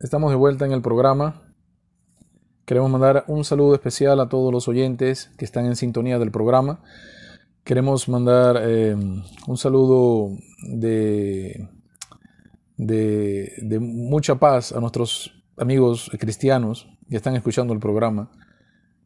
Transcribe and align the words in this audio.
estamos 0.00 0.30
de 0.30 0.36
vuelta 0.36 0.64
en 0.64 0.72
el 0.72 0.80
programa. 0.80 1.42
Queremos 2.64 2.90
mandar 2.90 3.24
un 3.26 3.44
saludo 3.44 3.74
especial 3.74 4.18
a 4.20 4.28
todos 4.28 4.52
los 4.52 4.66
oyentes 4.66 5.30
que 5.36 5.44
están 5.44 5.66
en 5.66 5.76
sintonía 5.76 6.18
del 6.18 6.30
programa. 6.30 6.82
Queremos 7.64 8.08
mandar 8.08 8.56
eh, 8.62 8.96
un 9.46 9.56
saludo 9.58 10.30
de, 10.62 11.68
de, 12.78 13.78
mucha 13.78 14.36
paz 14.36 14.72
a 14.72 14.80
nuestros 14.80 15.34
amigos 15.58 16.10
cristianos 16.18 16.88
que 17.10 17.16
están 17.16 17.36
escuchando 17.36 17.74
el 17.74 17.80
programa. 17.80 18.30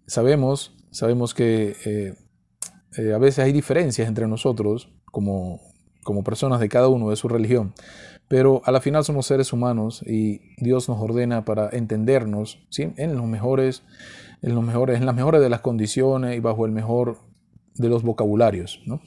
Sabemos, 0.06 0.76
sabemos 0.92 1.34
que 1.34 1.76
eh, 1.84 2.14
eh, 2.98 3.12
a 3.12 3.18
veces 3.18 3.40
hay 3.40 3.52
diferencias 3.52 4.06
entre 4.06 4.28
nosotros 4.28 4.92
como, 5.06 5.60
como 6.04 6.22
personas 6.22 6.60
de 6.60 6.68
cada 6.68 6.86
uno 6.86 7.10
de 7.10 7.16
su 7.16 7.26
religión, 7.26 7.74
pero 8.28 8.62
a 8.64 8.72
la 8.72 8.80
final 8.80 9.04
somos 9.04 9.26
seres 9.26 9.52
humanos 9.52 10.02
y 10.06 10.40
Dios 10.56 10.88
nos 10.88 11.00
ordena 11.00 11.44
para 11.44 11.68
entendernos 11.70 12.58
en, 12.76 13.16
los 13.16 13.26
mejores, 13.26 13.82
en, 14.42 14.54
los 14.54 14.64
mejores, 14.64 14.98
en 14.98 15.06
las 15.06 15.14
mejores 15.14 15.40
de 15.40 15.48
las 15.50 15.60
condiciones 15.60 16.36
y 16.36 16.40
bajo 16.40 16.66
el 16.66 16.72
mejor 16.72 17.18
de 17.74 17.88
los 17.88 18.02
vocabularios. 18.02 18.80
¿no? 18.86 19.00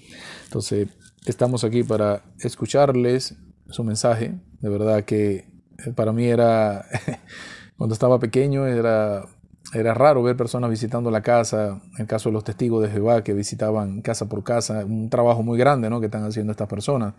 Entonces, 0.46 0.90
estamos 1.26 1.64
aquí 1.64 1.84
para 1.84 2.24
escucharles 2.40 3.36
su 3.70 3.84
mensaje. 3.84 4.36
De 4.62 4.70
verdad 4.70 5.04
que 5.04 5.46
eh, 5.86 5.92
para 5.96 6.12
mí 6.14 6.26
era, 6.26 6.86
cuando 7.78 7.94
estaba 7.94 8.20
pequeño, 8.20 8.66
era, 8.68 9.26
era 9.74 9.94
raro 9.94 10.24
ver 10.24 10.38
personas 10.38 10.70
visitando 10.70 11.12
la 11.12 11.22
casa, 11.22 11.82
en 11.96 12.02
el 12.02 12.08
caso 12.08 12.30
de 12.30 12.34
los 12.34 12.44
testigos 12.44 12.84
de 12.84 12.90
Jehová 12.90 13.24
que 13.24 13.34
visitaban 13.34 14.02
casa 14.02 14.30
por 14.30 14.44
casa, 14.44 14.86
un 14.86 15.10
trabajo 15.10 15.44
muy 15.44 15.58
grande 15.58 15.90
¿no? 15.90 16.00
que 16.00 16.06
están 16.06 16.24
haciendo 16.24 16.52
estas 16.52 16.68
personas. 16.68 17.14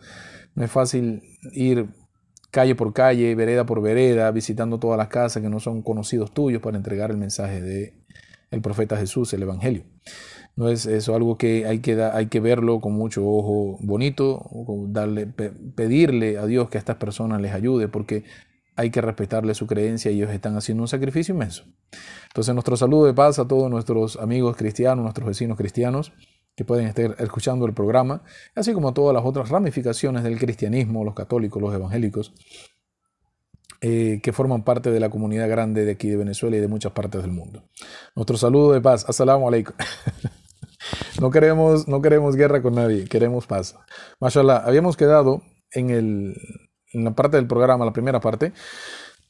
No 0.58 0.64
es 0.64 0.72
fácil 0.72 1.22
ir 1.52 1.86
calle 2.50 2.74
por 2.74 2.92
calle, 2.92 3.32
vereda 3.36 3.64
por 3.64 3.80
vereda, 3.80 4.28
visitando 4.32 4.80
todas 4.80 4.98
las 4.98 5.06
casas 5.06 5.40
que 5.40 5.48
no 5.48 5.60
son 5.60 5.82
conocidos 5.82 6.34
tuyos 6.34 6.60
para 6.60 6.76
entregar 6.76 7.12
el 7.12 7.16
mensaje 7.16 7.60
de 7.60 7.94
el 8.50 8.60
profeta 8.60 8.96
Jesús, 8.96 9.32
el 9.32 9.42
Evangelio. 9.42 9.84
No 10.56 10.68
es 10.68 10.84
eso 10.86 11.14
algo 11.14 11.38
que 11.38 11.64
hay 11.64 11.78
que, 11.78 12.02
hay 12.02 12.26
que 12.26 12.40
verlo 12.40 12.80
con 12.80 12.94
mucho 12.94 13.24
ojo 13.24 13.78
bonito, 13.82 14.50
darle, 14.88 15.28
pedirle 15.28 16.38
a 16.38 16.46
Dios 16.46 16.68
que 16.68 16.78
a 16.78 16.80
estas 16.80 16.96
personas 16.96 17.40
les 17.40 17.52
ayude, 17.52 17.86
porque 17.86 18.24
hay 18.74 18.90
que 18.90 19.00
respetarle 19.00 19.54
su 19.54 19.68
creencia 19.68 20.10
y 20.10 20.16
ellos 20.16 20.32
están 20.32 20.56
haciendo 20.56 20.82
un 20.82 20.88
sacrificio 20.88 21.34
inmenso. 21.36 21.66
Entonces, 22.30 22.52
nuestro 22.52 22.76
saludo 22.76 23.06
de 23.06 23.14
paz 23.14 23.38
a 23.38 23.46
todos 23.46 23.70
nuestros 23.70 24.16
amigos 24.16 24.56
cristianos, 24.56 25.04
nuestros 25.04 25.28
vecinos 25.28 25.56
cristianos 25.56 26.12
que 26.58 26.64
pueden 26.64 26.88
estar 26.88 27.14
escuchando 27.20 27.66
el 27.66 27.72
programa, 27.72 28.20
así 28.56 28.72
como 28.72 28.92
todas 28.92 29.14
las 29.14 29.24
otras 29.24 29.48
ramificaciones 29.48 30.24
del 30.24 30.40
cristianismo, 30.40 31.04
los 31.04 31.14
católicos, 31.14 31.62
los 31.62 31.72
evangélicos, 31.72 32.32
eh, 33.80 34.18
que 34.20 34.32
forman 34.32 34.64
parte 34.64 34.90
de 34.90 34.98
la 34.98 35.08
comunidad 35.08 35.48
grande 35.48 35.84
de 35.84 35.92
aquí 35.92 36.08
de 36.08 36.16
Venezuela 36.16 36.56
y 36.56 36.60
de 36.60 36.66
muchas 36.66 36.90
partes 36.90 37.22
del 37.22 37.30
mundo. 37.30 37.62
Nuestro 38.16 38.36
saludo 38.36 38.72
de 38.72 38.80
paz. 38.80 39.08
Assalamu 39.08 39.46
alaikum. 39.46 39.76
no, 41.20 41.30
queremos, 41.30 41.86
no 41.86 42.02
queremos 42.02 42.34
guerra 42.34 42.60
con 42.60 42.74
nadie, 42.74 43.04
queremos 43.04 43.46
paz. 43.46 43.76
Mashallah, 44.18 44.56
habíamos 44.56 44.96
quedado 44.96 45.42
en, 45.70 45.90
el, 45.90 46.34
en 46.92 47.04
la 47.04 47.12
parte 47.12 47.36
del 47.36 47.46
programa, 47.46 47.84
la 47.84 47.92
primera 47.92 48.18
parte, 48.18 48.52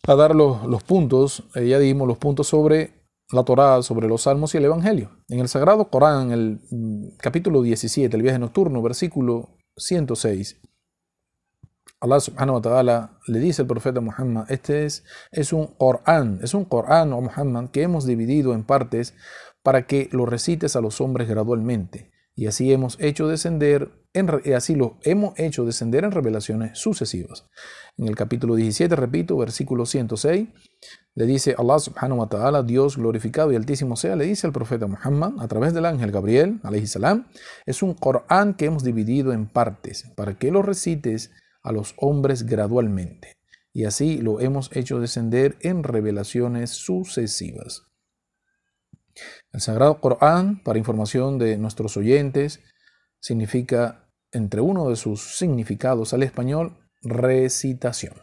a 0.06 0.15
dar 0.15 0.34
los, 0.34 0.65
los 0.65 0.83
puntos, 0.83 1.45
eh, 1.56 1.69
ya 1.69 1.79
dimos 1.79 2.09
los 2.09 2.17
puntos 2.17 2.47
sobre 2.47 2.98
la 3.31 3.45
Torá, 3.45 3.83
sobre 3.83 4.09
los 4.09 4.23
salmos 4.23 4.55
y 4.55 4.59
el 4.59 4.65
Evangelio. 4.65 5.11
En 5.29 5.41
el 5.41 5.48
Sagrado 5.48 5.91
Corán, 5.91 6.33
el 6.33 6.61
mm, 6.71 7.17
capítulo 7.19 7.62
17, 7.62 8.17
el 8.17 8.23
viaje 8.23 8.39
nocturno, 8.39 8.83
versículo 8.83 9.59
106, 9.77 10.61
Allah 12.01 12.21
subhanahu 12.21 12.56
wa 12.56 12.62
ta'ala 12.62 13.19
le 13.27 13.41
dice 13.41 13.62
al 13.62 13.69
profeta 13.69 14.01
Muhammad, 14.01 14.51
este 14.51 14.84
es, 14.87 15.05
es 15.33 15.53
un 15.53 15.67
Corán, 15.67 16.39
es 16.43 16.55
un 16.55 16.65
Corán 16.65 17.12
o 17.12 17.21
Muhammad 17.21 17.71
que 17.71 17.83
hemos 17.83 18.06
dividido 18.06 18.55
en 18.55 18.65
partes 18.65 19.15
para 19.62 19.87
que 19.87 20.09
lo 20.12 20.25
recites 20.25 20.77
a 20.77 20.81
los 20.81 21.01
hombres 21.01 21.29
gradualmente. 21.29 22.12
Y 22.37 22.47
así 22.47 22.73
hemos 22.73 22.97
hecho 23.00 23.27
descender, 23.27 23.91
en, 24.12 24.31
así 24.55 24.77
lo 24.77 24.99
hemos 25.03 25.37
hecho 25.39 25.65
descender 25.65 26.05
en 26.05 26.12
revelaciones 26.12 26.78
sucesivas. 26.78 27.49
En 27.98 28.06
el 28.06 28.14
capítulo 28.14 28.54
17, 28.54 28.94
repito, 28.94 29.36
versículo 29.36 29.84
106, 29.84 30.48
le 31.16 31.26
dice 31.26 31.56
Allah 31.59 31.81
subhanahu 31.81 32.20
wa 32.20 32.28
ta'ala, 32.28 32.62
Dios 32.62 32.97
glorificado 32.97 33.50
y 33.50 33.56
altísimo 33.56 33.97
sea, 33.97 34.14
le 34.14 34.25
dice 34.25 34.47
al 34.47 34.53
profeta 34.53 34.86
Muhammad 34.86 35.32
a 35.41 35.48
través 35.48 35.75
del 35.75 35.84
ángel 35.84 36.12
Gabriel, 36.12 36.60
salam, 36.86 37.26
es 37.66 37.82
un 37.82 37.94
Corán 37.94 38.54
que 38.54 38.66
hemos 38.66 38.84
dividido 38.84 39.32
en 39.32 39.48
partes 39.48 40.04
para 40.14 40.38
que 40.38 40.53
lo 40.53 40.62
recites 40.62 41.32
a 41.64 41.72
los 41.72 41.94
hombres 41.97 42.44
gradualmente. 42.44 43.32
Y 43.72 43.84
así 43.84 44.19
lo 44.19 44.38
hemos 44.38 44.75
hecho 44.76 45.00
descender 45.00 45.56
en 45.60 45.82
revelaciones 45.82 46.70
sucesivas. 46.70 47.82
El 49.53 49.60
Sagrado 49.60 50.00
Corán, 50.00 50.62
para 50.62 50.78
información 50.78 51.38
de 51.38 51.59
nuestros 51.59 51.97
oyentes, 51.97 52.60
significa, 53.19 54.09
entre 54.30 54.60
uno 54.60 54.88
de 54.88 54.94
sus 54.94 55.36
significados 55.36 56.15
al 56.15 56.22
español, 56.22 56.88
recitación. 57.03 58.14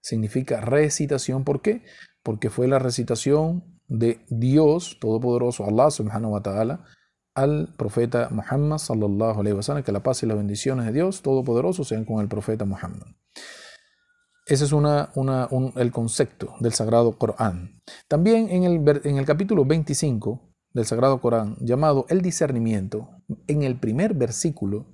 Significa 0.00 0.60
recitación, 0.60 1.44
¿por 1.44 1.62
qué? 1.62 1.82
Porque 2.22 2.50
fue 2.50 2.68
la 2.68 2.78
recitación 2.78 3.80
de 3.88 4.24
Dios 4.28 4.98
Todopoderoso, 5.00 5.64
Allah 5.64 5.90
subhanahu 5.90 6.32
wa 6.32 6.42
ta'ala, 6.42 6.84
al 7.34 7.74
profeta 7.76 8.28
Muhammad 8.30 8.78
sallallahu 8.78 9.40
alayhi 9.40 9.56
wa 9.56 9.62
sallam, 9.62 9.82
que 9.82 9.92
la 9.92 10.02
paz 10.02 10.22
y 10.22 10.26
las 10.26 10.36
bendiciones 10.36 10.86
de 10.86 10.92
Dios 10.92 11.22
Todopoderoso 11.22 11.84
sean 11.84 12.04
con 12.04 12.20
el 12.20 12.28
profeta 12.28 12.64
Muhammad. 12.64 13.06
Ese 14.44 14.64
es 14.64 14.72
una, 14.72 15.10
el 15.76 15.92
concepto 15.92 16.54
del 16.58 16.72
Sagrado 16.72 17.16
Corán. 17.16 17.80
También 18.08 18.50
en 18.50 18.64
el, 18.64 19.00
en 19.04 19.16
el 19.16 19.24
capítulo 19.24 19.64
25 19.64 20.40
del 20.72 20.84
Sagrado 20.84 21.20
Corán, 21.20 21.56
llamado 21.60 22.06
el 22.08 22.22
discernimiento, 22.22 23.08
en 23.46 23.62
el 23.62 23.78
primer 23.78 24.14
versículo, 24.14 24.91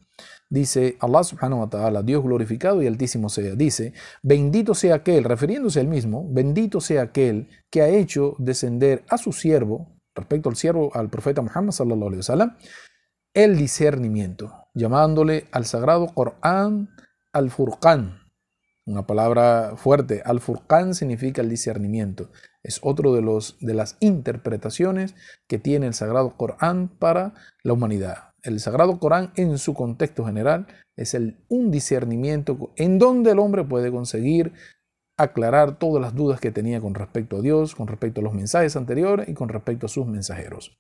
dice 0.48 0.96
Allah 1.00 1.24
subhanahu 1.24 1.60
wa 1.60 1.70
ta'ala, 1.70 2.02
Dios 2.02 2.22
glorificado 2.22 2.82
y 2.82 2.86
altísimo 2.86 3.28
sea, 3.28 3.54
dice, 3.54 3.92
bendito 4.22 4.74
sea 4.74 4.96
aquel, 4.96 5.24
refiriéndose 5.24 5.80
al 5.80 5.88
mismo, 5.88 6.26
bendito 6.30 6.80
sea 6.80 7.02
aquel 7.02 7.48
que 7.70 7.82
ha 7.82 7.88
hecho 7.88 8.34
descender 8.38 9.04
a 9.08 9.18
su 9.18 9.32
siervo, 9.32 9.98
respecto 10.14 10.48
al 10.48 10.56
siervo, 10.56 10.90
al 10.94 11.10
profeta 11.10 11.42
Muhammad 11.42 11.72
sallallahu 11.72 12.08
alaihi 12.08 12.18
wasallam, 12.18 12.56
el 13.34 13.56
discernimiento, 13.56 14.52
llamándole 14.74 15.46
al 15.52 15.64
sagrado 15.64 16.08
Corán 16.08 16.88
al-Furqán, 17.32 18.28
una 18.88 19.06
palabra 19.06 19.74
fuerte. 19.76 20.22
Al-Furqán 20.24 20.94
significa 20.94 21.42
el 21.42 21.50
discernimiento. 21.50 22.30
Es 22.62 22.80
otro 22.82 23.14
de, 23.14 23.20
los, 23.20 23.58
de 23.60 23.74
las 23.74 23.96
interpretaciones 24.00 25.14
que 25.46 25.58
tiene 25.58 25.86
el 25.86 25.94
Sagrado 25.94 26.36
Corán 26.36 26.88
para 26.88 27.34
la 27.62 27.74
humanidad. 27.74 28.27
El 28.48 28.60
Sagrado 28.60 28.98
Corán 28.98 29.30
en 29.36 29.58
su 29.58 29.74
contexto 29.74 30.24
general 30.24 30.66
es 30.96 31.12
el, 31.12 31.44
un 31.48 31.70
discernimiento 31.70 32.72
en 32.76 32.98
donde 32.98 33.32
el 33.32 33.40
hombre 33.40 33.62
puede 33.62 33.90
conseguir 33.90 34.54
aclarar 35.18 35.78
todas 35.78 36.00
las 36.00 36.14
dudas 36.14 36.40
que 36.40 36.50
tenía 36.50 36.80
con 36.80 36.94
respecto 36.94 37.36
a 37.36 37.42
Dios, 37.42 37.74
con 37.74 37.88
respecto 37.88 38.22
a 38.22 38.24
los 38.24 38.32
mensajes 38.32 38.74
anteriores 38.74 39.28
y 39.28 39.34
con 39.34 39.50
respecto 39.50 39.84
a 39.84 39.90
sus 39.90 40.06
mensajeros. 40.06 40.78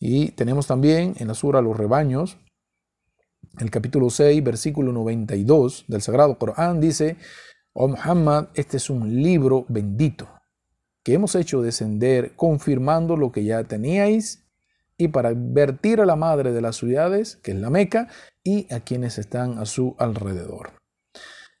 Y 0.00 0.30
tenemos 0.30 0.66
también 0.66 1.14
en 1.18 1.28
la 1.28 1.34
sura 1.34 1.60
Los 1.60 1.76
Rebaños, 1.76 2.38
el 3.58 3.70
capítulo 3.70 4.08
6, 4.08 4.42
versículo 4.42 4.92
92 4.92 5.84
del 5.88 6.00
Sagrado 6.00 6.38
Corán 6.38 6.80
dice, 6.80 7.18
Oh 7.74 7.88
Muhammad, 7.88 8.48
este 8.54 8.78
es 8.78 8.88
un 8.88 9.22
libro 9.22 9.66
bendito 9.68 10.26
que 11.04 11.12
hemos 11.12 11.34
hecho 11.34 11.60
descender 11.60 12.34
confirmando 12.34 13.18
lo 13.18 13.30
que 13.30 13.44
ya 13.44 13.62
teníais 13.62 14.45
y 14.98 15.08
para 15.08 15.30
advertir 15.30 16.00
a 16.00 16.06
la 16.06 16.16
madre 16.16 16.52
de 16.52 16.60
las 16.60 16.76
ciudades, 16.76 17.36
que 17.42 17.52
es 17.52 17.58
la 17.58 17.70
Meca, 17.70 18.08
y 18.42 18.72
a 18.72 18.80
quienes 18.80 19.18
están 19.18 19.58
a 19.58 19.66
su 19.66 19.94
alrededor. 19.98 20.72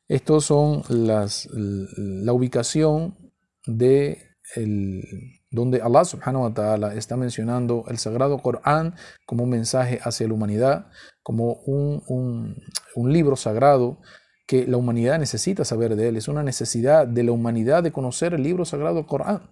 Estos 0.08 0.44
son 0.44 0.82
las, 0.88 1.48
la 1.52 2.32
ubicación 2.32 3.16
de 3.66 4.36
el, 4.54 5.02
donde 5.50 5.80
Allah 5.82 6.04
subhanahu 6.04 6.44
wa 6.44 6.54
ta'ala 6.54 6.94
está 6.94 7.16
mencionando 7.16 7.84
el 7.88 7.98
sagrado 7.98 8.38
Corán 8.38 8.94
como 9.26 9.44
un 9.44 9.50
mensaje 9.50 9.98
hacia 10.02 10.28
la 10.28 10.34
humanidad, 10.34 10.86
como 11.22 11.54
un, 11.66 12.54
libro 12.94 13.36
sagrado 13.36 13.98
que 14.46 14.66
la 14.66 14.76
humanidad 14.76 15.18
necesita 15.18 15.64
saber 15.64 15.96
de 15.96 16.08
él. 16.08 16.16
Es 16.16 16.28
una 16.28 16.42
necesidad 16.42 17.06
de 17.06 17.24
la 17.24 17.32
humanidad 17.32 17.82
de 17.82 17.90
conocer 17.90 18.34
el 18.34 18.42
libro 18.42 18.64
sagrado 18.64 19.06
Corán. 19.06 19.50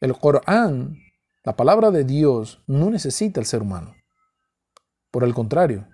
El 0.00 0.14
Corán, 0.14 0.96
la 1.44 1.56
palabra 1.56 1.90
de 1.90 2.04
Dios, 2.04 2.62
no 2.66 2.90
necesita 2.90 3.40
el 3.40 3.46
ser 3.46 3.62
humano. 3.62 3.96
Por 5.10 5.24
el 5.24 5.34
contrario, 5.34 5.88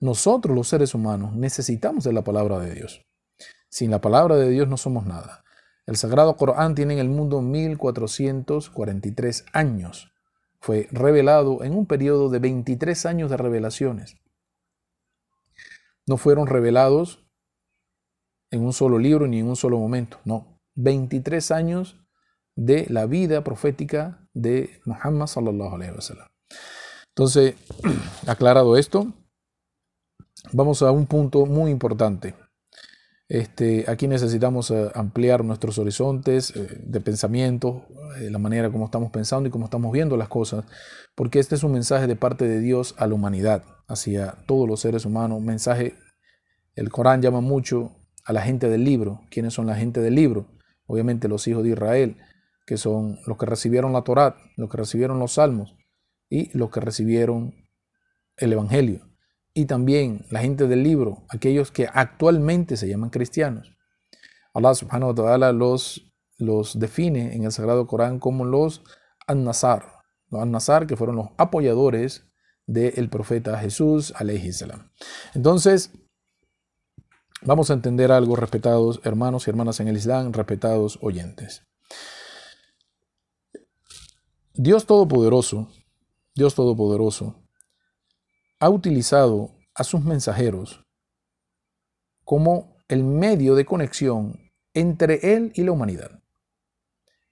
nosotros 0.00 0.54
los 0.54 0.68
seres 0.68 0.94
humanos 0.94 1.34
necesitamos 1.34 2.04
de 2.04 2.12
la 2.12 2.22
palabra 2.22 2.58
de 2.58 2.74
Dios. 2.74 3.00
Sin 3.68 3.90
la 3.90 4.00
palabra 4.00 4.36
de 4.36 4.50
Dios 4.50 4.68
no 4.68 4.76
somos 4.76 5.06
nada. 5.06 5.42
El 5.86 5.96
Sagrado 5.96 6.36
Corán 6.36 6.74
tiene 6.74 6.94
en 6.94 7.00
el 7.00 7.08
mundo 7.08 7.40
1443 7.40 9.46
años 9.52 10.12
fue 10.60 10.88
revelado 10.90 11.62
en 11.62 11.74
un 11.74 11.86
periodo 11.86 12.30
de 12.30 12.38
23 12.38 13.06
años 13.06 13.30
de 13.30 13.36
revelaciones. 13.36 14.16
No 16.06 16.16
fueron 16.16 16.46
revelados 16.46 17.24
en 18.50 18.64
un 18.64 18.72
solo 18.72 18.98
libro 18.98 19.26
ni 19.26 19.40
en 19.40 19.48
un 19.48 19.56
solo 19.56 19.78
momento, 19.78 20.18
no, 20.24 20.58
23 20.74 21.50
años 21.50 22.00
de 22.58 22.86
la 22.88 23.06
vida 23.06 23.44
profética 23.44 24.18
de 24.34 24.80
Muhammad 24.84 25.28
sallallahu 25.28 25.76
alaihi 25.76 25.92
wasallam. 25.94 26.26
Entonces, 27.14 27.54
aclarado 28.26 28.76
esto, 28.76 29.12
vamos 30.52 30.82
a 30.82 30.90
un 30.90 31.06
punto 31.06 31.46
muy 31.46 31.70
importante. 31.70 32.34
Este, 33.28 33.84
aquí 33.86 34.08
necesitamos 34.08 34.72
eh, 34.72 34.90
ampliar 34.94 35.44
nuestros 35.44 35.78
horizontes 35.78 36.50
eh, 36.56 36.80
de 36.82 37.00
pensamiento, 37.00 37.84
eh, 38.18 38.28
la 38.28 38.38
manera 38.38 38.70
como 38.70 38.86
estamos 38.86 39.12
pensando 39.12 39.48
y 39.48 39.52
cómo 39.52 39.66
estamos 39.66 39.92
viendo 39.92 40.16
las 40.16 40.28
cosas, 40.28 40.64
porque 41.14 41.38
este 41.38 41.54
es 41.54 41.62
un 41.62 41.72
mensaje 41.72 42.08
de 42.08 42.16
parte 42.16 42.48
de 42.48 42.58
Dios 42.58 42.96
a 42.98 43.06
la 43.06 43.14
humanidad, 43.14 43.62
hacia 43.86 44.32
todos 44.46 44.66
los 44.66 44.80
seres 44.80 45.04
humanos. 45.04 45.40
Mensaje, 45.42 45.94
el 46.74 46.90
Corán 46.90 47.22
llama 47.22 47.40
mucho 47.40 47.92
a 48.24 48.32
la 48.32 48.40
gente 48.40 48.68
del 48.68 48.82
libro. 48.82 49.20
¿Quiénes 49.30 49.54
son 49.54 49.66
la 49.66 49.76
gente 49.76 50.00
del 50.00 50.16
libro? 50.16 50.46
Obviamente 50.86 51.28
los 51.28 51.46
hijos 51.46 51.62
de 51.62 51.70
Israel, 51.70 52.16
que 52.68 52.76
son 52.76 53.18
los 53.26 53.38
que 53.38 53.46
recibieron 53.46 53.94
la 53.94 54.02
Torá, 54.02 54.36
los 54.58 54.68
que 54.68 54.76
recibieron 54.76 55.18
los 55.18 55.32
salmos 55.32 55.74
y 56.28 56.54
los 56.56 56.70
que 56.70 56.80
recibieron 56.80 57.54
el 58.36 58.52
Evangelio 58.52 59.08
y 59.54 59.64
también 59.64 60.26
la 60.30 60.40
gente 60.40 60.68
del 60.68 60.82
libro, 60.82 61.24
aquellos 61.30 61.72
que 61.72 61.88
actualmente 61.90 62.76
se 62.76 62.86
llaman 62.86 63.08
cristianos. 63.08 63.74
Allah 64.52 64.74
subhanahu 64.74 65.08
wa 65.08 65.14
ta'ala 65.14 65.52
los, 65.52 66.12
los 66.36 66.78
define 66.78 67.34
en 67.34 67.44
el 67.44 67.52
Sagrado 67.52 67.86
Corán 67.86 68.18
como 68.18 68.44
los 68.44 68.84
An-Nasar, 69.26 69.86
los 70.28 70.42
An-Nasar 70.42 70.86
que 70.86 70.96
fueron 70.96 71.16
los 71.16 71.28
apoyadores 71.38 72.26
del 72.66 73.08
profeta 73.08 73.58
Jesús, 73.58 74.12
alayhi 74.14 74.52
salam. 74.52 74.90
Entonces, 75.34 75.90
vamos 77.40 77.70
a 77.70 77.72
entender 77.72 78.12
algo, 78.12 78.36
respetados 78.36 79.00
hermanos 79.04 79.46
y 79.46 79.50
hermanas 79.50 79.80
en 79.80 79.88
el 79.88 79.96
Islam, 79.96 80.34
respetados 80.34 80.98
oyentes. 81.00 81.67
Dios 84.60 84.86
Todopoderoso, 84.86 85.68
Dios 86.34 86.56
Todopoderoso, 86.56 87.36
ha 88.58 88.68
utilizado 88.68 89.54
a 89.72 89.84
sus 89.84 90.02
mensajeros 90.02 90.84
como 92.24 92.76
el 92.88 93.04
medio 93.04 93.54
de 93.54 93.64
conexión 93.64 94.50
entre 94.74 95.36
él 95.36 95.52
y 95.54 95.62
la 95.62 95.70
humanidad. 95.70 96.24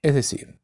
Es 0.01 0.15
decir, 0.15 0.57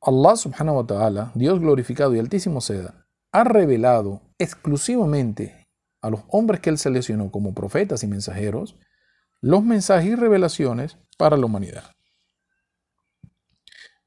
Allah 0.00 0.36
subhanahu 0.36 0.76
wa 0.76 0.86
ta'ala, 0.86 1.32
Dios 1.34 1.58
glorificado 1.58 2.14
y 2.14 2.20
altísimo 2.20 2.60
seda, 2.60 3.04
ha 3.32 3.42
revelado 3.42 4.20
exclusivamente 4.38 5.66
a 6.00 6.10
los 6.10 6.20
hombres 6.28 6.60
que 6.60 6.70
él 6.70 6.78
seleccionó 6.78 7.32
como 7.32 7.54
profetas 7.54 8.04
y 8.04 8.06
mensajeros 8.06 8.76
los 9.40 9.64
mensajes 9.64 10.12
y 10.12 10.14
revelaciones 10.14 10.96
para 11.18 11.36
la 11.36 11.46
humanidad. 11.46 11.90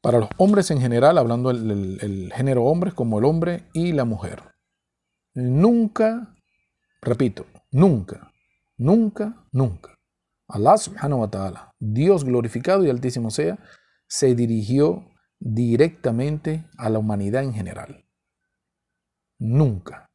Para 0.01 0.19
los 0.19 0.29
hombres 0.37 0.71
en 0.71 0.79
general, 0.79 1.17
hablando 1.17 1.51
el 1.51 2.31
género 2.35 2.63
hombres 2.65 2.93
como 2.93 3.19
el 3.19 3.25
hombre 3.25 3.63
y 3.73 3.91
la 3.93 4.05
mujer 4.05 4.41
nunca, 5.37 6.35
repito, 7.01 7.45
nunca, 7.71 8.31
nunca, 8.77 9.45
nunca, 9.51 9.95
Allah 10.47 10.77
subhanahu 10.77 11.21
wa 11.21 11.29
ta'ala, 11.29 11.71
Dios 11.79 12.23
glorificado 12.23 12.83
y 12.83 12.89
altísimo 12.89 13.29
sea, 13.29 13.59
se 14.07 14.33
dirigió 14.33 15.05
directamente 15.39 16.65
a 16.77 16.89
la 16.89 16.99
humanidad 16.99 17.43
en 17.43 17.53
general. 17.53 18.05
Nunca. 19.39 20.07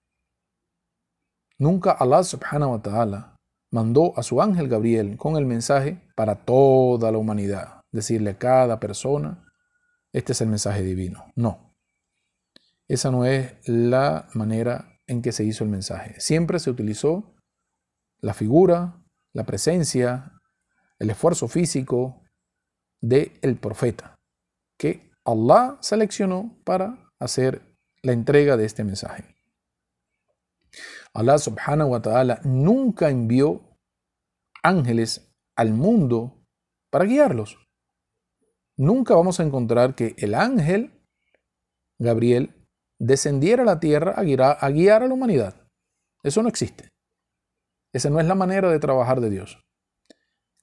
Nunca 1.58 1.92
Allah 1.92 2.24
subhanahu 2.24 2.72
wa 2.72 2.82
ta'ala 2.82 3.36
mandó 3.70 4.12
a 4.18 4.24
su 4.24 4.42
ángel 4.42 4.68
Gabriel 4.68 5.16
con 5.16 5.36
el 5.36 5.46
mensaje 5.46 6.02
para 6.16 6.44
toda 6.44 7.12
la 7.12 7.18
humanidad, 7.18 7.80
decirle 7.92 8.30
a 8.30 8.38
cada 8.38 8.80
persona, 8.80 9.41
este 10.12 10.32
es 10.32 10.40
el 10.40 10.48
mensaje 10.48 10.82
divino. 10.82 11.32
No. 11.36 11.74
Esa 12.88 13.10
no 13.10 13.24
es 13.24 13.54
la 13.66 14.28
manera 14.34 15.00
en 15.06 15.22
que 15.22 15.32
se 15.32 15.44
hizo 15.44 15.64
el 15.64 15.70
mensaje. 15.70 16.20
Siempre 16.20 16.58
se 16.58 16.70
utilizó 16.70 17.34
la 18.20 18.34
figura, 18.34 19.02
la 19.32 19.44
presencia, 19.44 20.40
el 20.98 21.10
esfuerzo 21.10 21.48
físico 21.48 22.22
del 23.00 23.32
el 23.42 23.56
profeta, 23.56 24.14
que 24.78 25.10
Allah 25.24 25.78
seleccionó 25.80 26.60
para 26.64 27.10
hacer 27.18 27.62
la 28.02 28.12
entrega 28.12 28.56
de 28.56 28.64
este 28.64 28.84
mensaje. 28.84 29.36
Allah 31.14 31.38
subhanahu 31.38 31.90
wa 31.90 32.00
ta'ala 32.00 32.40
nunca 32.44 33.10
envió 33.10 33.78
ángeles 34.62 35.32
al 35.56 35.72
mundo 35.72 36.46
para 36.90 37.04
guiarlos. 37.04 37.58
Nunca 38.76 39.14
vamos 39.14 39.38
a 39.38 39.42
encontrar 39.42 39.94
que 39.94 40.14
el 40.18 40.34
ángel 40.34 40.92
Gabriel 41.98 42.54
descendiera 42.98 43.62
a 43.62 43.66
la 43.66 43.80
tierra 43.80 44.12
a 44.12 44.22
guiar, 44.22 44.58
a 44.60 44.70
guiar 44.70 45.02
a 45.02 45.08
la 45.08 45.14
humanidad. 45.14 45.54
Eso 46.22 46.42
no 46.42 46.48
existe. 46.48 46.88
Esa 47.92 48.10
no 48.10 48.20
es 48.20 48.26
la 48.26 48.34
manera 48.34 48.70
de 48.70 48.78
trabajar 48.78 49.20
de 49.20 49.30
Dios. 49.30 49.58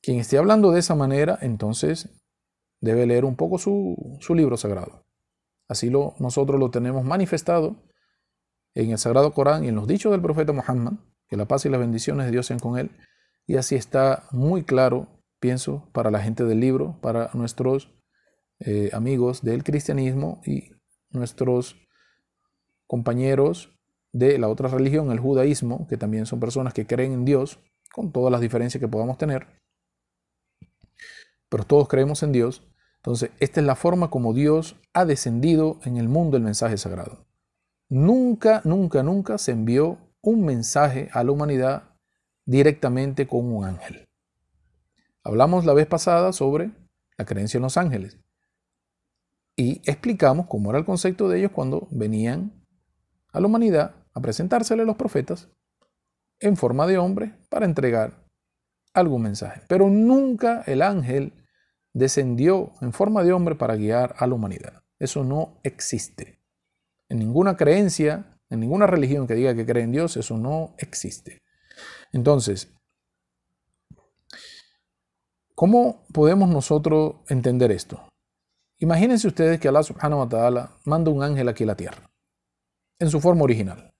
Quien 0.01 0.19
esté 0.19 0.37
hablando 0.37 0.71
de 0.71 0.79
esa 0.79 0.95
manera, 0.95 1.37
entonces 1.41 2.09
debe 2.81 3.05
leer 3.05 3.25
un 3.25 3.35
poco 3.35 3.57
su, 3.57 4.17
su 4.19 4.33
libro 4.33 4.57
sagrado. 4.57 5.05
Así 5.67 5.89
lo, 5.89 6.15
nosotros 6.19 6.59
lo 6.59 6.71
tenemos 6.71 7.03
manifestado 7.03 7.75
en 8.73 8.91
el 8.91 8.97
Sagrado 8.97 9.33
Corán 9.33 9.63
y 9.63 9.67
en 9.67 9.75
los 9.75 9.87
dichos 9.87 10.11
del 10.11 10.21
profeta 10.21 10.53
Muhammad, 10.53 10.93
que 11.27 11.37
la 11.37 11.45
paz 11.45 11.65
y 11.65 11.69
las 11.69 11.79
bendiciones 11.79 12.25
de 12.25 12.31
Dios 12.31 12.47
sean 12.47 12.59
con 12.59 12.77
él. 12.79 12.91
Y 13.45 13.57
así 13.57 13.75
está 13.75 14.27
muy 14.31 14.63
claro, 14.63 15.07
pienso, 15.39 15.89
para 15.91 16.11
la 16.11 16.21
gente 16.21 16.45
del 16.45 16.59
libro, 16.59 16.99
para 17.01 17.29
nuestros 17.33 17.98
eh, 18.61 18.89
amigos 18.91 19.41
del 19.41 19.63
cristianismo 19.63 20.41
y 20.45 20.71
nuestros 21.11 21.77
compañeros 22.87 23.71
de 24.11 24.37
la 24.37 24.49
otra 24.49 24.67
religión, 24.67 25.11
el 25.11 25.19
judaísmo, 25.19 25.87
que 25.87 25.95
también 25.95 26.25
son 26.25 26.39
personas 26.39 26.73
que 26.73 26.85
creen 26.85 27.13
en 27.13 27.25
Dios, 27.25 27.59
con 27.93 28.11
todas 28.11 28.31
las 28.31 28.41
diferencias 28.41 28.81
que 28.81 28.87
podamos 28.87 29.17
tener, 29.17 29.47
pero 31.47 31.63
todos 31.63 31.87
creemos 31.87 32.21
en 32.23 32.31
Dios. 32.31 32.63
Entonces, 32.97 33.31
esta 33.39 33.61
es 33.61 33.65
la 33.65 33.75
forma 33.75 34.09
como 34.09 34.33
Dios 34.33 34.75
ha 34.93 35.05
descendido 35.05 35.79
en 35.85 35.97
el 35.97 36.09
mundo 36.09 36.35
el 36.35 36.43
mensaje 36.43 36.77
sagrado. 36.77 37.25
Nunca, 37.87 38.61
nunca, 38.65 39.03
nunca 39.03 39.37
se 39.37 39.51
envió 39.51 39.97
un 40.21 40.43
mensaje 40.43 41.09
a 41.13 41.23
la 41.23 41.31
humanidad 41.31 41.95
directamente 42.45 43.25
con 43.25 43.51
un 43.51 43.63
ángel. 43.63 44.09
Hablamos 45.23 45.65
la 45.65 45.73
vez 45.73 45.87
pasada 45.87 46.33
sobre 46.33 46.71
la 47.17 47.25
creencia 47.25 47.57
en 47.57 47.63
los 47.63 47.77
ángeles 47.77 48.19
y 49.59 49.81
explicamos 49.83 50.45
cómo 50.47 50.69
era 50.69 50.79
el 50.79 50.85
concepto 50.85 51.27
de 51.27 51.39
ellos 51.39 51.51
cuando 51.53 51.89
venían 51.91 52.53
a 53.33 53.41
la 53.41 53.47
humanidad 53.47 53.93
a 54.13 54.21
presentársele 54.21 54.83
a 54.83 54.85
los 54.85 54.95
profetas 54.95 55.49
en 56.39 56.55
forma 56.55 56.87
de 56.87 56.97
hombre 56.97 57.35
para 57.49 57.65
entregar 57.65 58.25
algún 58.93 59.23
mensaje. 59.23 59.61
Pero 59.67 59.89
nunca 59.89 60.63
el 60.65 60.81
ángel 60.81 61.33
descendió 61.91 62.71
en 62.79 62.93
forma 62.93 63.21
de 63.25 63.33
hombre 63.33 63.55
para 63.55 63.75
guiar 63.75 64.15
a 64.17 64.27
la 64.27 64.35
humanidad. 64.35 64.81
Eso 64.97 65.25
no 65.25 65.59
existe. 65.63 66.39
En 67.09 67.19
ninguna 67.19 67.57
creencia, 67.57 68.39
en 68.49 68.61
ninguna 68.61 68.87
religión 68.87 69.27
que 69.27 69.35
diga 69.35 69.53
que 69.53 69.65
cree 69.65 69.83
en 69.83 69.91
Dios, 69.91 70.15
eso 70.15 70.37
no 70.37 70.73
existe. 70.77 71.41
Entonces, 72.13 72.71
¿cómo 75.53 76.05
podemos 76.13 76.47
nosotros 76.47 77.15
entender 77.27 77.73
esto? 77.73 78.08
Imagínense 78.79 79.27
ustedes 79.27 79.59
que 79.59 79.67
Allah 79.67 79.83
subhanahu 79.83 80.21
wa 80.21 80.29
ta'ala 80.29 80.77
manda 80.85 81.11
un 81.11 81.21
ángel 81.21 81.49
aquí 81.49 81.63
a 81.63 81.67
la 81.67 81.75
tierra 81.75 82.09
en 82.99 83.09
su 83.09 83.19
forma 83.19 83.43
original. 83.43 83.93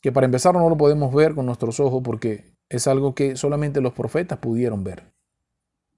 Que 0.00 0.12
para 0.12 0.26
empezar 0.26 0.54
no 0.54 0.68
lo 0.68 0.76
podemos 0.76 1.12
ver 1.12 1.34
con 1.34 1.46
nuestros 1.46 1.80
ojos 1.80 2.02
porque 2.04 2.56
es 2.68 2.86
algo 2.86 3.14
que 3.14 3.36
solamente 3.36 3.80
los 3.80 3.92
profetas 3.92 4.38
pudieron 4.38 4.84
ver. 4.84 5.12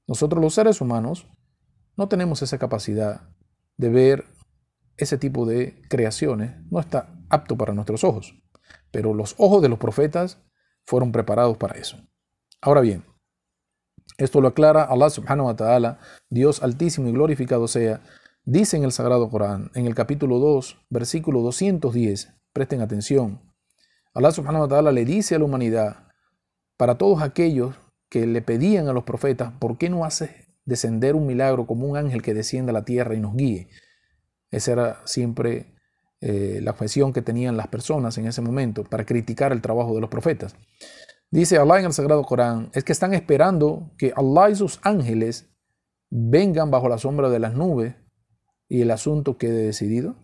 Nosotros 0.07 0.41
los 0.41 0.55
seres 0.55 0.81
humanos 0.81 1.27
no 1.97 2.09
tenemos 2.09 2.43
esa 2.43 2.59
capacidad 2.59 3.29
de 3.77 3.89
ver 3.89 4.25
ese 4.97 5.19
tipo 5.19 5.45
de 5.45 5.83
creaciones, 5.91 6.55
no 6.71 6.81
está 6.81 7.15
apto 7.29 7.57
para 7.57 7.75
nuestros 7.75 8.05
ojos, 8.05 8.35
pero 8.91 9.13
los 9.13 9.35
ojos 9.39 9.61
de 9.61 9.69
los 9.69 9.79
profetas 9.79 10.43
fueron 10.85 11.13
preparados 11.13 11.57
para 11.59 11.79
eso. 11.79 11.99
Ahora 12.63 12.81
bien, 12.81 13.05
esto 14.19 14.41
lo 14.41 14.49
aclara 14.49 14.85
Allah 14.85 15.11
subhanahu 15.11 15.47
wa 15.47 15.57
ta'ala, 15.57 15.99
Dios 16.31 16.63
altísimo 16.63 17.09
y 17.09 17.13
glorificado 17.13 17.69
sea, 17.69 18.01
Dice 18.49 18.77
en 18.77 18.85
el 18.85 18.93
Sagrado 18.93 19.29
Corán, 19.29 19.73
en 19.75 19.87
el 19.87 19.97
capítulo 19.97 20.39
2, 20.39 20.79
versículo 20.89 21.41
210, 21.41 22.33
presten 22.53 22.81
atención, 22.81 23.43
Allah 24.15 24.31
subhanahu 24.31 24.63
wa 24.63 24.69
ta'ala 24.69 24.93
le 24.93 25.05
dice 25.05 25.35
a 25.35 25.41
la 25.41 25.47
humanidad, 25.47 26.07
para 26.77 26.97
todos 26.97 27.23
aquellos 27.23 27.75
que 28.09 28.25
le 28.25 28.43
pedían 28.43 28.87
a 28.87 28.93
los 28.93 29.03
profetas, 29.03 29.53
¿por 29.59 29.79
qué 29.79 29.91
no 29.91 30.05
hace 30.05 30.47
descender 30.65 31.17
un 31.17 31.27
milagro 31.27 31.67
como 31.67 31.89
un 31.89 31.97
ángel 31.97 32.23
que 32.23 32.35
descienda 32.35 32.71
a 32.71 32.75
la 32.75 32.85
tierra 32.85 33.17
y 33.17 33.21
nos 33.21 33.35
guíe? 33.35 33.69
Esa 34.53 34.73
era 34.73 35.03
siempre 35.07 35.75
eh, 36.21 36.61
la 36.63 36.71
objeción 36.71 37.13
que 37.13 37.23
tenían 37.23 37.57
las 37.57 37.67
personas 37.67 38.17
en 38.17 38.29
ese 38.29 38.43
momento 38.43 38.85
para 38.85 39.05
criticar 39.05 39.51
el 39.51 39.61
trabajo 39.61 39.93
de 39.93 40.01
los 40.01 40.09
profetas. 40.09 40.55
Dice 41.31 41.59
Allah 41.59 41.81
en 41.81 41.87
el 41.87 41.93
Sagrado 41.93 42.23
Corán, 42.23 42.71
es 42.73 42.85
que 42.85 42.93
están 42.93 43.13
esperando 43.13 43.91
que 43.99 44.13
Allah 44.17 44.51
y 44.51 44.55
sus 44.55 44.79
ángeles 44.83 45.51
vengan 46.09 46.71
bajo 46.71 46.89
la 46.89 46.99
sombra 46.99 47.29
de 47.31 47.41
las 47.41 47.55
nubes 47.55 47.97
y 48.69 48.83
el 48.83 48.91
asunto 48.93 49.37
quede 49.37 49.65
decidido. 49.65 50.15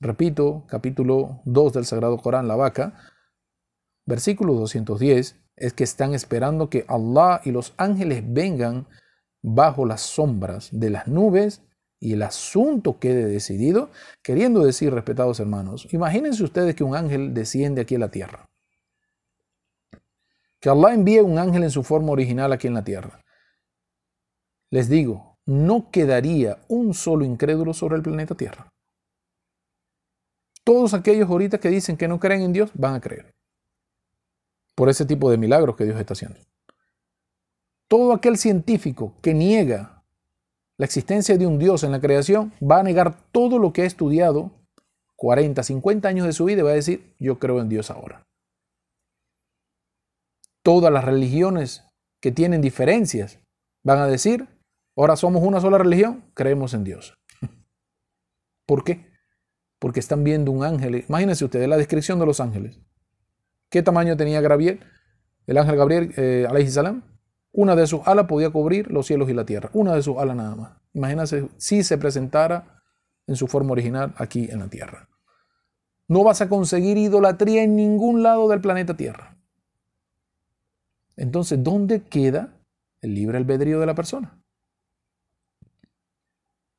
Repito, 0.00 0.64
capítulo 0.68 1.40
2 1.44 1.72
del 1.72 1.84
Sagrado 1.84 2.18
Corán, 2.18 2.48
la 2.48 2.56
vaca, 2.56 2.94
versículo 4.06 4.54
210, 4.54 5.36
es 5.56 5.72
que 5.72 5.84
están 5.84 6.14
esperando 6.14 6.68
que 6.68 6.84
Allah 6.88 7.40
y 7.44 7.52
los 7.52 7.72
ángeles 7.76 8.24
vengan 8.26 8.88
bajo 9.40 9.86
las 9.86 10.00
sombras 10.00 10.68
de 10.72 10.90
las 10.90 11.06
nubes 11.06 11.62
y 12.00 12.14
el 12.14 12.22
asunto 12.22 12.98
quede 12.98 13.24
decidido, 13.24 13.90
queriendo 14.22 14.64
decir, 14.64 14.92
respetados 14.92 15.38
hermanos, 15.38 15.86
imagínense 15.92 16.42
ustedes 16.42 16.74
que 16.74 16.84
un 16.84 16.96
ángel 16.96 17.34
desciende 17.34 17.82
aquí 17.82 17.94
a 17.94 18.00
la 18.00 18.10
tierra. 18.10 18.50
Que 20.64 20.70
Allah 20.70 20.94
envíe 20.94 21.20
un 21.20 21.38
ángel 21.38 21.62
en 21.62 21.70
su 21.70 21.82
forma 21.82 22.12
original 22.12 22.50
aquí 22.50 22.68
en 22.68 22.72
la 22.72 22.82
tierra. 22.82 23.20
Les 24.70 24.88
digo, 24.88 25.36
no 25.44 25.90
quedaría 25.90 26.56
un 26.68 26.94
solo 26.94 27.26
incrédulo 27.26 27.74
sobre 27.74 27.96
el 27.96 28.02
planeta 28.02 28.34
Tierra. 28.34 28.70
Todos 30.64 30.94
aquellos 30.94 31.28
ahorita 31.28 31.58
que 31.58 31.68
dicen 31.68 31.98
que 31.98 32.08
no 32.08 32.18
creen 32.18 32.40
en 32.40 32.54
Dios 32.54 32.70
van 32.72 32.94
a 32.94 33.00
creer. 33.02 33.34
Por 34.74 34.88
ese 34.88 35.04
tipo 35.04 35.30
de 35.30 35.36
milagros 35.36 35.76
que 35.76 35.84
Dios 35.84 36.00
está 36.00 36.14
haciendo. 36.14 36.40
Todo 37.86 38.14
aquel 38.14 38.38
científico 38.38 39.12
que 39.20 39.34
niega 39.34 40.02
la 40.78 40.86
existencia 40.86 41.36
de 41.36 41.46
un 41.46 41.58
Dios 41.58 41.84
en 41.84 41.92
la 41.92 42.00
creación, 42.00 42.54
va 42.62 42.80
a 42.80 42.82
negar 42.82 43.14
todo 43.32 43.58
lo 43.58 43.74
que 43.74 43.82
ha 43.82 43.84
estudiado 43.84 44.50
40, 45.16 45.62
50 45.62 46.08
años 46.08 46.26
de 46.26 46.32
su 46.32 46.46
vida 46.46 46.60
y 46.60 46.64
va 46.64 46.70
a 46.70 46.74
decir, 46.74 47.14
yo 47.18 47.38
creo 47.38 47.60
en 47.60 47.68
Dios 47.68 47.90
ahora. 47.90 48.24
Todas 50.64 50.92
las 50.92 51.04
religiones 51.04 51.84
que 52.20 52.32
tienen 52.32 52.60
diferencias 52.60 53.38
van 53.84 53.98
a 53.98 54.06
decir, 54.06 54.48
ahora 54.96 55.14
somos 55.14 55.42
una 55.42 55.60
sola 55.60 55.78
religión, 55.78 56.24
creemos 56.34 56.74
en 56.74 56.84
Dios. 56.84 57.14
¿Por 58.66 58.82
qué? 58.82 59.12
Porque 59.78 60.00
están 60.00 60.24
viendo 60.24 60.50
un 60.50 60.64
ángel. 60.64 61.04
Imagínense 61.08 61.44
ustedes 61.44 61.68
la 61.68 61.76
descripción 61.76 62.18
de 62.18 62.26
los 62.26 62.40
ángeles. 62.40 62.80
¿Qué 63.70 63.82
tamaño 63.82 64.16
tenía 64.16 64.40
Gabriel? 64.40 64.80
El 65.46 65.58
ángel 65.58 65.76
Gabriel, 65.76 66.14
eh, 66.16 66.48
una 67.52 67.76
de 67.76 67.86
sus 67.86 68.00
alas 68.06 68.26
podía 68.26 68.50
cubrir 68.50 68.90
los 68.90 69.06
cielos 69.06 69.28
y 69.28 69.34
la 69.34 69.44
tierra. 69.44 69.70
Una 69.74 69.94
de 69.94 70.02
sus 70.02 70.16
alas 70.16 70.34
nada 70.34 70.56
más. 70.56 70.72
Imagínense 70.94 71.48
si 71.58 71.84
se 71.84 71.98
presentara 71.98 72.82
en 73.26 73.36
su 73.36 73.46
forma 73.46 73.72
original 73.72 74.14
aquí 74.16 74.48
en 74.50 74.60
la 74.60 74.68
tierra. 74.68 75.08
No 76.08 76.24
vas 76.24 76.40
a 76.40 76.48
conseguir 76.48 76.96
idolatría 76.96 77.62
en 77.62 77.76
ningún 77.76 78.22
lado 78.22 78.48
del 78.48 78.60
planeta 78.60 78.94
Tierra. 78.94 79.33
Entonces, 81.16 81.62
¿dónde 81.62 82.02
queda 82.02 82.56
el 83.00 83.14
libre 83.14 83.38
albedrío 83.38 83.80
de 83.80 83.86
la 83.86 83.94
persona? 83.94 84.38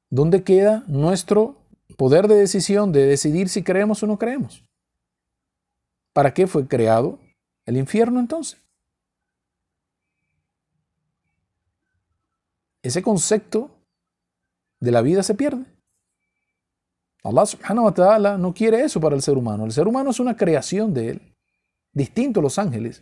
¿Dónde 0.09 0.43
queda 0.43 0.83
nuestro 0.87 1.57
poder 1.97 2.27
de 2.27 2.35
decisión 2.35 2.91
de 2.91 3.05
decidir 3.05 3.49
si 3.49 3.63
creemos 3.63 4.03
o 4.03 4.07
no 4.07 4.17
creemos? 4.17 4.63
¿Para 6.13 6.33
qué 6.33 6.47
fue 6.47 6.67
creado 6.67 7.19
el 7.65 7.77
infierno 7.77 8.19
entonces? 8.19 8.65
ese 12.85 13.01
concepto 13.01 13.71
de 14.79 14.91
la 14.91 15.01
vida 15.01 15.23
se 15.23 15.33
pierde. 15.33 15.65
Allah 17.23 17.45
subhanahu 17.47 17.85
wa 17.85 17.93
ta'ala 17.93 18.37
no 18.37 18.53
quiere 18.53 18.83
eso 18.83 19.01
para 19.01 19.15
el 19.15 19.23
ser 19.23 19.37
humano. 19.37 19.65
El 19.65 19.71
ser 19.71 19.87
humano 19.87 20.11
es 20.11 20.19
una 20.19 20.37
creación 20.37 20.93
de 20.93 21.09
él, 21.09 21.35
distinto 21.91 22.39
a 22.39 22.43
los 22.43 22.59
ángeles, 22.59 23.01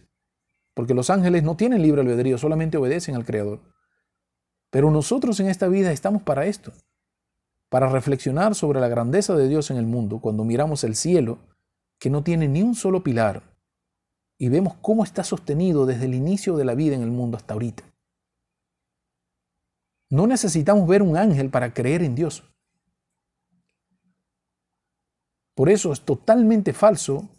porque 0.74 0.94
los 0.94 1.10
ángeles 1.10 1.44
no 1.44 1.56
tienen 1.56 1.82
libre 1.82 2.02
albedrío, 2.02 2.38
solamente 2.38 2.78
obedecen 2.78 3.16
al 3.16 3.26
Creador. 3.26 3.62
Pero 4.72 4.90
nosotros 4.90 5.40
en 5.40 5.48
esta 5.48 5.68
vida 5.68 5.92
estamos 5.92 6.24
para 6.24 6.46
esto, 6.46 6.74
para 7.70 7.90
reflexionar 7.90 8.56
sobre 8.56 8.80
la 8.80 8.88
grandeza 8.88 9.36
de 9.36 9.48
Dios 9.48 9.70
en 9.72 9.78
el 9.78 9.86
mundo 9.86 10.20
cuando 10.20 10.44
miramos 10.44 10.84
el 10.84 10.96
cielo, 10.96 11.40
que 12.00 12.10
no 12.10 12.24
tiene 12.24 12.48
ni 12.48 12.64
un 12.64 12.76
solo 12.76 13.04
pilar, 13.04 13.44
y 14.38 14.50
vemos 14.50 14.76
cómo 14.82 15.04
está 15.04 15.24
sostenido 15.24 15.86
desde 15.86 16.06
el 16.06 16.16
inicio 16.16 16.58
de 16.58 16.66
la 16.66 16.76
vida 16.76 16.96
en 16.96 17.04
el 17.04 17.12
mundo 17.12 17.38
hasta 17.38 17.54
ahorita. 17.54 17.84
No 20.10 20.28
necesitamos 20.28 20.88
ver 20.88 21.02
un 21.02 21.18
ángel 21.18 21.50
para 21.50 21.74
creer 21.74 22.04
en 22.04 22.16
Dios. 22.16 22.44
Por 25.56 25.70
eso 25.70 25.94
es 25.94 26.02
totalmente 26.02 26.74
falso 26.74 27.30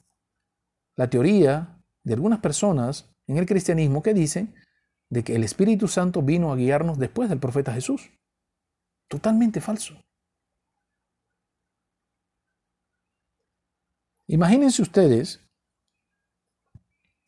la 0.96 1.10
teoría 1.10 1.80
de 2.04 2.14
algunas 2.14 2.38
personas 2.40 3.13
en 3.26 3.38
el 3.38 3.46
cristianismo 3.46 4.02
que 4.02 4.14
dicen 4.14 4.54
de 5.10 5.22
que 5.22 5.34
el 5.34 5.44
Espíritu 5.44 5.88
Santo 5.88 6.22
vino 6.22 6.52
a 6.52 6.56
guiarnos 6.56 6.98
después 6.98 7.28
del 7.28 7.40
profeta 7.40 7.72
Jesús. 7.72 8.10
Totalmente 9.08 9.60
falso. 9.60 9.94
Imagínense 14.26 14.80
ustedes, 14.80 15.40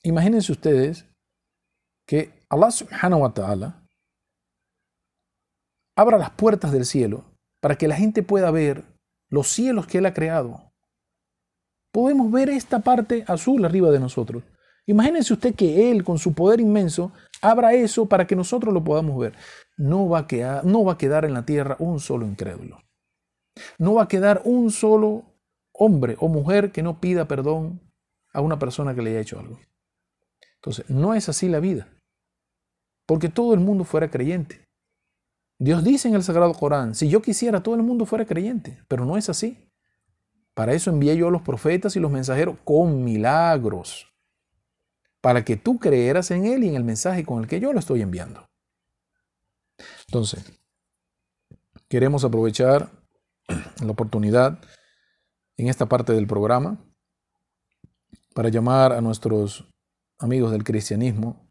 imagínense 0.03 0.51
ustedes 0.51 1.05
que 2.07 2.33
Allah 2.49 2.71
subhanahu 2.71 3.23
wa 3.23 3.35
ta'ala 3.35 3.87
abra 5.97 6.19
las 6.19 6.31
puertas 6.31 6.73
del 6.73 6.87
cielo 6.87 7.25
para 7.61 7.77
que 7.77 7.89
la 7.89 7.97
gente 7.97 8.23
pueda 8.23 8.51
ver 8.51 8.85
los 9.31 9.49
cielos 9.49 9.87
que 9.87 9.99
Él 9.99 10.07
ha 10.07 10.15
creado. 10.15 10.73
Podemos 11.93 12.31
ver 12.31 12.49
esta 12.49 12.81
parte 12.81 13.25
azul 13.27 13.65
arriba 13.65 13.91
de 13.91 14.01
nosotros. 14.01 14.43
Imagínense 14.87 15.33
usted 15.33 15.55
que 15.55 15.91
Él, 15.91 16.05
con 16.05 16.19
su 16.19 16.33
poder 16.33 16.61
inmenso, 16.61 17.13
abra 17.43 17.75
eso 17.75 18.07
para 18.07 18.27
que 18.27 18.37
nosotros 18.37 18.73
lo 18.73 18.85
podamos 18.85 19.19
ver. 19.19 19.35
No 19.77 20.09
va, 20.09 20.21
a 20.21 20.27
quedar, 20.27 20.65
no 20.65 20.85
va 20.85 20.93
a 20.93 20.99
quedar 20.99 21.25
en 21.25 21.35
la 21.35 21.45
tierra 21.45 21.77
un 21.81 22.01
solo 22.01 22.27
incrédulo. 22.27 22.79
No 23.79 23.95
va 23.95 24.05
a 24.05 24.09
quedar 24.09 24.43
un 24.45 24.71
solo 24.71 25.25
hombre 25.73 26.17
o 26.21 26.29
mujer 26.29 26.73
que 26.73 26.83
no 26.83 27.01
pida 27.01 27.27
perdón 27.27 27.81
a 28.33 28.41
una 28.41 28.59
persona 28.59 28.95
que 28.95 29.03
le 29.03 29.11
haya 29.11 29.21
hecho 29.21 29.41
algo. 29.41 29.59
Entonces, 30.57 30.89
no 30.89 31.15
es 31.15 31.29
así 31.29 31.49
la 31.49 31.61
vida. 31.61 31.89
Porque 33.07 33.29
todo 33.29 33.55
el 33.55 33.61
mundo 33.61 33.85
fuera 33.85 34.11
creyente. 34.11 34.65
Dios 35.59 35.83
dice 35.83 36.09
en 36.09 36.15
el 36.15 36.23
Sagrado 36.23 36.53
Corán, 36.53 36.95
si 36.95 37.09
yo 37.09 37.23
quisiera 37.23 37.63
todo 37.63 37.75
el 37.75 37.83
mundo 37.83 38.05
fuera 38.05 38.27
creyente, 38.27 38.79
pero 38.89 39.05
no 39.05 39.17
es 39.17 39.29
así. 39.31 39.71
Para 40.55 40.75
eso 40.75 40.91
envié 40.91 41.17
yo 41.17 41.29
a 41.29 41.31
los 41.31 41.43
profetas 41.43 41.97
y 41.97 42.01
los 42.01 42.11
mensajeros 42.11 42.57
con 42.65 43.05
milagros, 43.05 44.07
para 45.27 45.45
que 45.45 45.57
tú 45.57 45.81
creeras 45.81 46.31
en 46.31 46.47
Él 46.47 46.63
y 46.63 46.69
en 46.69 46.77
el 46.77 46.85
mensaje 46.85 47.25
con 47.25 47.41
el 47.43 47.49
que 47.49 47.59
yo 47.59 47.73
lo 47.73 47.81
estoy 47.81 48.01
enviando. 48.01 48.47
Entonces, 50.07 50.45
queremos 51.89 52.23
aprovechar 52.23 52.93
la 53.85 53.91
oportunidad 53.91 54.61
en 55.57 55.67
esta 55.67 55.87
parte 55.87 56.13
del 56.13 56.29
programa 56.29 56.79
para 58.37 58.51
llamar 58.51 58.93
a 58.93 59.01
nuestros 59.01 59.69
amigos 60.21 60.53
del 60.53 60.63
cristianismo 60.63 61.51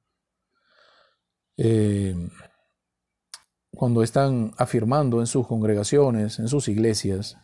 eh, 1.57 2.15
cuando 3.75 4.03
están 4.03 4.53
afirmando 4.57 5.19
en 5.19 5.27
sus 5.27 5.45
congregaciones, 5.47 6.39
en 6.39 6.47
sus 6.47 6.69
iglesias, 6.69 7.35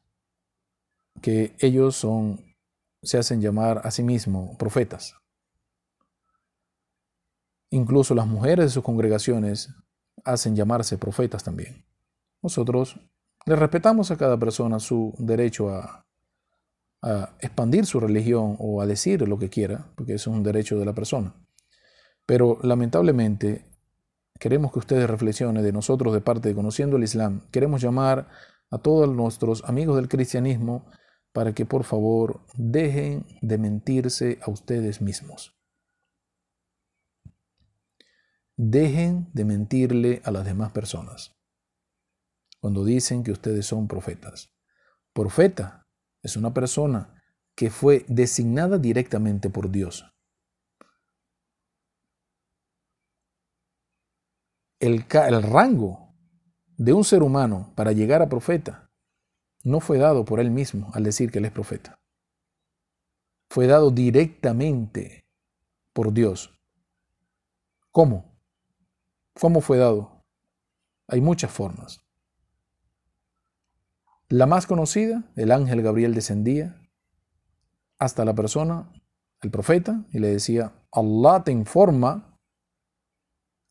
que 1.21 1.57
ellos 1.59 1.97
son, 1.97 2.55
se 3.03 3.17
hacen 3.17 3.41
llamar 3.41 3.81
a 3.83 3.91
sí 3.91 4.01
mismos 4.01 4.55
profetas. 4.55 5.20
Incluso 7.71 8.13
las 8.13 8.27
mujeres 8.27 8.65
de 8.65 8.69
sus 8.69 8.83
congregaciones 8.83 9.73
hacen 10.23 10.55
llamarse 10.55 10.97
profetas 10.97 11.43
también. 11.43 11.85
Nosotros 12.43 12.99
le 13.45 13.55
respetamos 13.55 14.11
a 14.11 14.17
cada 14.17 14.37
persona 14.37 14.79
su 14.79 15.15
derecho 15.17 15.69
a, 15.69 16.05
a 17.01 17.33
expandir 17.39 17.85
su 17.85 17.99
religión 17.99 18.55
o 18.59 18.81
a 18.81 18.85
decir 18.85 19.27
lo 19.27 19.39
que 19.39 19.49
quiera, 19.49 19.87
porque 19.95 20.13
eso 20.15 20.29
es 20.29 20.37
un 20.37 20.43
derecho 20.43 20.77
de 20.77 20.85
la 20.85 20.93
persona. 20.93 21.33
Pero 22.25 22.59
lamentablemente 22.61 23.65
queremos 24.39 24.71
que 24.71 24.79
ustedes 24.79 25.09
reflexionen 25.09 25.63
de 25.63 25.71
nosotros 25.71 26.13
de 26.13 26.21
parte 26.21 26.49
de 26.49 26.55
Conociendo 26.55 26.97
el 26.97 27.03
Islam. 27.03 27.41
Queremos 27.51 27.81
llamar 27.81 28.27
a 28.69 28.77
todos 28.79 29.09
nuestros 29.09 29.63
amigos 29.65 29.95
del 29.95 30.09
cristianismo 30.09 30.85
para 31.33 31.53
que 31.53 31.65
por 31.65 31.83
favor 31.83 32.41
dejen 32.55 33.25
de 33.41 33.57
mentirse 33.57 34.39
a 34.41 34.51
ustedes 34.51 35.01
mismos. 35.01 35.60
Dejen 38.63 39.29
de 39.33 39.45
mentirle 39.45 40.21
a 40.23 40.31
las 40.31 40.45
demás 40.45 40.71
personas 40.71 41.35
cuando 42.59 42.85
dicen 42.85 43.23
que 43.23 43.31
ustedes 43.31 43.65
son 43.65 43.87
profetas. 43.87 44.53
Profeta 45.13 45.87
es 46.21 46.37
una 46.37 46.53
persona 46.53 47.21
que 47.55 47.69
fue 47.71 48.05
designada 48.07 48.77
directamente 48.77 49.49
por 49.49 49.71
Dios 49.71 50.11
el, 54.81 55.43
rango 55.43 56.15
de 56.75 56.91
un 56.91 57.03
ser 57.03 57.21
humano 57.21 57.71
para 57.75 57.91
llegar 57.91 58.21
a 58.21 58.29
profeta 58.29 58.89
no 59.63 59.79
fue 59.79 59.99
dado 59.99 60.25
por 60.25 60.39
él 60.39 60.49
mismo 60.49 60.89
al 60.93 61.03
decir 61.03 61.31
que 61.31 61.37
él 61.37 61.45
es 61.45 61.51
profeta. 61.51 62.01
Fue 63.49 63.67
dado 63.67 63.91
directamente 63.91 65.27
por 65.93 66.11
Dios. 66.11 66.51
¿Cómo? 67.91 68.30
¿Cómo 69.39 69.61
fue 69.61 69.77
dado? 69.77 70.23
Hay 71.07 71.21
muchas 71.21 71.51
formas. 71.51 72.01
La 74.29 74.45
más 74.45 74.65
conocida, 74.65 75.23
el 75.35 75.51
ángel 75.51 75.81
Gabriel 75.81 76.13
descendía 76.13 76.77
hasta 77.99 78.23
la 78.25 78.33
persona, 78.33 78.89
el 79.41 79.51
profeta, 79.51 80.05
y 80.11 80.19
le 80.19 80.29
decía, 80.29 80.73
Allah 80.91 81.43
te 81.43 81.51
informa 81.51 82.39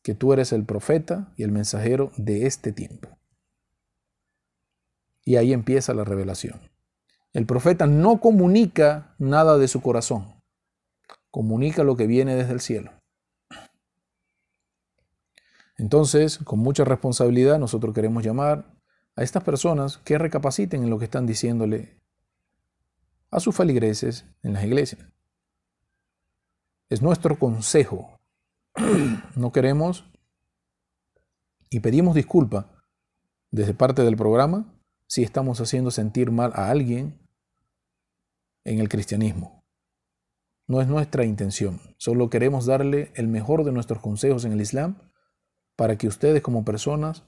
que 0.03 0.15
tú 0.15 0.33
eres 0.33 0.53
el 0.53 0.65
profeta 0.65 1.33
y 1.37 1.43
el 1.43 1.51
mensajero 1.51 2.13
de 2.17 2.47
este 2.47 2.73
tiempo. 2.73 3.09
Y 5.25 5.37
ahí 5.37 5.53
empieza 5.53 5.95
la 5.95 6.05
revelación. 6.05 6.61
El 7.33 7.47
profeta 7.47 7.87
no 7.87 8.21
comunica 8.21 9.15
nada 9.19 9.57
de 9.59 9.69
su 9.69 9.81
corazón, 9.81 10.43
comunica 11.31 11.85
lo 11.85 11.97
que 11.97 12.07
viene 12.07 12.35
desde 12.35 12.53
el 12.53 12.61
cielo. 12.61 13.00
Entonces, 15.81 16.37
con 16.37 16.59
mucha 16.59 16.85
responsabilidad, 16.85 17.59
nosotros 17.59 17.95
queremos 17.95 18.23
llamar 18.23 18.71
a 19.17 19.23
estas 19.23 19.43
personas 19.43 19.97
que 19.97 20.19
recapaciten 20.19 20.83
en 20.83 20.91
lo 20.91 20.99
que 20.99 21.07
están 21.07 21.27
diciéndole 21.27 21.99
a 23.31 23.41
sus 23.41 23.57
feligreses 23.57 24.27
en 24.43 24.53
las 24.53 24.63
iglesias. 24.63 25.01
Es 26.91 27.01
nuestro 27.01 27.39
consejo. 27.39 28.21
No 29.37 29.53
queremos 29.53 30.05
y 31.71 31.81
pedimos 31.81 32.15
disculpa 32.15 32.85
desde 33.51 33.73
parte 33.73 34.03
del 34.03 34.17
programa 34.17 34.75
si 35.07 35.23
estamos 35.23 35.63
haciendo 35.63 35.91
sentir 35.91 36.31
mal 36.31 36.53
a 36.57 36.69
alguien 36.69 37.19
en 38.65 38.81
el 38.81 38.91
cristianismo. 38.91 39.65
No 40.67 40.83
es 40.83 40.89
nuestra 40.89 41.25
intención, 41.25 41.81
solo 41.97 42.29
queremos 42.29 42.67
darle 42.67 43.13
el 43.15 43.29
mejor 43.29 43.65
de 43.65 43.73
nuestros 43.73 44.01
consejos 44.01 44.45
en 44.45 44.53
el 44.53 44.61
Islam 44.61 45.10
para 45.81 45.97
que 45.97 46.07
ustedes 46.07 46.43
como 46.43 46.63
personas 46.63 47.25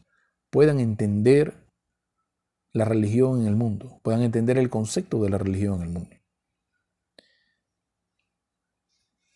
puedan 0.50 0.78
entender 0.78 1.54
la 2.74 2.84
religión 2.84 3.40
en 3.40 3.46
el 3.46 3.56
mundo, 3.56 3.98
puedan 4.02 4.20
entender 4.20 4.58
el 4.58 4.68
concepto 4.68 5.22
de 5.22 5.30
la 5.30 5.38
religión 5.38 5.76
en 5.76 5.82
el 5.84 5.88
mundo. 5.88 6.16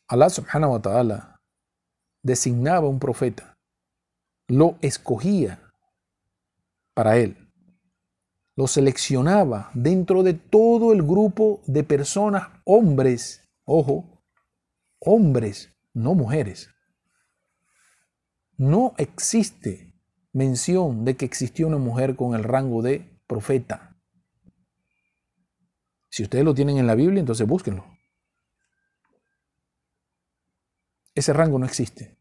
Allah 0.07 0.29
subhanahu 0.29 0.73
wa 0.75 0.83
ta'ala 0.83 1.41
designaba 2.23 2.91
un 2.91 2.99
profeta, 2.99 3.57
lo 4.49 4.77
escogía 4.83 5.63
para 6.93 7.17
él 7.17 7.39
lo 8.55 8.67
seleccionaba 8.67 9.71
dentro 9.73 10.23
de 10.23 10.35
todo 10.35 10.93
el 10.93 11.03
grupo 11.03 11.63
de 11.67 11.85
personas, 11.85 12.49
hombres, 12.65 13.43
ojo, 13.65 14.23
hombres, 14.99 15.75
no 15.95 16.15
mujeres. 16.15 16.71
No 18.59 18.95
existe 18.97 19.93
mención 20.33 21.05
de 21.05 21.17
que 21.17 21.25
existió 21.25 21.67
una 21.67 21.79
mujer 21.79 22.17
con 22.17 22.35
el 22.35 22.45
rango 22.45 22.83
de 22.83 23.21
profeta. 23.27 23.97
Si 26.09 26.23
ustedes 26.23 26.45
lo 26.45 26.55
tienen 26.55 26.79
en 26.79 26.87
la 26.87 26.95
Biblia, 26.95 27.21
entonces 27.21 27.47
búsquenlo. 27.47 27.85
Ese 31.15 31.33
rango 31.33 31.59
no 31.59 31.67
existe. 31.67 32.19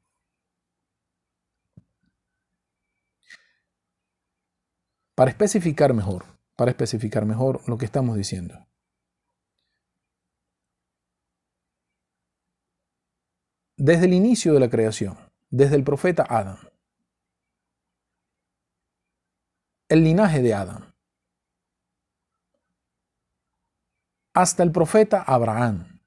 Para 5.16 5.32
especificar 5.32 5.94
mejor, 5.94 6.26
para 6.58 6.72
especificar 6.72 7.26
mejor 7.26 7.62
lo 7.70 7.78
que 7.78 7.86
estamos 7.86 8.18
diciendo. 8.18 8.68
Desde 13.78 14.06
el 14.06 14.14
inicio 14.14 14.54
de 14.54 14.60
la 14.62 14.70
creación, 14.70 15.18
desde 15.56 15.78
el 15.78 15.86
profeta 15.86 16.26
Adán, 16.28 16.58
el 19.88 20.04
linaje 20.04 20.42
de 20.42 20.54
Adán, 20.54 20.94
hasta 24.34 24.64
el 24.64 24.74
profeta 24.74 25.22
Abraham, 25.22 26.02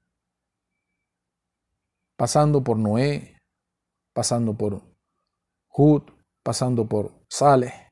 pasando 2.15 2.63
por 2.63 2.77
Noé, 2.77 3.39
pasando 4.13 4.55
por 4.55 4.83
Hud, 5.69 6.03
pasando 6.43 6.87
por 6.87 7.25
Saleh, 7.27 7.91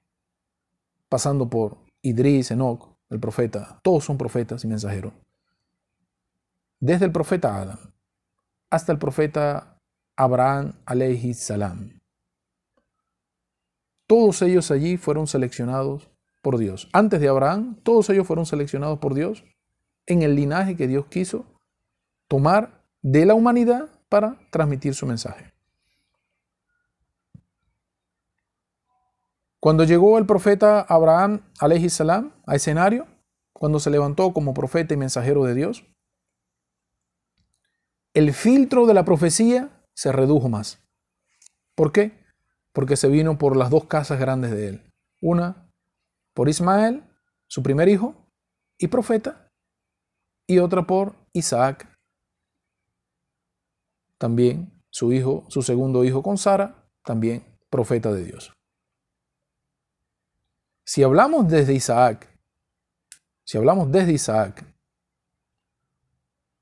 pasando 1.10 1.50
por 1.50 1.80
Idris, 2.04 2.52
Enoch, 2.52 3.00
el 3.10 3.20
profeta, 3.20 3.80
todos 3.82 4.04
son 4.04 4.16
profetas 4.16 4.64
y 4.64 4.68
mensajeros. 4.68 5.14
Desde 6.80 7.06
el 7.06 7.12
profeta 7.12 7.60
Adam 7.60 7.80
hasta 8.70 8.92
el 8.92 9.00
profeta 9.00 9.77
Abraham 10.18 10.74
alayhi 10.86 11.34
salam. 11.34 12.00
Todos 14.08 14.42
ellos 14.42 14.72
allí 14.72 14.98
fueron 14.98 15.28
seleccionados 15.28 16.10
por 16.42 16.58
Dios. 16.58 16.90
Antes 16.92 17.20
de 17.20 17.28
Abraham, 17.28 17.76
todos 17.84 18.10
ellos 18.10 18.26
fueron 18.26 18.46
seleccionados 18.46 19.00
por 19.00 19.14
Dios 19.14 19.44
en 20.06 20.24
el 20.24 20.36
linaje 20.36 20.76
que 20.76 20.88
Dios 20.88 21.06
quiso 21.06 21.46
tomar 22.28 22.84
de 23.02 23.26
la 23.26 23.36
humanidad 23.36 23.90
para 24.10 24.40
transmitir 24.50 24.96
su 24.96 25.06
mensaje. 25.06 25.54
Cuando 29.60 29.84
llegó 29.84 30.18
el 30.18 30.26
profeta 30.26 30.82
Abraham 30.82 31.42
salam 31.90 32.34
a 32.46 32.56
escenario, 32.56 33.06
cuando 33.54 33.80
se 33.80 33.90
levantó 33.90 34.34
como 34.34 34.54
profeta 34.54 34.94
y 34.94 34.98
mensajero 34.98 35.44
de 35.44 35.54
Dios, 35.54 35.86
el 38.14 38.34
filtro 38.34 38.86
de 38.86 38.94
la 38.94 39.04
profecía 39.04 39.77
se 39.98 40.12
redujo 40.12 40.48
más. 40.48 40.80
¿Por 41.74 41.92
qué? 41.92 42.24
Porque 42.72 42.96
se 42.96 43.08
vino 43.08 43.40
por 43.40 43.58
las 43.58 43.72
dos 43.72 43.86
casas 43.86 44.20
grandes 44.20 44.52
de 44.52 44.68
él. 44.68 44.94
Una 45.22 45.72
por 46.36 46.50
Ismael, 46.50 47.04
su 47.48 47.64
primer 47.64 47.90
hijo 47.90 48.14
y 48.78 48.90
profeta, 48.90 49.52
y 50.46 50.60
otra 50.60 50.86
por 50.86 51.16
Isaac, 51.34 51.92
también 54.20 54.72
su 54.92 55.12
hijo, 55.12 55.46
su 55.48 55.64
segundo 55.64 56.04
hijo 56.04 56.22
con 56.22 56.38
Sara, 56.38 56.88
también 57.04 57.58
profeta 57.72 58.14
de 58.14 58.24
Dios. 58.24 58.54
Si 60.86 61.02
hablamos 61.02 61.50
desde 61.50 61.74
Isaac, 61.74 62.40
si 63.44 63.58
hablamos 63.58 63.92
desde 63.92 64.14
Isaac, 64.14 64.64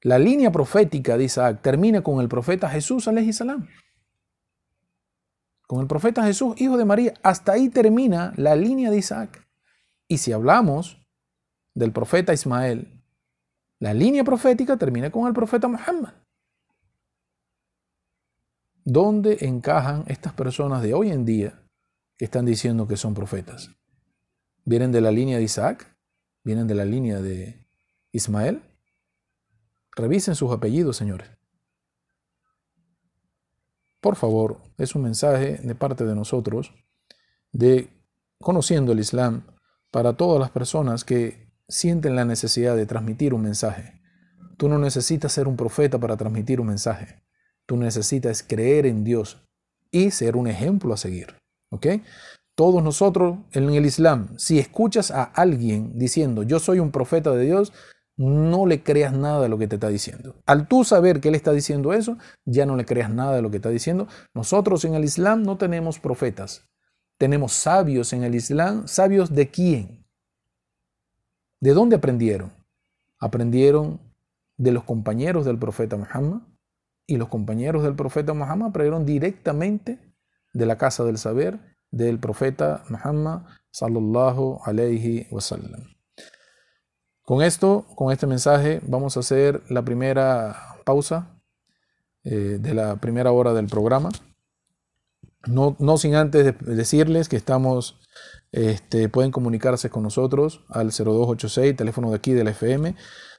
la 0.01 0.19
línea 0.19 0.51
profética 0.51 1.17
de 1.17 1.23
Isaac 1.23 1.61
termina 1.61 2.01
con 2.01 2.21
el 2.21 2.27
profeta 2.27 2.69
Jesús, 2.69 3.05
salam. 3.05 3.67
Con 5.67 5.81
el 5.81 5.87
profeta 5.87 6.23
Jesús, 6.23 6.59
hijo 6.61 6.77
de 6.77 6.85
María. 6.85 7.13
Hasta 7.23 7.53
ahí 7.53 7.69
termina 7.69 8.33
la 8.37 8.55
línea 8.55 8.91
de 8.91 8.97
Isaac. 8.97 9.47
Y 10.07 10.19
si 10.19 10.31
hablamos 10.31 11.01
del 11.73 11.91
profeta 11.91 12.33
Ismael, 12.33 13.03
la 13.79 13.93
línea 13.93 14.23
profética 14.23 14.77
termina 14.77 15.09
con 15.09 15.27
el 15.27 15.33
profeta 15.33 15.67
Muhammad. 15.67 16.13
¿Dónde 18.83 19.37
encajan 19.41 20.03
estas 20.07 20.33
personas 20.33 20.83
de 20.83 20.93
hoy 20.93 21.09
en 21.09 21.25
día 21.25 21.63
que 22.17 22.25
están 22.25 22.45
diciendo 22.45 22.87
que 22.87 22.97
son 22.97 23.15
profetas? 23.15 23.71
¿Vienen 24.63 24.91
de 24.91 25.01
la 25.01 25.11
línea 25.11 25.37
de 25.37 25.43
Isaac? 25.43 25.97
¿Vienen 26.43 26.67
de 26.67 26.75
la 26.75 26.85
línea 26.85 27.19
de 27.19 27.65
Ismael? 28.11 28.61
Revisen 29.95 30.35
sus 30.35 30.51
apellidos, 30.51 30.97
señores. 30.97 31.29
Por 34.01 34.15
favor, 34.15 34.61
es 34.77 34.93
un 34.93 35.03
mensaje 35.03 35.57
de 35.63 35.75
parte 35.75 36.05
de 36.05 36.15
nosotros 36.15 36.73
de 37.51 37.89
conociendo 38.39 38.91
el 38.91 38.99
Islam 38.99 39.47
para 39.89 40.13
todas 40.13 40.39
las 40.39 40.51
personas 40.51 41.05
que 41.05 41.53
sienten 41.67 42.15
la 42.15 42.25
necesidad 42.25 42.75
de 42.75 42.85
transmitir 42.85 43.33
un 43.33 43.41
mensaje. 43.41 44.01
Tú 44.57 44.69
no 44.69 44.77
necesitas 44.77 45.31
ser 45.31 45.47
un 45.47 45.55
profeta 45.55 45.97
para 45.97 46.17
transmitir 46.17 46.61
un 46.61 46.67
mensaje. 46.67 47.23
Tú 47.65 47.77
necesitas 47.77 48.43
creer 48.43 48.85
en 48.85 49.03
Dios 49.03 49.41
y 49.89 50.11
ser 50.11 50.35
un 50.35 50.47
ejemplo 50.47 50.93
a 50.93 50.97
seguir. 50.97 51.35
¿Ok? 51.71 51.87
Todos 52.55 52.83
nosotros 52.83 53.39
en 53.51 53.69
el 53.69 53.85
Islam, 53.85 54.37
si 54.37 54.59
escuchas 54.59 55.11
a 55.11 55.23
alguien 55.23 55.97
diciendo 55.97 56.43
yo 56.43 56.59
soy 56.59 56.79
un 56.79 56.91
profeta 56.91 57.31
de 57.31 57.45
Dios, 57.45 57.73
no 58.17 58.65
le 58.65 58.81
creas 58.81 59.13
nada 59.13 59.41
de 59.41 59.49
lo 59.49 59.57
que 59.57 59.67
te 59.67 59.75
está 59.75 59.89
diciendo. 59.89 60.35
Al 60.45 60.67
tú 60.67 60.83
saber 60.83 61.19
que 61.19 61.29
él 61.29 61.35
está 61.35 61.51
diciendo 61.51 61.93
eso, 61.93 62.17
ya 62.45 62.65
no 62.65 62.75
le 62.75 62.85
creas 62.85 63.09
nada 63.09 63.35
de 63.35 63.41
lo 63.41 63.51
que 63.51 63.57
está 63.57 63.69
diciendo. 63.69 64.07
Nosotros 64.33 64.85
en 64.85 64.95
el 64.95 65.03
Islam 65.03 65.43
no 65.43 65.57
tenemos 65.57 65.99
profetas. 65.99 66.67
Tenemos 67.17 67.53
sabios 67.53 68.13
en 68.13 68.23
el 68.23 68.35
Islam. 68.35 68.87
¿Sabios 68.87 69.33
de 69.33 69.49
quién? 69.49 70.05
¿De 71.59 71.73
dónde 71.73 71.97
aprendieron? 71.97 72.53
Aprendieron 73.19 73.99
de 74.57 74.71
los 74.71 74.83
compañeros 74.83 75.45
del 75.45 75.59
profeta 75.59 75.97
Muhammad. 75.97 76.41
Y 77.07 77.17
los 77.17 77.27
compañeros 77.27 77.83
del 77.83 77.95
profeta 77.95 78.33
Muhammad 78.33 78.69
aprendieron 78.69 79.05
directamente 79.05 79.99
de 80.53 80.65
la 80.65 80.77
casa 80.77 81.03
del 81.03 81.17
saber 81.17 81.59
del 81.91 82.19
profeta 82.19 82.83
Muhammad 82.89 83.43
sallallahu 83.71 84.59
alayhi 84.65 85.27
wasallam. 85.31 85.94
Con 87.25 87.41
esto, 87.41 87.85
con 87.95 88.11
este 88.11 88.27
mensaje, 88.27 88.81
vamos 88.87 89.17
a 89.17 89.21
hacer 89.21 89.63
la 89.67 89.81
primera 89.81 90.77
pausa 90.85 91.41
eh, 92.23 92.59
de 92.59 92.73
la 92.75 92.97
primera 92.97 93.31
hora 93.31 93.53
del 93.53 93.65
programa. 93.65 94.09
No, 95.47 95.75
no 95.79 95.97
sin 95.97 96.13
antes 96.13 96.53
decirles 96.59 97.27
que 97.27 97.35
estamos, 97.35 97.99
este, 98.51 99.09
pueden 99.09 99.31
comunicarse 99.31 99.89
con 99.89 100.03
nosotros 100.03 100.65
al 100.69 100.91
0286, 100.91 101.75
teléfono 101.75 102.11
de 102.11 102.15
aquí 102.17 102.33
del 102.33 102.47
FM, 102.49 102.95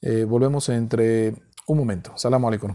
Eh, 0.02 0.26
volvemos 0.26 0.70
entre 0.70 1.34
un 1.68 1.78
momento. 1.78 2.12
Salam 2.16 2.46
alaikum. 2.46 2.72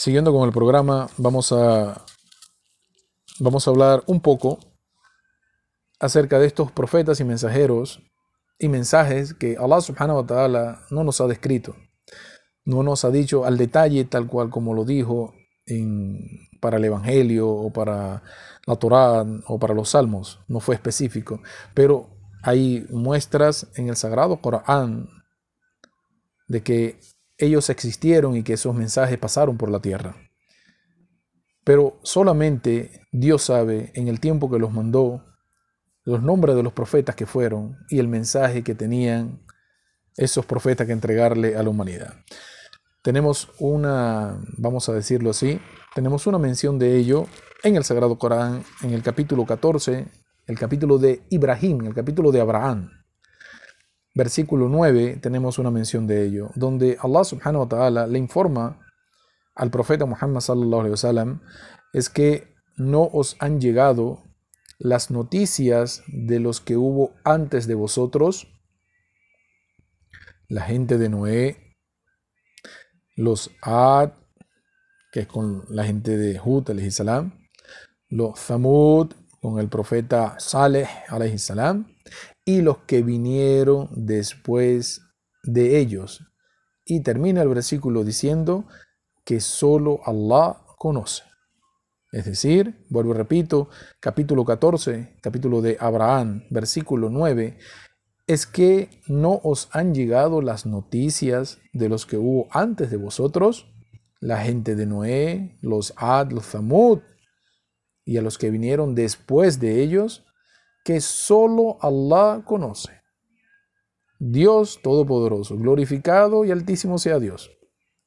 Siguiendo 0.00 0.32
con 0.32 0.48
el 0.48 0.54
programa, 0.54 1.10
vamos 1.18 1.52
a, 1.52 2.06
vamos 3.38 3.66
a 3.66 3.70
hablar 3.70 4.02
un 4.06 4.22
poco 4.22 4.58
acerca 5.98 6.38
de 6.38 6.46
estos 6.46 6.72
profetas 6.72 7.20
y 7.20 7.24
mensajeros 7.24 8.00
y 8.58 8.68
mensajes 8.68 9.34
que 9.34 9.58
Allah 9.60 9.82
subhanahu 9.82 10.20
wa 10.20 10.26
ta'ala 10.26 10.86
no 10.88 11.04
nos 11.04 11.20
ha 11.20 11.26
descrito, 11.26 11.76
no 12.64 12.82
nos 12.82 13.04
ha 13.04 13.10
dicho 13.10 13.44
al 13.44 13.58
detalle 13.58 14.06
tal 14.06 14.26
cual 14.26 14.48
como 14.48 14.72
lo 14.72 14.86
dijo 14.86 15.34
en, 15.66 16.48
para 16.62 16.78
el 16.78 16.84
Evangelio 16.86 17.50
o 17.50 17.70
para 17.70 18.22
la 18.64 18.76
Torá 18.76 19.26
o 19.48 19.58
para 19.58 19.74
los 19.74 19.90
Salmos, 19.90 20.40
no 20.48 20.60
fue 20.60 20.76
específico, 20.76 21.42
pero 21.74 22.08
hay 22.42 22.86
muestras 22.88 23.66
en 23.74 23.90
el 23.90 23.96
Sagrado 23.96 24.40
Corán 24.40 25.10
de 26.48 26.62
que 26.62 26.98
ellos 27.40 27.70
existieron 27.70 28.36
y 28.36 28.42
que 28.42 28.52
esos 28.52 28.74
mensajes 28.74 29.18
pasaron 29.18 29.56
por 29.56 29.70
la 29.70 29.80
tierra. 29.80 30.14
Pero 31.64 31.98
solamente 32.02 33.06
Dios 33.12 33.42
sabe 33.42 33.92
en 33.94 34.08
el 34.08 34.20
tiempo 34.20 34.50
que 34.50 34.58
los 34.58 34.72
mandó 34.72 35.24
los 36.04 36.22
nombres 36.22 36.56
de 36.56 36.62
los 36.62 36.72
profetas 36.72 37.14
que 37.16 37.26
fueron 37.26 37.78
y 37.88 37.98
el 37.98 38.08
mensaje 38.08 38.62
que 38.62 38.74
tenían 38.74 39.42
esos 40.16 40.44
profetas 40.44 40.86
que 40.86 40.92
entregarle 40.92 41.56
a 41.56 41.62
la 41.62 41.70
humanidad. 41.70 42.14
Tenemos 43.02 43.50
una, 43.58 44.38
vamos 44.58 44.88
a 44.88 44.92
decirlo 44.92 45.30
así, 45.30 45.60
tenemos 45.94 46.26
una 46.26 46.38
mención 46.38 46.78
de 46.78 46.96
ello 46.96 47.26
en 47.62 47.76
el 47.76 47.84
Sagrado 47.84 48.18
Corán, 48.18 48.62
en 48.82 48.92
el 48.92 49.02
capítulo 49.02 49.46
14, 49.46 50.06
el 50.46 50.58
capítulo 50.58 50.98
de 50.98 51.22
Ibrahim, 51.30 51.86
el 51.86 51.94
capítulo 51.94 52.32
de 52.32 52.40
Abraham 52.40 52.99
versículo 54.14 54.68
9 54.68 55.18
tenemos 55.20 55.58
una 55.58 55.70
mención 55.70 56.06
de 56.06 56.24
ello, 56.24 56.50
donde 56.54 56.96
Allah 57.00 57.24
subhanahu 57.24 57.62
wa 57.62 57.68
ta'ala 57.68 58.06
le 58.06 58.18
informa 58.18 58.86
al 59.54 59.70
profeta 59.70 60.06
Muhammad 60.06 60.40
sallallahu 60.40 61.40
es 61.92 62.08
que 62.08 62.54
no 62.76 63.02
os 63.02 63.36
han 63.40 63.60
llegado 63.60 64.22
las 64.78 65.10
noticias 65.10 66.02
de 66.06 66.40
los 66.40 66.60
que 66.60 66.76
hubo 66.76 67.12
antes 67.24 67.66
de 67.66 67.74
vosotros, 67.74 68.48
la 70.48 70.62
gente 70.62 70.96
de 70.96 71.08
Noé, 71.10 71.76
los 73.16 73.50
Ad, 73.60 74.12
que 75.12 75.20
es 75.20 75.26
con 75.26 75.64
la 75.68 75.84
gente 75.84 76.16
de 76.16 76.40
Hud, 76.42 76.70
salam, 76.90 77.46
los 78.08 78.40
Thamud, 78.46 79.12
con 79.40 79.58
el 79.58 79.68
profeta 79.68 80.36
Saleh, 80.38 80.88
salam, 81.36 81.89
y 82.56 82.62
los 82.62 82.78
que 82.78 83.02
vinieron 83.02 83.88
después 83.92 85.02
de 85.44 85.78
ellos. 85.78 86.26
Y 86.84 87.00
termina 87.02 87.42
el 87.42 87.48
versículo 87.48 88.02
diciendo 88.02 88.66
que 89.24 89.40
solo 89.40 90.00
Allah 90.04 90.58
conoce. 90.76 91.22
Es 92.10 92.24
decir, 92.24 92.84
vuelvo 92.88 93.12
y 93.14 93.18
repito, 93.18 93.68
capítulo 94.00 94.44
14, 94.44 95.18
capítulo 95.22 95.62
de 95.62 95.76
Abraham, 95.78 96.42
versículo 96.50 97.08
9, 97.08 97.56
es 98.26 98.46
que 98.46 98.90
no 99.06 99.40
os 99.44 99.68
han 99.72 99.94
llegado 99.94 100.42
las 100.42 100.66
noticias 100.66 101.58
de 101.72 101.88
los 101.88 102.04
que 102.04 102.16
hubo 102.16 102.48
antes 102.50 102.90
de 102.90 102.96
vosotros, 102.96 103.70
la 104.18 104.38
gente 104.38 104.74
de 104.74 104.86
Noé, 104.86 105.56
los 105.62 105.94
Ad, 105.96 106.32
los 106.32 106.46
Zamud, 106.46 106.98
y 108.04 108.16
a 108.16 108.22
los 108.22 108.38
que 108.38 108.50
vinieron 108.50 108.96
después 108.96 109.60
de 109.60 109.82
ellos, 109.82 110.24
que 110.84 111.00
solo 111.00 111.78
Allah 111.80 112.42
conoce. 112.44 113.00
Dios 114.18 114.80
Todopoderoso, 114.82 115.56
glorificado 115.56 116.44
y 116.44 116.50
altísimo 116.50 116.98
sea 116.98 117.18
Dios, 117.18 117.50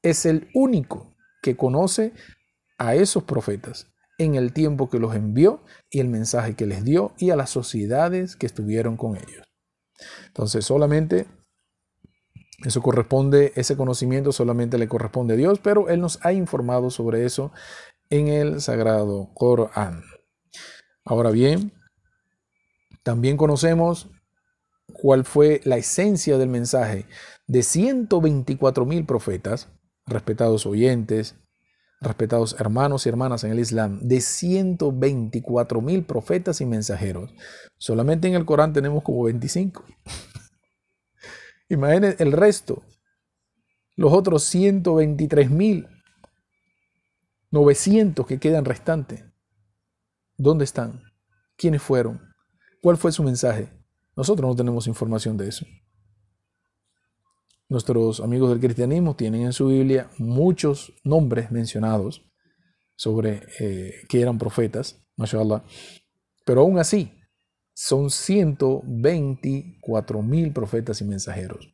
es 0.03 0.25
el 0.25 0.49
único 0.53 1.15
que 1.41 1.57
conoce 1.57 2.13
a 2.77 2.95
esos 2.95 3.23
profetas 3.23 3.87
en 4.17 4.35
el 4.35 4.53
tiempo 4.53 4.89
que 4.89 4.99
los 4.99 5.15
envió 5.15 5.63
y 5.89 5.99
el 5.99 6.09
mensaje 6.09 6.55
que 6.55 6.67
les 6.67 6.83
dio 6.83 7.13
y 7.17 7.31
a 7.31 7.35
las 7.35 7.49
sociedades 7.49 8.35
que 8.35 8.45
estuvieron 8.45 8.95
con 8.95 9.17
ellos. 9.17 9.43
Entonces 10.27 10.65
solamente 10.65 11.25
eso 12.63 12.81
corresponde, 12.81 13.51
ese 13.55 13.75
conocimiento 13.75 14.31
solamente 14.31 14.77
le 14.77 14.87
corresponde 14.87 15.33
a 15.33 15.37
Dios, 15.37 15.59
pero 15.59 15.89
Él 15.89 15.99
nos 15.99 16.23
ha 16.25 16.31
informado 16.31 16.89
sobre 16.89 17.25
eso 17.25 17.51
en 18.09 18.27
el 18.27 18.61
Sagrado 18.61 19.31
Corán. 19.33 20.03
Ahora 21.03 21.31
bien, 21.31 21.73
también 23.03 23.37
conocemos 23.37 24.09
cuál 24.93 25.25
fue 25.25 25.61
la 25.65 25.77
esencia 25.77 26.37
del 26.37 26.49
mensaje 26.49 27.05
de 27.47 27.63
124 27.63 28.85
mil 28.85 29.05
profetas, 29.05 29.69
respetados 30.05 30.65
oyentes, 30.65 31.35
respetados 32.01 32.55
hermanos 32.59 33.05
y 33.05 33.09
hermanas 33.09 33.43
en 33.43 33.51
el 33.51 33.59
Islam, 33.59 33.99
de 34.01 34.21
124 34.21 35.81
mil 35.81 36.03
profetas 36.03 36.61
y 36.61 36.65
mensajeros. 36.65 37.33
Solamente 37.77 38.27
en 38.27 38.35
el 38.35 38.45
Corán 38.45 38.73
tenemos 38.73 39.03
como 39.03 39.23
25. 39.23 39.83
Imaginen 41.69 42.15
el 42.19 42.31
resto, 42.31 42.83
los 43.95 44.11
otros 44.13 44.43
123 44.43 45.49
mil 45.49 45.87
900 47.51 48.25
que 48.25 48.39
quedan 48.39 48.65
restantes. 48.65 49.23
¿Dónde 50.37 50.65
están? 50.65 51.03
¿Quiénes 51.55 51.83
fueron? 51.83 52.32
¿Cuál 52.83 52.97
fue 52.97 53.11
su 53.13 53.23
mensaje? 53.23 53.69
Nosotros 54.13 54.45
no 54.45 54.53
tenemos 54.57 54.87
información 54.87 55.37
de 55.37 55.47
eso. 55.47 55.65
Nuestros 57.69 58.19
amigos 58.19 58.49
del 58.49 58.59
cristianismo 58.59 59.15
tienen 59.15 59.43
en 59.43 59.53
su 59.53 59.67
Biblia 59.67 60.09
muchos 60.17 60.91
nombres 61.05 61.49
mencionados 61.49 62.29
sobre 62.97 63.41
eh, 63.61 63.93
que 64.09 64.19
eran 64.19 64.37
profetas, 64.37 65.01
mashallah. 65.15 65.63
Pero 66.45 66.59
aún 66.59 66.77
así, 66.77 67.09
son 67.73 68.09
124 68.09 70.21
mil 70.21 70.51
profetas 70.51 70.99
y 70.99 71.05
mensajeros. 71.05 71.73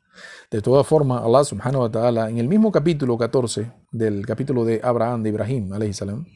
De 0.52 0.62
todas 0.62 0.86
formas, 0.86 1.24
Allah 1.24 1.44
subhanahu 1.44 1.82
wa 1.82 1.92
ta'ala, 1.92 2.30
en 2.30 2.38
el 2.38 2.48
mismo 2.48 2.72
capítulo 2.72 3.18
14 3.18 3.72
del 3.92 4.28
capítulo 4.28 4.64
de 4.64 4.80
Abraham, 4.84 5.24
de 5.24 5.30
Ibrahim, 5.30 5.74
alayhi 5.74 5.94
salam, 5.94 6.28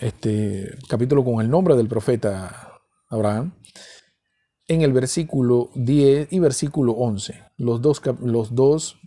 este 0.00 0.76
capítulo 0.88 1.24
con 1.24 1.40
el 1.40 1.50
nombre 1.50 1.76
del 1.76 1.88
profeta 1.88 2.80
Abraham, 3.08 3.54
en 4.68 4.82
el 4.82 4.92
versículo 4.92 5.70
10 5.74 6.32
y 6.32 6.38
versículo 6.38 6.92
11. 6.92 7.44
Los 7.56 7.82
dos, 7.82 8.00
los 8.20 8.54
dos 8.54 8.98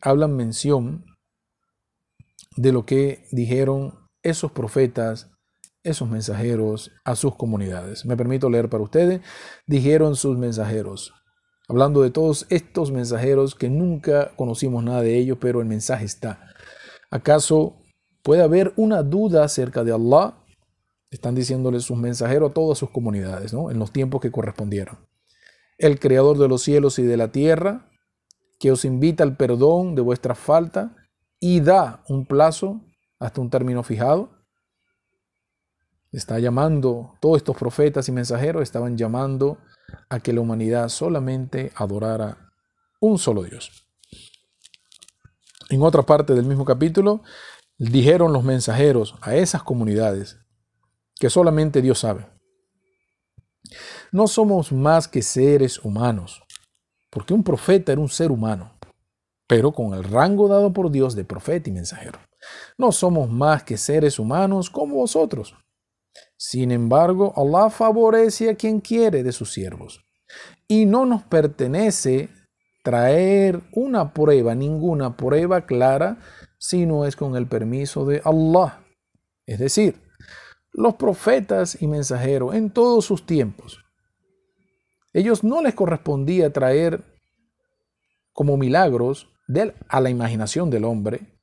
hablan 0.00 0.36
mención 0.36 1.04
de 2.56 2.72
lo 2.72 2.86
que 2.86 3.26
dijeron 3.30 4.08
esos 4.22 4.52
profetas, 4.52 5.30
esos 5.82 6.08
mensajeros 6.08 6.90
a 7.04 7.16
sus 7.16 7.36
comunidades. 7.36 8.04
Me 8.04 8.16
permito 8.16 8.50
leer 8.50 8.68
para 8.68 8.82
ustedes. 8.82 9.20
Dijeron 9.66 10.16
sus 10.16 10.36
mensajeros, 10.36 11.12
hablando 11.68 12.02
de 12.02 12.10
todos 12.10 12.46
estos 12.50 12.90
mensajeros 12.90 13.54
que 13.54 13.70
nunca 13.70 14.34
conocimos 14.36 14.84
nada 14.84 15.02
de 15.02 15.16
ellos, 15.16 15.38
pero 15.40 15.60
el 15.60 15.66
mensaje 15.66 16.04
está. 16.04 16.46
¿Acaso 17.10 17.79
puede 18.22 18.42
haber 18.42 18.72
una 18.76 19.02
duda 19.02 19.44
acerca 19.44 19.84
de 19.84 19.92
Allah, 19.92 20.34
están 21.10 21.34
diciéndole 21.34 21.80
sus 21.80 21.96
mensajeros 21.96 22.50
a 22.50 22.54
todas 22.54 22.78
sus 22.78 22.90
comunidades, 22.90 23.52
¿no? 23.52 23.70
En 23.70 23.78
los 23.78 23.92
tiempos 23.92 24.20
que 24.20 24.30
correspondieron. 24.30 24.98
El 25.78 25.98
creador 25.98 26.38
de 26.38 26.48
los 26.48 26.62
cielos 26.62 26.98
y 26.98 27.02
de 27.02 27.16
la 27.16 27.32
tierra, 27.32 27.90
que 28.58 28.70
os 28.70 28.84
invita 28.84 29.24
al 29.24 29.36
perdón 29.36 29.94
de 29.94 30.02
vuestra 30.02 30.34
falta 30.34 30.94
y 31.40 31.60
da 31.60 32.04
un 32.08 32.26
plazo 32.26 32.82
hasta 33.18 33.40
un 33.40 33.50
término 33.50 33.82
fijado. 33.82 34.30
Está 36.12 36.38
llamando, 36.38 37.14
todos 37.20 37.38
estos 37.38 37.56
profetas 37.56 38.08
y 38.08 38.12
mensajeros 38.12 38.62
estaban 38.62 38.96
llamando 38.96 39.58
a 40.08 40.20
que 40.20 40.32
la 40.32 40.42
humanidad 40.42 40.88
solamente 40.88 41.72
adorara 41.74 42.50
un 43.00 43.18
solo 43.18 43.42
Dios. 43.42 43.70
En 45.70 45.82
otra 45.82 46.02
parte 46.02 46.34
del 46.34 46.44
mismo 46.44 46.64
capítulo, 46.64 47.22
dijeron 47.88 48.32
los 48.32 48.44
mensajeros 48.44 49.14
a 49.22 49.34
esas 49.34 49.62
comunidades 49.62 50.38
que 51.18 51.30
solamente 51.30 51.80
Dios 51.80 52.00
sabe. 52.00 52.26
No 54.12 54.26
somos 54.26 54.70
más 54.70 55.08
que 55.08 55.22
seres 55.22 55.78
humanos, 55.78 56.42
porque 57.10 57.32
un 57.32 57.42
profeta 57.42 57.92
era 57.92 58.00
un 58.00 58.08
ser 58.08 58.30
humano, 58.30 58.78
pero 59.46 59.72
con 59.72 59.94
el 59.94 60.04
rango 60.04 60.46
dado 60.46 60.72
por 60.72 60.90
Dios 60.90 61.14
de 61.14 61.24
profeta 61.24 61.70
y 61.70 61.72
mensajero. 61.72 62.18
No 62.76 62.92
somos 62.92 63.30
más 63.30 63.62
que 63.64 63.76
seres 63.76 64.18
humanos 64.18 64.68
como 64.68 64.96
vosotros. 64.96 65.54
Sin 66.36 66.72
embargo, 66.72 67.32
Allah 67.36 67.70
favorece 67.70 68.50
a 68.50 68.56
quien 68.56 68.80
quiere 68.80 69.22
de 69.22 69.32
sus 69.32 69.52
siervos. 69.52 70.00
Y 70.68 70.86
no 70.86 71.06
nos 71.06 71.22
pertenece 71.22 72.28
traer 72.82 73.62
una 73.72 74.12
prueba, 74.12 74.54
ninguna 74.54 75.16
prueba 75.16 75.66
clara, 75.66 76.18
si 76.60 76.84
no 76.84 77.06
es 77.06 77.16
con 77.16 77.34
el 77.36 77.48
permiso 77.48 78.04
de 78.04 78.20
Allah. 78.24 78.84
Es 79.46 79.58
decir, 79.58 79.96
los 80.72 80.94
profetas 80.94 81.80
y 81.80 81.88
mensajeros 81.88 82.54
en 82.54 82.70
todos 82.70 83.06
sus 83.06 83.24
tiempos, 83.24 83.82
ellos 85.12 85.42
no 85.42 85.62
les 85.62 85.74
correspondía 85.74 86.52
traer 86.52 87.02
como 88.32 88.56
milagros 88.56 89.28
a 89.88 90.00
la 90.00 90.10
imaginación 90.10 90.70
del 90.70 90.84
hombre 90.84 91.40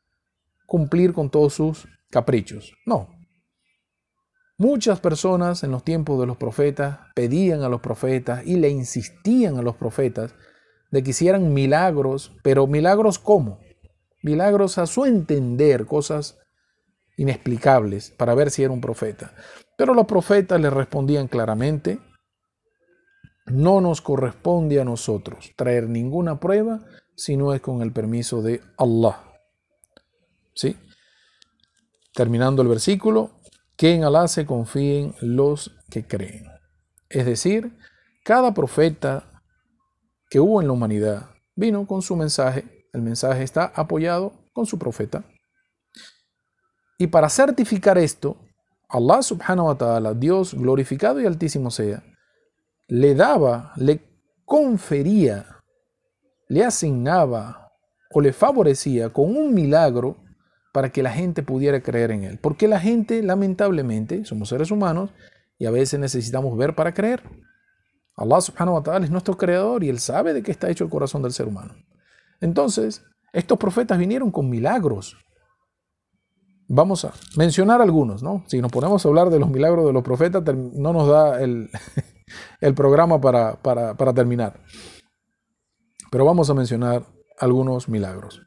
cumplir 0.66 1.14
con 1.14 1.30
todos 1.30 1.54
sus 1.54 1.88
caprichos. 2.10 2.74
No. 2.86 3.10
Muchas 4.58 5.00
personas 5.00 5.64
en 5.64 5.72
los 5.72 5.84
tiempos 5.84 6.20
de 6.20 6.26
los 6.26 6.38
profetas 6.38 7.00
pedían 7.16 7.64
a 7.64 7.70
los 7.70 7.82
profetas 7.82 8.46
y 8.46 8.56
le 8.56 8.70
insistían 8.70 9.58
a 9.58 9.62
los 9.62 9.76
profetas 9.76 10.34
de 10.92 11.04
que 11.04 11.10
hicieran 11.10 11.54
milagros, 11.54 12.34
pero 12.44 12.66
milagros 12.66 13.20
¿cómo? 13.20 13.60
Milagros 14.24 14.78
a 14.78 14.88
su 14.88 15.06
entender, 15.06 15.86
cosas 15.86 16.38
inexplicables 17.18 18.12
para 18.12 18.36
ver 18.36 18.52
si 18.52 18.64
era 18.64 18.74
un 18.74 18.82
profeta. 18.82 19.34
Pero 19.78 19.94
los 19.94 20.06
profetas 20.06 20.60
le 20.60 20.70
respondían 20.70 21.28
claramente, 21.28 22.00
no 23.46 23.82
nos 23.82 24.02
corresponde 24.02 24.80
a 24.82 24.84
nosotros 24.84 25.52
traer 25.56 25.88
ninguna 25.88 26.40
prueba 26.40 26.86
si 27.16 27.38
no 27.38 27.54
es 27.54 27.62
con 27.62 27.82
el 27.82 27.92
permiso 27.92 28.42
de 28.42 28.62
Allah. 28.78 29.24
¿Sí? 30.54 30.76
Terminando 32.14 32.62
el 32.62 32.68
versículo, 32.68 33.40
que 33.76 33.94
en 33.94 34.04
Allah 34.04 34.28
se 34.28 34.46
confíen 34.46 35.16
los 35.22 35.78
que 35.90 36.06
creen. 36.06 36.48
Es 37.10 37.26
decir, 37.26 37.78
cada 38.24 38.54
profeta 38.54 39.42
que 40.30 40.40
hubo 40.40 40.62
en 40.62 40.68
la 40.68 40.74
humanidad 40.74 41.30
vino 41.56 41.86
con 41.88 42.02
su 42.02 42.16
mensaje. 42.16 42.77
El 42.94 43.02
mensaje 43.02 43.44
está 43.44 43.72
apoyado 43.76 44.34
con 44.54 44.66
su 44.66 44.78
profeta. 44.80 45.24
Y 46.98 47.08
para 47.08 47.30
certificar 47.30 47.98
esto, 47.98 48.38
Allah 48.90 49.22
subhanahu 49.22 49.68
wa 49.68 49.78
ta'ala, 49.78 50.14
Dios 50.14 50.54
glorificado 50.54 51.22
y 51.22 51.26
altísimo 51.26 51.70
sea, 51.70 52.04
le 52.88 53.16
daba, 53.16 53.74
le 53.76 54.02
confería, 54.46 55.46
le 56.48 56.64
asignaba 56.64 57.72
o 58.12 58.22
le 58.22 58.34
favorecía 58.34 59.12
con 59.12 59.36
un 59.36 59.54
milagro 59.54 60.18
para 60.74 60.90
que 60.90 61.04
la 61.04 61.12
gente 61.12 61.44
pudiera 61.44 61.82
creer 61.82 62.12
en 62.12 62.24
él. 62.24 62.40
Porque 62.40 62.68
la 62.68 62.80
gente, 62.80 63.22
lamentablemente, 63.22 64.24
somos 64.26 64.50
seres 64.50 64.72
humanos 64.72 65.12
y 65.60 65.66
a 65.66 65.72
veces 65.72 66.00
necesitamos 66.00 66.58
ver 66.58 66.76
para 66.76 66.94
creer. 66.94 67.22
Allah 68.16 68.42
subhanahu 68.42 68.76
wa 68.76 68.84
ta'ala 68.84 69.06
es 69.06 69.12
nuestro 69.12 69.38
creador 69.38 69.84
y 69.84 69.90
Él 69.90 70.00
sabe 70.00 70.34
de 70.34 70.42
qué 70.42 70.52
está 70.52 70.70
hecho 70.70 70.84
el 70.84 70.90
corazón 70.90 71.22
del 71.22 71.34
ser 71.34 71.48
humano. 71.48 71.76
Entonces, 72.42 73.04
estos 73.34 73.58
profetas 73.58 73.98
vinieron 73.98 74.32
con 74.32 74.50
milagros. 74.50 75.18
Vamos 76.68 77.06
a 77.06 77.14
mencionar 77.38 77.82
algunos, 77.82 78.22
¿no? 78.22 78.44
Si 78.48 78.62
nos 78.62 78.72
ponemos 78.72 79.06
a 79.06 79.10
hablar 79.10 79.30
de 79.30 79.40
los 79.40 79.50
milagros 79.50 79.86
de 79.86 79.94
los 79.94 80.04
profetas, 80.04 80.44
no 80.46 80.92
nos 80.94 81.08
da 81.08 81.42
el, 81.42 81.70
programa 82.76 83.22
para, 83.22 84.14
terminar. 84.14 84.60
Pero 86.12 86.26
vamos 86.26 86.50
a 86.50 86.54
mencionar 86.54 87.04
algunos 87.40 87.88
milagros. 87.88 88.42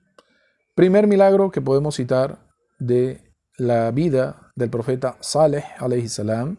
Primer 0.74 1.06
milagro 1.06 1.50
que 1.50 1.60
podemos 1.60 1.96
citar 1.96 2.46
de 2.78 3.22
la 3.56 3.90
vida 3.90 4.50
del 4.54 4.70
profeta 4.70 5.16
Saleh, 5.20 5.64
alayhi 5.78 6.08
salam, 6.08 6.56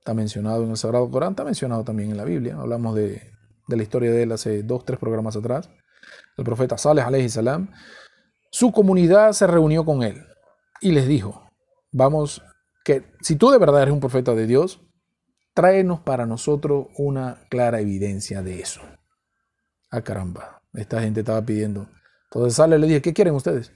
Está 0.00 0.14
mencionado 0.14 0.64
en 0.64 0.70
el 0.70 0.76
Sagrado 0.78 1.10
Corán, 1.10 1.32
está 1.32 1.44
mencionado 1.44 1.84
también 1.84 2.10
en 2.10 2.16
la 2.16 2.24
Biblia. 2.24 2.56
Hablamos 2.56 2.94
de, 2.94 3.20
la 3.68 3.82
historia 3.82 4.10
de 4.10 4.22
él 4.22 4.32
hace 4.32 4.62
dos, 4.62 4.86
tres 4.86 4.98
programas 4.98 5.36
atrás. 5.36 5.68
El 6.36 6.44
profeta 6.44 6.78
Saleh, 6.78 7.04
su 8.50 8.72
comunidad 8.72 9.32
se 9.32 9.46
reunió 9.46 9.84
con 9.84 10.02
él 10.02 10.24
y 10.80 10.92
les 10.92 11.06
dijo, 11.06 11.48
vamos, 11.92 12.42
que 12.84 13.04
si 13.20 13.36
tú 13.36 13.50
de 13.50 13.58
verdad 13.58 13.82
eres 13.82 13.94
un 13.94 14.00
profeta 14.00 14.34
de 14.34 14.46
Dios, 14.46 14.80
tráenos 15.54 16.00
para 16.00 16.26
nosotros 16.26 16.86
una 16.96 17.42
clara 17.50 17.80
evidencia 17.80 18.42
de 18.42 18.60
eso. 18.60 18.80
Ah, 19.90 20.02
caramba, 20.02 20.62
esta 20.72 21.00
gente 21.00 21.20
estaba 21.20 21.42
pidiendo. 21.42 21.88
Entonces 22.24 22.54
Saleh 22.54 22.78
le 22.78 22.86
dije, 22.86 23.02
¿qué 23.02 23.12
quieren 23.12 23.34
ustedes? 23.34 23.72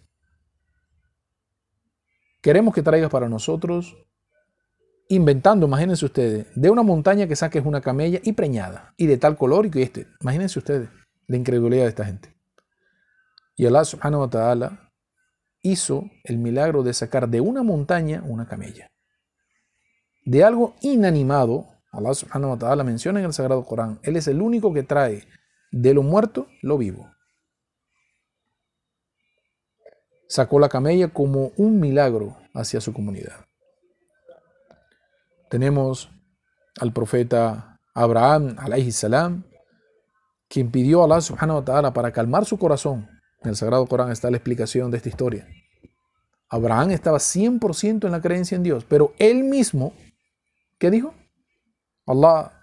Queremos 2.41 2.75
que 2.75 2.83
traigas 2.83 3.11
para 3.11 3.29
nosotros 3.29 3.97
inventando, 5.09 5.67
imagínense 5.67 6.05
ustedes, 6.05 6.47
de 6.55 6.71
una 6.71 6.83
montaña 6.83 7.27
que 7.27 7.37
saques 7.37 7.65
una 7.65 7.81
camella 7.81 8.21
y 8.23 8.33
preñada, 8.33 8.95
y 8.97 9.07
de 9.07 9.19
tal 9.19 9.37
color 9.37 9.67
y 9.67 9.71
que 9.71 9.83
este. 9.83 10.07
Imagínense 10.21 10.59
ustedes 10.59 10.89
la 11.27 11.37
incredulidad 11.37 11.85
de 11.85 11.89
esta 11.89 12.05
gente. 12.05 12.34
Y 13.57 13.67
Allah 13.67 13.85
subhanahu 13.85 14.23
wa 14.23 14.31
ta'ala 14.31 14.93
hizo 15.63 16.05
el 16.25 16.39
milagro 16.39 16.83
de 16.83 16.93
sacar 16.93 17.29
de 17.29 17.41
una 17.41 17.63
montaña 17.63 18.23
una 18.27 18.47
camella. 18.47 18.91
De 20.25 20.43
algo 20.43 20.75
inanimado, 20.81 21.69
Allah 21.93 22.15
subhanahu 22.15 22.53
wa 22.53 22.59
ta'ala 22.59 22.85
menciona 22.85 23.21
en 23.21 23.27
el 23.27 23.33
Sagrado 23.33 23.65
Corán, 23.65 24.01
Él 24.03 24.17
es 24.17 24.27
el 24.27 24.43
único 24.43 24.73
que 24.73 24.83
trae 24.83 25.27
de 25.71 25.95
lo 25.95 26.03
muerto 26.03 26.49
lo 26.63 26.79
vivo. 26.79 27.11
Sacó 30.29 30.59
la 30.59 30.69
camella 30.69 31.09
como 31.09 31.53
un 31.57 31.79
milagro 31.79 32.37
hacia 32.55 32.81
su 32.81 32.93
comunidad. 32.93 33.45
Tenemos 35.49 36.11
al 36.81 36.93
profeta 36.93 37.81
Abraham, 37.95 38.57
alayhi 38.59 38.91
salam, 38.91 39.45
quien 40.49 40.71
pidió 40.71 41.03
a 41.03 41.05
Allah 41.05 41.21
subhanahu 41.21 41.59
wa 41.59 41.65
ta'ala 41.65 41.93
para 41.93 42.13
calmar 42.13 42.45
su 42.45 42.59
corazón. 42.59 43.14
En 43.45 43.51
el 43.51 43.57
Sagrado 43.57 43.87
Corán 43.87 44.11
está 44.11 44.31
la 44.31 44.39
explicación 44.39 44.91
de 44.91 44.97
esta 44.97 45.09
historia. 45.09 45.47
Abraham 46.49 46.91
estaba 46.91 47.19
100% 47.19 48.07
en 48.07 48.13
la 48.13 48.21
creencia 48.21 48.57
en 48.57 48.63
Dios, 48.63 48.85
pero 48.85 49.13
él 49.19 49.45
mismo, 49.45 49.93
¿qué 50.79 50.91
dijo? 50.91 51.15
Allah, 52.07 52.61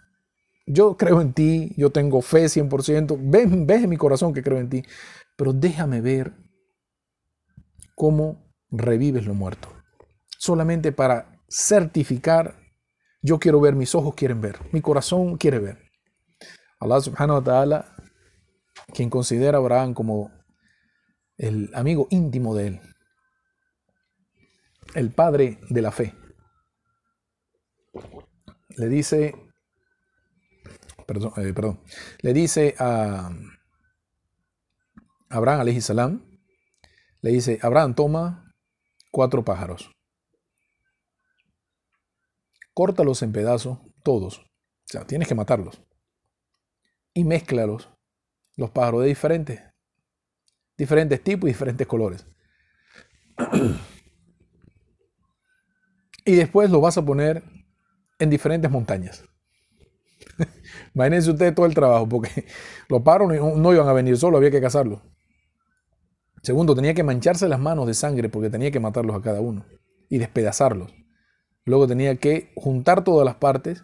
yo 0.65 0.97
creo 0.97 1.21
en 1.21 1.33
ti, 1.33 1.73
yo 1.77 1.91
tengo 1.91 2.21
fe 2.21 2.45
100%, 2.45 3.17
ves, 3.19 3.47
ves 3.65 3.83
en 3.83 3.89
mi 3.89 3.97
corazón 3.97 4.33
que 4.33 4.43
creo 4.43 4.59
en 4.59 4.69
ti, 4.69 4.83
pero 5.35 5.53
déjame 5.53 6.01
ver 6.01 6.33
cómo 7.95 8.51
revives 8.71 9.25
lo 9.25 9.33
muerto. 9.33 9.69
Solamente 10.39 10.91
para 10.91 11.39
certificar 11.47 12.55
yo 13.21 13.37
quiero 13.37 13.61
ver, 13.61 13.75
mis 13.75 13.93
ojos 13.93 14.15
quieren 14.15 14.41
ver, 14.41 14.57
mi 14.71 14.81
corazón 14.81 15.37
quiere 15.37 15.59
ver. 15.59 15.77
Allah 16.79 16.99
subhanahu 16.99 17.37
wa 17.37 17.43
ta'ala, 17.43 17.95
quien 18.95 19.11
considera 19.11 19.59
a 19.59 19.61
Abraham 19.61 19.93
como 19.93 20.31
el 21.41 21.69
amigo 21.73 22.07
íntimo 22.09 22.55
de 22.55 22.67
él, 22.67 22.81
el 24.95 25.11
padre 25.13 25.59
de 25.69 25.81
la 25.81 25.91
fe, 25.91 26.15
le 28.77 28.87
dice, 28.87 29.35
eh, 31.37 31.53
perdón 31.53 31.81
le 32.21 32.33
dice 32.33 32.75
a 32.79 33.31
Abraham, 35.29 35.61
alayhi 35.61 35.81
salam, 35.81 36.39
le 37.21 37.31
dice, 37.31 37.59
Abraham, 37.61 37.95
toma 37.95 38.53
cuatro 39.11 39.43
pájaros 39.43 39.91
córtalos 42.73 43.21
en 43.21 43.31
pedazos, 43.31 43.79
todos. 44.03 44.39
O 44.39 44.43
sea, 44.85 45.05
tienes 45.05 45.27
que 45.27 45.35
matarlos. 45.35 45.83
Y 47.13 47.23
mézclalos, 47.23 47.89
los 48.55 48.71
pájaros 48.71 49.01
de 49.01 49.07
diferentes, 49.09 49.61
diferentes 50.81 51.23
tipos 51.23 51.47
y 51.47 51.53
diferentes 51.53 51.85
colores. 51.85 52.25
y 56.25 56.33
después 56.33 56.71
los 56.71 56.81
vas 56.81 56.97
a 56.97 57.05
poner 57.05 57.43
en 58.17 58.31
diferentes 58.31 58.71
montañas. 58.71 59.23
Imagínense 60.95 61.29
ustedes 61.29 61.53
todo 61.53 61.67
el 61.67 61.75
trabajo, 61.75 62.09
porque 62.09 62.47
los 62.89 63.03
pájaros 63.03 63.31
no, 63.57 63.73
iban 63.73 63.87
a 63.87 63.93
venir 63.93 64.17
solo, 64.17 64.37
había 64.37 64.49
que 64.49 64.59
cazarlos. 64.59 65.01
Segundo, 66.41 66.73
tenía 66.73 66.95
que 66.95 67.03
mancharse 67.03 67.47
las 67.47 67.59
manos 67.59 67.85
de 67.85 67.93
sangre 67.93 68.27
porque 68.27 68.49
tenía 68.49 68.71
que 68.71 68.79
matarlos 68.79 69.15
a 69.15 69.21
cada 69.21 69.39
uno 69.39 69.67
y 70.09 70.17
despedazarlos. 70.17 70.91
Luego 71.63 71.85
tenía 71.85 72.15
que 72.15 72.53
juntar 72.55 73.03
todas 73.03 73.23
las 73.23 73.35
partes 73.35 73.83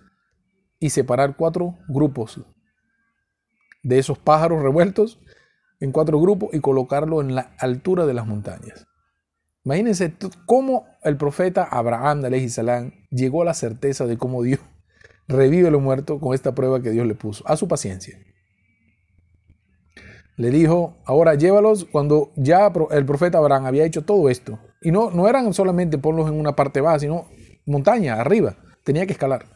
y 0.80 0.90
separar 0.90 1.38
cuatro 1.38 1.78
grupos 1.88 2.42
de 3.84 4.00
esos 4.00 4.18
pájaros 4.18 4.64
revueltos 4.64 5.20
en 5.80 5.92
cuatro 5.92 6.20
grupos 6.20 6.50
y 6.54 6.60
colocarlo 6.60 7.22
en 7.22 7.36
la 7.36 7.54
altura 7.60 8.06
de 8.06 8.14
las 8.14 8.28
montañas. 8.28 8.88
Imagínense 9.64 10.14
cómo 10.46 10.86
el 11.04 11.18
profeta 11.18 11.64
Abraham 11.64 12.24
salam 12.48 12.94
llegó 13.10 13.42
a 13.42 13.46
la 13.46 13.54
certeza 13.54 14.06
de 14.06 14.18
cómo 14.18 14.42
Dios 14.42 14.62
revive 15.28 15.68
a 15.68 15.72
los 15.72 15.82
muertos 15.82 16.20
con 16.22 16.34
esta 16.34 16.56
prueba 16.56 16.82
que 16.82 16.92
Dios 16.92 17.06
le 17.06 17.16
puso, 17.16 17.44
a 17.48 17.58
su 17.58 17.68
paciencia. 17.68 18.18
Le 20.38 20.52
dijo, 20.52 20.98
ahora 21.06 21.34
llévalos 21.34 21.86
cuando 21.86 22.32
ya 22.36 22.72
el 22.92 23.06
profeta 23.06 23.40
Abraham 23.40 23.66
había 23.66 23.86
hecho 23.86 24.04
todo 24.04 24.30
esto. 24.30 24.60
Y 24.82 24.92
no, 24.92 25.10
no 25.10 25.28
eran 25.28 25.52
solamente 25.54 25.98
ponlos 25.98 26.30
en 26.30 26.40
una 26.40 26.56
parte 26.56 26.80
baja, 26.80 27.00
sino 27.00 27.28
montaña, 27.66 28.22
arriba. 28.22 28.56
Tenía 28.84 29.06
que 29.08 29.14
escalar. 29.14 29.48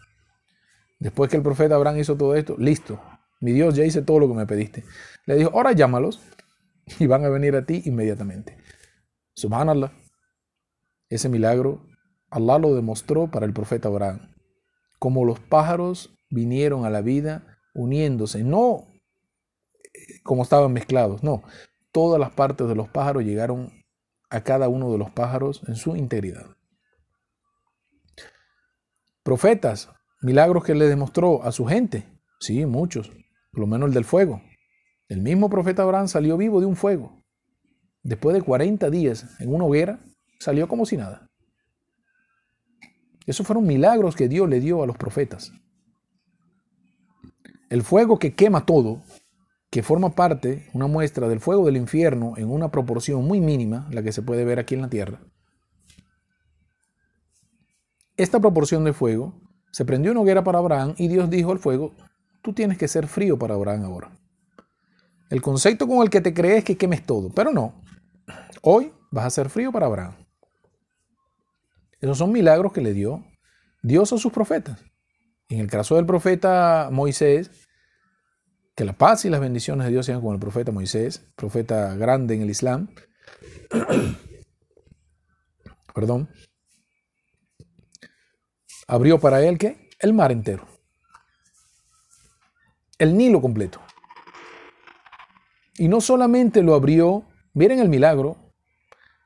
Después 1.00 1.30
que 1.30 1.38
el 1.38 1.44
profeta 1.44 1.76
Abraham 1.76 2.00
hizo 2.00 2.18
todo 2.18 2.36
esto, 2.36 2.56
listo. 2.58 3.00
Mi 3.42 3.52
Dios 3.52 3.76
ya 3.76 3.84
hice 3.84 4.02
todo 4.02 4.20
lo 4.20 4.28
que 4.28 4.36
me 4.36 4.46
pediste. 4.46 4.86
Le 5.26 5.36
dijo, 5.36 5.52
ahora 5.54 5.74
llámalos 5.74 6.22
y 7.00 7.08
van 7.08 7.26
a 7.26 7.30
venir 7.30 7.56
a 7.56 7.66
ti 7.66 7.82
inmediatamente. 7.86 8.58
Subhanallah. 9.34 9.92
Ese 11.10 11.28
milagro, 11.28 11.86
Allah 12.30 12.58
lo 12.60 12.74
demostró 12.76 13.30
para 13.30 13.46
el 13.46 13.54
profeta 13.54 13.90
Abraham. 13.90 14.34
Como 15.00 15.26
los 15.26 15.40
pájaros 15.40 16.16
vinieron 16.30 16.86
a 16.86 16.90
la 16.90 17.02
vida 17.02 17.58
uniéndose, 17.74 18.44
no 18.44 18.88
eh, 19.94 20.22
como 20.24 20.44
estaban 20.44 20.72
mezclados, 20.72 21.24
no. 21.24 21.44
Todas 21.92 22.20
las 22.20 22.32
partes 22.32 22.68
de 22.68 22.76
los 22.76 22.90
pájaros 22.90 23.24
llegaron 23.24 23.72
a 24.30 24.44
cada 24.44 24.70
uno 24.70 24.92
de 24.92 24.98
los 24.98 25.12
pájaros 25.12 25.62
en 25.68 25.76
su 25.76 25.96
integridad. 25.96 26.46
Profetas, 29.24 29.90
milagros 30.22 30.64
que 30.64 30.74
le 30.74 30.88
demostró 30.88 31.44
a 31.44 31.52
su 31.52 31.66
gente, 31.66 32.08
sí, 32.40 32.66
muchos, 32.66 33.12
por 33.52 33.62
lo 33.62 33.68
menos 33.68 33.90
el 33.90 33.94
del 33.94 34.06
fuego. 34.06 34.42
El 35.08 35.22
mismo 35.22 35.50
profeta 35.50 35.84
Abraham 35.84 36.08
salió 36.08 36.38
vivo 36.38 36.60
de 36.60 36.66
un 36.66 36.76
fuego. 36.76 37.22
Después 38.04 38.34
de 38.34 38.42
40 38.42 38.90
días 38.90 39.28
en 39.40 39.54
una 39.54 39.66
hoguera, 39.66 40.00
salió 40.40 40.68
como 40.68 40.86
si 40.86 40.98
nada. 40.98 41.30
Esos 43.26 43.46
fueron 43.46 43.68
milagros 43.68 44.16
que 44.16 44.28
Dios 44.28 44.50
le 44.50 44.60
dio 44.60 44.82
a 44.82 44.88
los 44.88 44.98
profetas. 44.98 45.52
El 47.70 47.84
fuego 47.84 48.20
que 48.20 48.34
quema 48.34 48.66
todo, 48.66 49.04
que 49.70 49.84
forma 49.84 50.16
parte, 50.16 50.68
una 50.74 50.88
muestra 50.88 51.30
del 51.30 51.40
fuego 51.40 51.66
del 51.66 51.78
infierno 51.78 52.34
en 52.38 52.50
una 52.50 52.72
proporción 52.72 53.24
muy 53.26 53.40
mínima, 53.40 53.88
la 53.92 54.04
que 54.04 54.12
se 54.12 54.22
puede 54.22 54.44
ver 54.44 54.60
aquí 54.60 54.76
en 54.76 54.82
la 54.82 54.90
tierra. 54.90 55.22
Esta 58.18 58.40
proporción 58.40 58.84
de 58.84 58.94
fuego 58.94 59.40
se 59.72 59.86
prendió 59.86 60.12
una 60.12 60.22
hoguera 60.22 60.44
para 60.44 60.60
Abraham 60.60 60.96
y 60.98 61.08
Dios 61.08 61.30
dijo 61.30 61.52
al 61.52 61.60
fuego, 61.60 61.96
tú 62.42 62.54
tienes 62.54 62.78
que 62.78 62.88
ser 62.88 63.08
frío 63.08 63.38
para 63.38 63.56
Abraham 63.56 63.86
ahora. 63.86 64.12
El 65.30 65.42
concepto 65.42 65.88
con 65.88 66.02
el 66.02 66.10
que 66.10 66.22
te 66.22 66.34
crees 66.34 66.64
que 66.64 66.78
quemes 66.78 67.06
todo, 67.06 67.30
pero 67.30 67.52
no. 67.52 67.82
Hoy 68.62 68.92
vas 69.12 69.26
a 69.26 69.30
ser 69.30 69.50
frío 69.50 69.72
para 69.72 69.86
Abraham. 69.86 70.16
Esos 72.00 72.18
son 72.18 72.32
milagros 72.32 72.74
que 72.74 72.82
le 72.82 72.94
dio 72.94 73.24
Dios 73.82 74.12
a 74.12 74.18
sus 74.18 74.32
profetas. 74.32 74.84
En 75.50 75.60
el 75.60 75.68
caso 75.68 75.96
del 75.96 76.06
profeta 76.06 76.90
Moisés, 76.92 77.52
que 78.76 78.86
la 78.86 78.94
paz 78.94 79.26
y 79.26 79.30
las 79.30 79.40
bendiciones 79.40 79.86
de 79.86 79.92
Dios 79.92 80.06
sean 80.06 80.22
con 80.22 80.34
el 80.34 80.40
profeta 80.40 80.72
Moisés, 80.72 81.26
profeta 81.36 81.96
grande 81.96 82.36
en 82.36 82.42
el 82.42 82.50
Islam. 82.50 82.90
Perdón. 85.94 86.30
Abrió 88.88 89.20
para 89.20 89.46
él 89.46 89.58
que 89.58 89.90
el 90.00 90.14
mar 90.14 90.32
entero. 90.32 90.71
El 93.02 93.18
Nilo 93.18 93.42
completo. 93.42 93.82
Y 95.76 95.88
no 95.88 96.02
solamente 96.02 96.62
lo 96.62 96.76
abrió, 96.76 97.24
miren 97.56 97.80
el 97.80 97.90
milagro, 97.90 98.38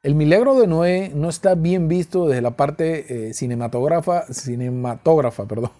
el 0.01 0.15
milagro 0.15 0.57
de 0.57 0.65
Noé 0.65 1.11
no 1.13 1.27
está 1.27 1.55
bien 1.55 1.89
visto 1.89 2.25
desde 2.25 2.41
la 2.41 2.55
parte 2.55 3.27
eh, 3.29 3.33
cinematógrafa, 3.33 4.31
cinematógrafa 4.31 5.45
perdón, 5.45 5.71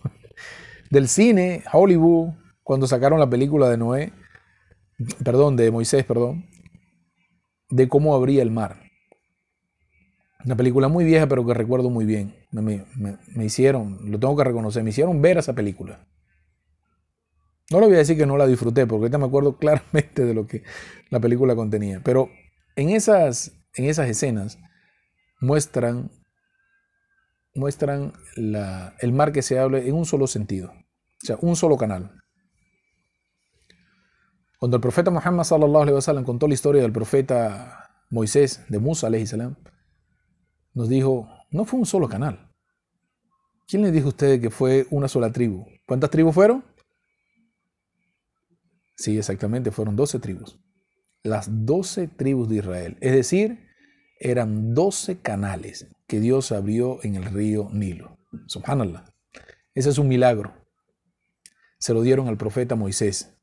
del 0.89 1.07
cine, 1.07 1.63
Hollywood, 1.71 2.33
cuando 2.63 2.85
sacaron 2.85 3.17
la 3.17 3.29
película 3.29 3.69
de 3.69 3.77
Noé, 3.77 4.11
perdón, 5.23 5.55
de 5.55 5.71
Moisés, 5.71 6.03
perdón, 6.03 6.49
de 7.69 7.87
cómo 7.87 8.13
abría 8.13 8.41
el 8.41 8.51
mar. 8.51 8.75
Una 10.43 10.57
película 10.57 10.89
muy 10.89 11.05
vieja, 11.05 11.27
pero 11.27 11.45
que 11.45 11.53
recuerdo 11.53 11.89
muy 11.89 12.03
bien. 12.03 12.35
Me, 12.51 12.83
me, 12.97 13.45
hicieron, 13.45 14.11
lo 14.11 14.19
tengo 14.19 14.35
que 14.35 14.43
reconocer, 14.43 14.83
me 14.83 14.89
hicieron 14.89 15.21
ver 15.21 15.37
esa 15.37 15.53
película. 15.53 16.05
No 17.71 17.79
le 17.79 17.87
voy 17.87 17.95
a 17.95 17.99
decir 17.99 18.17
que 18.17 18.25
no 18.25 18.37
la 18.37 18.47
disfruté, 18.47 18.85
porque 18.85 19.03
ahorita 19.03 19.17
me 19.17 19.25
acuerdo 19.25 19.57
claramente 19.59 20.25
de 20.25 20.33
lo 20.33 20.47
que 20.47 20.63
la 21.09 21.19
película 21.19 21.55
contenía. 21.55 22.01
Pero 22.03 22.29
en 22.75 22.89
esas 22.89 23.53
en 23.75 23.85
esas 23.85 24.09
escenas 24.09 24.57
muestran, 25.39 26.11
muestran 27.53 28.13
el 28.35 29.11
mar 29.11 29.31
que 29.31 29.41
se 29.41 29.59
habla 29.59 29.79
en 29.79 29.93
un 29.93 30.05
solo 30.05 30.27
sentido, 30.27 30.71
o 30.71 31.25
sea, 31.25 31.37
un 31.41 31.55
solo 31.55 31.77
canal. 31.77 32.11
Cuando 34.59 34.77
el 34.77 34.81
profeta 34.81 35.11
Muhammad 35.11 35.43
sallallahu 35.43 35.83
alaihi 35.83 35.95
wasallam 35.95 36.23
contó 36.23 36.47
la 36.47 36.53
historia 36.53 36.81
del 36.81 36.91
profeta 36.91 37.91
Moisés, 38.09 38.65
de 38.69 38.79
Musa 38.79 39.09
salam, 39.25 39.55
nos 40.73 40.89
dijo, 40.89 41.27
no 41.51 41.65
fue 41.65 41.79
un 41.79 41.85
solo 41.85 42.07
canal. 42.07 42.51
¿Quién 43.67 43.81
le 43.81 43.91
dijo 43.91 44.07
a 44.07 44.09
ustedes 44.09 44.39
que 44.39 44.49
fue 44.49 44.87
una 44.91 45.07
sola 45.07 45.31
tribu? 45.31 45.65
¿Cuántas 45.85 46.09
tribus 46.09 46.33
fueron? 46.33 46.63
Sí, 48.95 49.17
exactamente, 49.17 49.71
fueron 49.71 49.95
12 49.95 50.19
tribus. 50.19 50.59
Las 51.23 51.65
12 51.65 52.07
tribus 52.07 52.49
de 52.49 52.57
Israel. 52.57 52.97
Es 53.01 53.13
decir, 53.13 53.65
eran 54.19 54.73
12 54.73 55.19
canales 55.19 55.87
que 56.07 56.19
Dios 56.19 56.51
abrió 56.51 57.03
en 57.03 57.15
el 57.15 57.25
río 57.25 57.69
Nilo. 57.71 58.17
Subhanallah. 58.47 59.05
Ese 59.73 59.89
es 59.89 59.97
un 59.97 60.07
milagro. 60.07 60.53
Se 61.79 61.93
lo 61.93 62.01
dieron 62.01 62.27
al 62.27 62.37
profeta 62.37 62.75
Moisés, 62.75 63.35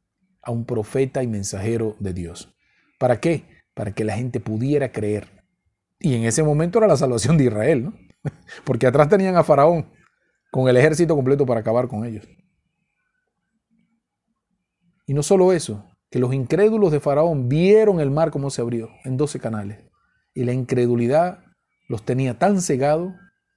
a 0.42 0.50
un 0.50 0.64
profeta 0.64 1.22
y 1.22 1.26
mensajero 1.26 1.96
de 2.00 2.12
Dios. 2.12 2.54
¿Para 2.98 3.20
qué? 3.20 3.44
Para 3.74 3.92
que 3.92 4.04
la 4.04 4.14
gente 4.14 4.40
pudiera 4.40 4.92
creer. 4.92 5.44
Y 5.98 6.14
en 6.14 6.24
ese 6.24 6.42
momento 6.42 6.78
era 6.78 6.88
la 6.88 6.96
salvación 6.96 7.36
de 7.36 7.44
Israel, 7.44 7.84
¿no? 7.84 7.94
Porque 8.64 8.86
atrás 8.86 9.08
tenían 9.08 9.36
a 9.36 9.44
Faraón 9.44 9.90
con 10.50 10.68
el 10.68 10.76
ejército 10.76 11.14
completo 11.14 11.46
para 11.46 11.60
acabar 11.60 11.88
con 11.88 12.04
ellos. 12.04 12.26
Y 15.06 15.14
no 15.14 15.22
solo 15.22 15.52
eso, 15.52 15.84
que 16.10 16.18
los 16.18 16.34
incrédulos 16.34 16.92
de 16.92 17.00
Faraón 17.00 17.48
vieron 17.48 18.00
el 18.00 18.10
mar 18.10 18.30
como 18.30 18.50
se 18.50 18.60
abrió 18.60 18.90
en 19.04 19.16
12 19.16 19.40
canales 19.40 19.78
y 20.34 20.44
la 20.44 20.52
incredulidad 20.52 21.44
los 21.88 22.04
tenía 22.04 22.38
tan 22.38 22.60
cegados 22.60 23.12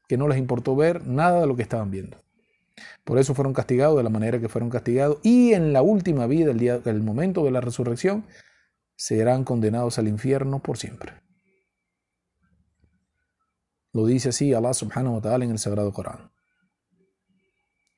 que 0.07 0.17
no 0.17 0.27
les 0.27 0.37
importó 0.37 0.75
ver 0.75 1.05
nada 1.05 1.41
de 1.41 1.47
lo 1.47 1.55
que 1.55 1.61
estaban 1.61 1.91
viendo. 1.91 2.17
Por 3.03 3.17
eso 3.19 3.33
fueron 3.33 3.53
castigados 3.53 3.97
de 3.97 4.03
la 4.03 4.09
manera 4.09 4.39
que 4.39 4.49
fueron 4.49 4.69
castigados 4.69 5.19
y 5.23 5.53
en 5.53 5.73
la 5.73 5.81
última 5.81 6.27
vida, 6.27 6.51
el, 6.51 6.59
día, 6.59 6.81
el 6.85 7.01
momento 7.01 7.43
de 7.43 7.51
la 7.51 7.61
resurrección, 7.61 8.25
serán 8.95 9.43
condenados 9.43 9.99
al 9.99 10.07
infierno 10.07 10.59
por 10.59 10.77
siempre. 10.77 11.13
Lo 13.93 14.05
dice 14.05 14.29
así 14.29 14.53
Allah 14.53 14.73
subhanahu 14.73 15.15
wa 15.15 15.21
ta'ala 15.21 15.45
en 15.45 15.51
el 15.51 15.59
Sagrado 15.59 15.93
Corán. 15.93 16.31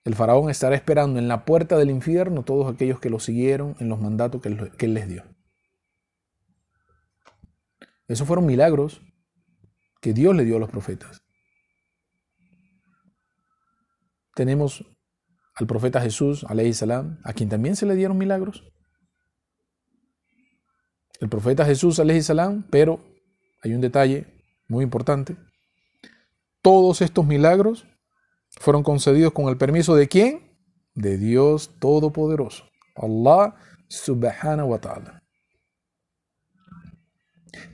El 0.07 0.15
faraón 0.15 0.49
estará 0.49 0.73
esperando 0.73 1.19
en 1.19 1.27
la 1.27 1.43
puerta 1.43 1.77
del 1.77 1.89
infierno 1.89 2.45
todos 2.45 2.73
aquellos 2.73 2.97
que 3.01 3.09
lo 3.09 3.19
siguieron 3.19 3.75
en 3.79 3.89
los 3.89 3.99
mandatos 3.99 4.41
que 4.41 4.47
él, 4.85 4.93
les 4.93 5.09
dio. 5.09 5.25
Esos 8.07 8.25
fueron 8.25 8.45
milagros 8.45 9.01
que 9.99 10.13
Dios 10.13 10.33
le 10.33 10.45
dio 10.45 10.55
a 10.55 10.59
los 10.59 10.69
profetas. 10.69 11.21
Tenemos 14.33 14.85
al 15.55 15.67
profeta 15.67 15.99
Jesús, 15.99 16.45
alayhi 16.45 16.73
salam, 16.73 17.19
a 17.25 17.33
quien 17.33 17.49
también 17.49 17.75
se 17.75 17.85
le 17.85 17.95
dieron 17.95 18.17
milagros. 18.17 18.63
El 21.19 21.27
profeta 21.27 21.65
Jesús, 21.65 21.99
alayhi 21.99 22.21
salam, 22.23 22.65
pero 22.69 23.03
hay 23.61 23.73
un 23.73 23.81
detalle 23.81 24.25
muy 24.69 24.85
importante. 24.85 25.35
Todos 26.61 27.01
estos 27.01 27.25
milagros 27.25 27.85
fueron 28.59 28.83
concedidos 28.83 29.33
con 29.33 29.49
el 29.49 29.57
permiso 29.57 29.95
de 29.95 30.07
quién? 30.07 30.41
De 30.93 31.17
Dios 31.17 31.71
Todopoderoso. 31.79 32.65
Allah 32.95 33.55
subhanahu 33.87 34.71
wa 34.71 34.79
ta'ala. 34.79 35.23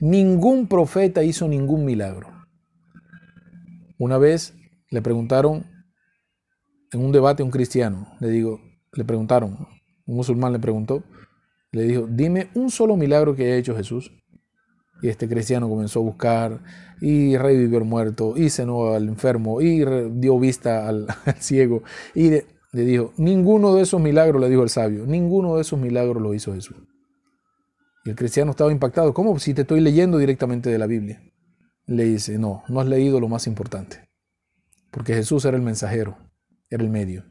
Ningún 0.00 0.68
profeta 0.68 1.22
hizo 1.22 1.48
ningún 1.48 1.84
milagro. 1.84 2.28
Una 3.98 4.18
vez 4.18 4.54
le 4.90 5.02
preguntaron 5.02 5.66
en 6.92 7.04
un 7.04 7.12
debate 7.12 7.42
a 7.42 7.46
un 7.46 7.50
cristiano, 7.50 8.06
le 8.20 8.28
digo, 8.28 8.60
le 8.92 9.04
preguntaron, 9.04 9.66
un 10.06 10.16
musulmán 10.16 10.52
le 10.52 10.58
preguntó, 10.58 11.02
le 11.72 11.82
dijo, 11.82 12.06
dime 12.08 12.50
un 12.54 12.70
solo 12.70 12.96
milagro 12.96 13.34
que 13.34 13.44
haya 13.44 13.56
hecho 13.56 13.76
Jesús. 13.76 14.12
Y 15.02 15.08
este 15.08 15.28
cristiano 15.28 15.68
comenzó 15.68 16.00
a 16.00 16.02
buscar 16.02 16.60
y 17.00 17.36
revivió 17.36 17.78
al 17.78 17.84
muerto 17.84 18.34
y 18.36 18.48
cenó 18.48 18.94
al 18.94 19.08
enfermo 19.08 19.60
y 19.60 19.84
dio 20.12 20.38
vista 20.38 20.88
al, 20.88 21.06
ciego. 21.40 21.82
Y 22.14 22.30
le 22.30 22.84
dijo, 22.84 23.12
ninguno 23.16 23.74
de 23.74 23.82
esos 23.82 24.00
milagros, 24.00 24.40
le 24.40 24.48
dijo 24.48 24.62
el 24.62 24.70
sabio, 24.70 25.04
ninguno 25.06 25.56
de 25.56 25.62
esos 25.62 25.78
milagros 25.78 26.22
lo 26.22 26.34
hizo 26.34 26.54
Jesús. 26.54 26.76
Y 28.04 28.10
el 28.10 28.16
cristiano 28.16 28.50
estaba 28.50 28.72
impactado. 28.72 29.14
¿Cómo 29.14 29.38
si 29.38 29.54
te 29.54 29.62
estoy 29.62 29.80
leyendo 29.80 30.18
directamente 30.18 30.70
de 30.70 30.78
la 30.78 30.86
Biblia? 30.86 31.22
Le 31.86 32.04
dice, 32.04 32.38
no, 32.38 32.62
no 32.68 32.80
has 32.80 32.86
leído 32.86 33.20
lo 33.20 33.28
más 33.28 33.46
importante. 33.46 34.08
Porque 34.90 35.14
Jesús 35.14 35.44
era 35.44 35.56
el 35.56 35.62
mensajero, 35.62 36.16
era 36.70 36.82
el 36.82 36.90
medio. 36.90 37.24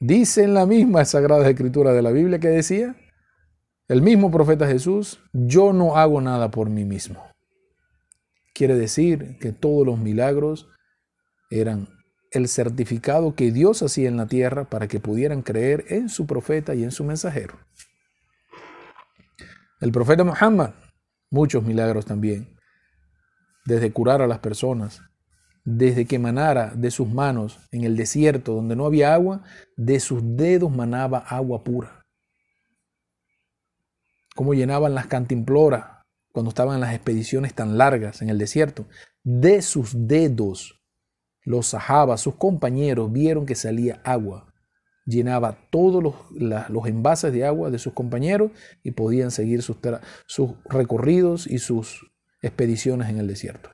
Dice 0.00 0.44
en 0.44 0.54
la 0.54 0.64
misma 0.64 1.04
Sagrada 1.04 1.48
Escritura 1.48 1.92
de 1.92 2.02
la 2.02 2.10
Biblia 2.10 2.38
que 2.38 2.48
decía, 2.48 2.96
el 3.88 4.02
mismo 4.02 4.30
profeta 4.30 4.66
Jesús, 4.66 5.18
yo 5.32 5.72
no 5.72 5.96
hago 5.96 6.20
nada 6.20 6.50
por 6.50 6.68
mí 6.68 6.84
mismo. 6.84 7.24
Quiere 8.54 8.76
decir 8.76 9.38
que 9.38 9.52
todos 9.52 9.86
los 9.86 9.98
milagros 9.98 10.68
eran 11.50 11.88
el 12.30 12.48
certificado 12.48 13.34
que 13.34 13.50
Dios 13.50 13.82
hacía 13.82 14.08
en 14.08 14.18
la 14.18 14.26
tierra 14.26 14.68
para 14.68 14.88
que 14.88 15.00
pudieran 15.00 15.40
creer 15.40 15.86
en 15.88 16.10
su 16.10 16.26
profeta 16.26 16.74
y 16.74 16.84
en 16.84 16.90
su 16.90 17.02
mensajero. 17.02 17.58
El 19.80 19.90
profeta 19.90 20.22
Muhammad, 20.22 20.74
muchos 21.30 21.64
milagros 21.64 22.04
también, 22.04 22.58
desde 23.64 23.90
curar 23.90 24.20
a 24.20 24.26
las 24.26 24.40
personas, 24.40 25.00
desde 25.64 26.04
que 26.04 26.18
manara 26.18 26.74
de 26.74 26.90
sus 26.90 27.08
manos 27.08 27.58
en 27.70 27.84
el 27.84 27.96
desierto 27.96 28.52
donde 28.52 28.76
no 28.76 28.84
había 28.84 29.14
agua, 29.14 29.44
de 29.76 29.98
sus 29.98 30.20
dedos 30.36 30.70
manaba 30.70 31.18
agua 31.18 31.64
pura 31.64 31.97
cómo 34.38 34.54
llenaban 34.54 34.94
las 34.94 35.08
cantimploras 35.08 36.04
cuando 36.32 36.50
estaban 36.50 36.76
en 36.76 36.80
las 36.80 36.94
expediciones 36.94 37.54
tan 37.54 37.76
largas 37.76 38.22
en 38.22 38.28
el 38.28 38.38
desierto. 38.38 38.86
De 39.24 39.62
sus 39.62 40.06
dedos, 40.06 40.80
los 41.42 41.66
sahabas, 41.66 42.20
sus 42.20 42.36
compañeros, 42.36 43.10
vieron 43.10 43.46
que 43.46 43.56
salía 43.56 44.00
agua. 44.04 44.54
Llenaba 45.06 45.58
todos 45.72 46.14
los, 46.30 46.86
envases 46.86 47.32
de 47.32 47.46
agua 47.46 47.70
de 47.70 47.80
sus 47.80 47.94
compañeros 47.94 48.52
y 48.84 48.92
podían 48.92 49.32
seguir 49.32 49.60
sus, 49.60 49.78
sus 50.26 50.50
recorridos 50.66 51.48
y 51.48 51.58
sus 51.58 52.08
expediciones 52.40 53.08
en 53.08 53.18
el 53.18 53.26
desierto. 53.26 53.70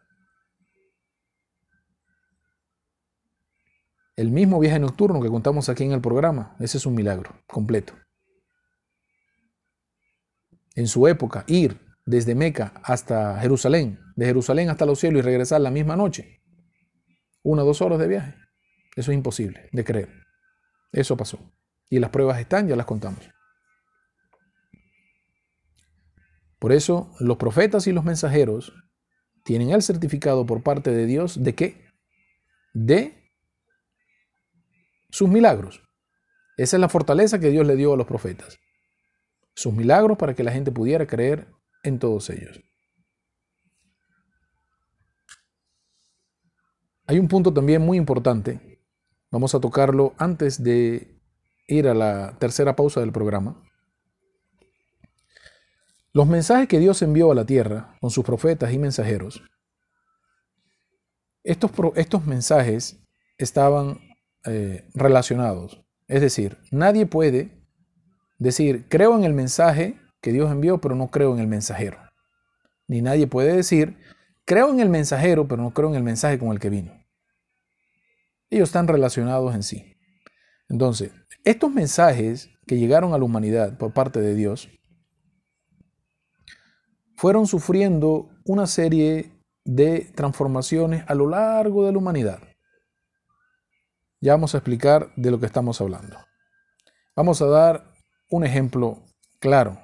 El 4.17 4.31
mismo 4.31 4.59
viaje 4.61 4.79
nocturno 4.79 5.21
que 5.21 5.29
contamos 5.29 5.69
aquí 5.69 5.85
en 5.85 5.93
el 5.93 6.01
programa, 6.01 6.57
ese 6.59 6.79
es 6.79 6.87
un 6.87 6.95
milagro 6.95 7.35
completo 7.47 7.93
en 10.75 10.87
su 10.89 11.07
época, 11.07 11.45
ir 11.47 11.81
desde 12.07 12.35
Meca 12.35 12.75
hasta 12.83 13.39
Jerusalén, 13.41 14.01
de 14.16 14.27
Jerusalén 14.27 14.70
hasta 14.70 14.87
los 14.87 14.99
cielos 14.99 15.20
y 15.20 15.22
regresar 15.22 15.61
la 15.61 15.70
misma 15.70 15.97
noche. 15.97 16.43
Una 17.43 17.62
o 17.62 17.66
dos 17.66 17.81
horas 17.81 17.99
de 17.99 18.09
viaje. 18.09 18.35
Eso 18.97 19.11
es 19.11 19.16
imposible 19.16 19.68
de 19.72 19.85
creer. 19.85 20.09
Eso 20.93 21.16
pasó. 21.16 21.39
Y 21.91 21.99
las 21.99 22.11
pruebas 22.11 22.41
están, 22.41 22.68
ya 22.68 22.77
las 22.77 22.87
contamos. 22.87 23.29
Por 26.59 26.72
eso 26.72 27.12
los 27.20 27.37
profetas 27.37 27.87
y 27.87 27.93
los 27.93 28.05
mensajeros 28.05 28.72
tienen 29.45 29.70
el 29.70 29.83
certificado 29.83 30.47
por 30.47 30.62
parte 30.62 30.91
de 30.91 31.05
Dios 31.05 31.43
de 31.43 31.55
qué? 31.55 31.85
De 32.72 33.31
sus 35.11 35.29
milagros. 35.29 35.83
Esa 36.57 36.77
es 36.77 36.81
la 36.81 36.89
fortaleza 36.89 37.39
que 37.39 37.51
Dios 37.51 37.66
le 37.66 37.77
dio 37.77 37.93
a 37.93 37.97
los 37.97 38.07
profetas 38.07 38.59
sus 39.55 39.72
milagros 39.72 40.18
para 40.18 40.34
que 40.34 40.44
la 40.44 40.52
gente 40.52 40.72
pudiera 40.72 41.07
creer 41.07 41.48
en 41.82 41.98
todos 41.98 42.30
ellos. 42.30 42.61
Hay 47.07 47.18
un 47.18 47.28
punto 47.28 47.52
también 47.52 47.82
muy 47.82 47.98
importante, 47.98 48.80
vamos 49.30 49.55
a 49.55 49.61
tocarlo 49.61 50.14
antes 50.16 50.62
de 50.62 51.20
ir 51.66 51.88
a 51.88 51.94
la 51.94 52.36
tercera 52.38 52.74
pausa 52.74 53.00
del 53.00 53.12
programa. 53.12 53.62
Los 56.12 56.26
mensajes 56.26 56.68
que 56.68 56.78
Dios 56.78 57.02
envió 57.02 57.32
a 57.32 57.34
la 57.34 57.44
tierra 57.44 57.96
con 58.00 58.11
sus 58.11 58.24
profetas 58.24 58.72
y 58.72 58.78
mensajeros, 58.78 59.42
estos, 61.42 61.70
estos 61.96 62.24
mensajes 62.24 63.05
estaban 63.36 63.98
eh, 64.46 64.88
relacionados. 64.94 65.84
Es 66.09 66.20
decir, 66.20 66.59
nadie 66.70 67.05
puede 67.07 67.64
decir, 68.45 68.86
creo 68.88 69.16
en 69.16 69.24
el 69.24 69.32
mensaje 69.32 69.99
que 70.20 70.32
Dios 70.32 70.51
envió, 70.51 70.80
pero 70.80 70.95
no 70.95 71.11
creo 71.11 71.34
en 71.34 71.40
el 71.40 71.49
mensajero. 71.49 71.99
Ni 72.86 73.03
nadie 73.03 73.26
puede 73.26 73.57
decir, 73.57 73.99
creo 74.45 74.70
en 74.70 74.80
el 74.80 74.88
mensajero, 74.88 75.49
pero 75.49 75.62
no 75.62 75.72
creo 75.72 75.88
en 75.88 75.97
el 75.97 76.03
mensaje 76.03 76.38
con 76.38 76.51
el 76.51 76.61
que 76.61 76.70
vino. 76.70 76.92
Ellos 78.51 78.68
están 78.68 78.86
relacionados 78.86 79.55
en 79.55 79.62
sí. 79.62 79.97
Entonces, 80.68 81.12
estos 81.45 81.72
mensajes 81.72 82.51
que 82.66 82.78
llegaron 82.78 83.12
a 83.12 83.18
la 83.18 83.24
humanidad 83.24 83.76
por 83.76 83.92
parte 83.92 84.20
de 84.20 84.34
Dios 84.34 84.68
fueron 87.16 87.47
sufriendo 87.47 88.30
una 88.45 88.66
serie 88.66 89.32
de 89.64 90.12
transformaciones 90.14 91.05
a 91.09 91.14
lo 91.14 91.28
largo 91.28 91.86
de 91.86 91.92
la 91.92 91.99
humanidad. 91.99 92.42
Ya 94.20 94.32
vamos 94.32 94.55
a 94.55 94.59
explicar 94.59 95.12
de 95.16 95.30
lo 95.30 95.40
que 95.40 95.47
estamos 95.47 95.80
hablando. 95.80 96.18
Vamos 97.16 97.40
a 97.42 97.47
dar 97.47 97.93
un 98.31 98.45
ejemplo 98.45 99.05
claro. 99.39 99.79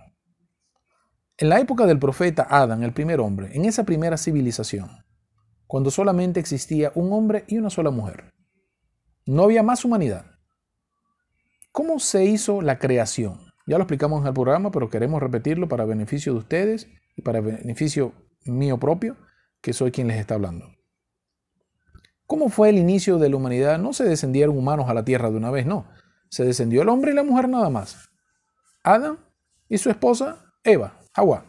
En 1.37 1.49
la 1.49 1.61
época 1.61 1.87
del 1.87 1.99
profeta 1.99 2.47
Adán, 2.51 2.83
el 2.83 2.93
primer 2.93 3.21
hombre, 3.21 3.51
en 3.53 3.65
esa 3.65 3.85
primera 3.85 4.17
civilización, 4.17 4.91
cuando 5.67 5.91
solamente 5.91 6.41
existía 6.41 6.93
un 6.95 7.13
hombre 7.13 7.45
y 7.49 7.59
una 7.59 7.71
sola 7.71 7.91
mujer, 7.91 8.33
no 9.27 9.45
había 9.45 9.63
más 9.63 9.85
humanidad. 9.85 10.27
¿Cómo 11.73 12.01
se 12.01 12.25
hizo 12.25 12.61
la 12.61 12.79
creación? 12.79 13.39
Ya 13.67 13.79
lo 13.79 13.85
explicamos 13.85 14.21
en 14.21 14.27
el 14.27 14.35
programa, 14.35 14.71
pero 14.71 14.91
queremos 14.91 15.23
repetirlo 15.23 15.69
para 15.69 15.85
beneficio 15.85 16.33
de 16.33 16.41
ustedes 16.41 16.89
y 17.17 17.23
para 17.23 17.41
beneficio 17.41 18.13
mío 18.45 18.79
propio, 18.79 19.17
que 19.61 19.73
soy 19.73 19.93
quien 19.93 20.09
les 20.09 20.19
está 20.19 20.35
hablando. 20.35 20.67
¿Cómo 22.27 22.49
fue 22.49 22.71
el 22.71 22.79
inicio 22.79 23.19
de 23.19 23.29
la 23.29 23.37
humanidad? 23.37 23.79
No 23.79 23.93
se 23.93 24.05
descendieron 24.05 24.59
humanos 24.59 24.89
a 24.89 24.95
la 24.95 25.05
tierra 25.05 25.31
de 25.31 25.37
una 25.37 25.51
vez, 25.51 25.67
no. 25.67 25.87
Se 26.29 26.45
descendió 26.45 26.83
el 26.83 26.89
hombre 26.89 27.13
y 27.13 27.15
la 27.15 27.23
mujer 27.23 27.49
nada 27.49 27.71
más. 27.71 28.10
Adán 28.83 29.19
y 29.69 29.79
su 29.79 29.91
esposa 29.91 30.53
Eva, 30.65 31.01
Agua. 31.15 31.45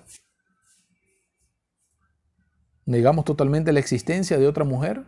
Negamos 2.85 3.25
totalmente 3.25 3.71
la 3.71 3.79
existencia 3.79 4.37
de 4.37 4.47
otra 4.47 4.63
mujer, 4.63 5.05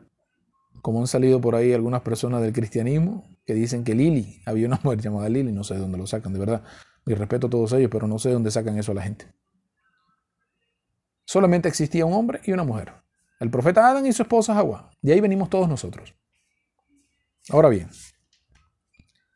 como 0.82 1.00
han 1.00 1.08
salido 1.08 1.42
por 1.42 1.56
ahí 1.56 1.74
algunas 1.74 2.02
personas 2.02 2.42
del 2.42 2.54
cristianismo 2.54 3.28
que 3.46 3.54
dicen 3.54 3.84
que 3.84 3.96
Lili, 3.96 4.42
había 4.46 4.68
una 4.68 4.80
mujer 4.84 5.02
llamada 5.02 5.30
Lili, 5.30 5.52
no 5.52 5.64
sé 5.64 5.76
de 5.76 5.82
dónde 5.82 5.98
lo 5.98 6.08
sacan, 6.08 6.34
de 6.34 6.40
verdad. 6.40 6.64
Mi 7.06 7.14
respeto 7.16 7.48
a 7.48 7.50
todos 7.50 7.74
ellos, 7.74 7.90
pero 7.92 8.08
no 8.08 8.18
sé 8.20 8.30
de 8.30 8.36
dónde 8.36 8.52
sacan 8.52 8.78
eso 8.78 8.94
a 8.94 8.96
la 8.96 9.02
gente. 9.02 9.26
Solamente 11.26 11.68
existía 11.68 12.06
un 12.06 12.14
hombre 12.14 12.42
y 12.46 12.54
una 12.54 12.64
mujer. 12.64 12.94
El 13.40 13.50
profeta 13.50 13.90
Adán 13.90 14.06
y 14.06 14.14
su 14.14 14.22
esposa 14.22 14.58
Agua. 14.58 14.90
De 15.02 15.12
ahí 15.12 15.20
venimos 15.20 15.50
todos 15.50 15.68
nosotros. 15.68 16.14
Ahora 17.50 17.68
bien, 17.68 17.90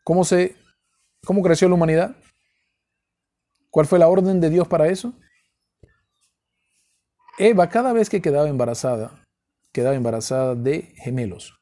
¿cómo, 0.05 0.23
se, 0.23 0.55
cómo 1.25 1.41
creció 1.41 1.67
la 1.67 1.75
humanidad? 1.75 2.15
¿Cuál 3.77 3.85
fue 3.85 3.99
la 3.99 4.07
orden 4.07 4.41
de 4.41 4.49
Dios 4.49 4.67
para 4.67 4.87
eso? 4.87 5.13
Eva 7.37 7.69
cada 7.69 7.93
vez 7.93 8.09
que 8.09 8.23
quedaba 8.23 8.49
embarazada, 8.49 9.23
quedaba 9.71 9.95
embarazada 9.95 10.55
de 10.55 10.95
gemelos. 10.95 11.53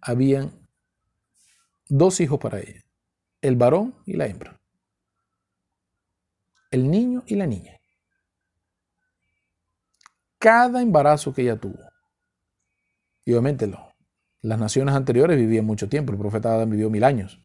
Habían 0.00 0.66
dos 1.88 2.18
hijos 2.18 2.40
para 2.40 2.58
ella, 2.58 2.82
el 3.42 3.54
varón 3.54 3.94
y 4.06 4.14
la 4.14 4.26
hembra. 4.26 4.60
El 6.72 6.90
niño 6.90 7.22
y 7.28 7.36
la 7.36 7.46
niña. 7.46 7.78
Cada 10.40 10.82
embarazo 10.82 11.32
que 11.32 11.42
ella 11.42 11.60
tuvo. 11.60 11.78
Y 13.24 13.34
obviamente 13.34 13.72
las 14.42 14.58
naciones 14.58 14.96
anteriores 14.96 15.38
vivían 15.38 15.64
mucho 15.64 15.88
tiempo, 15.88 16.10
el 16.10 16.18
profeta 16.18 16.54
Adán 16.54 16.70
vivió 16.70 16.90
mil 16.90 17.04
años. 17.04 17.40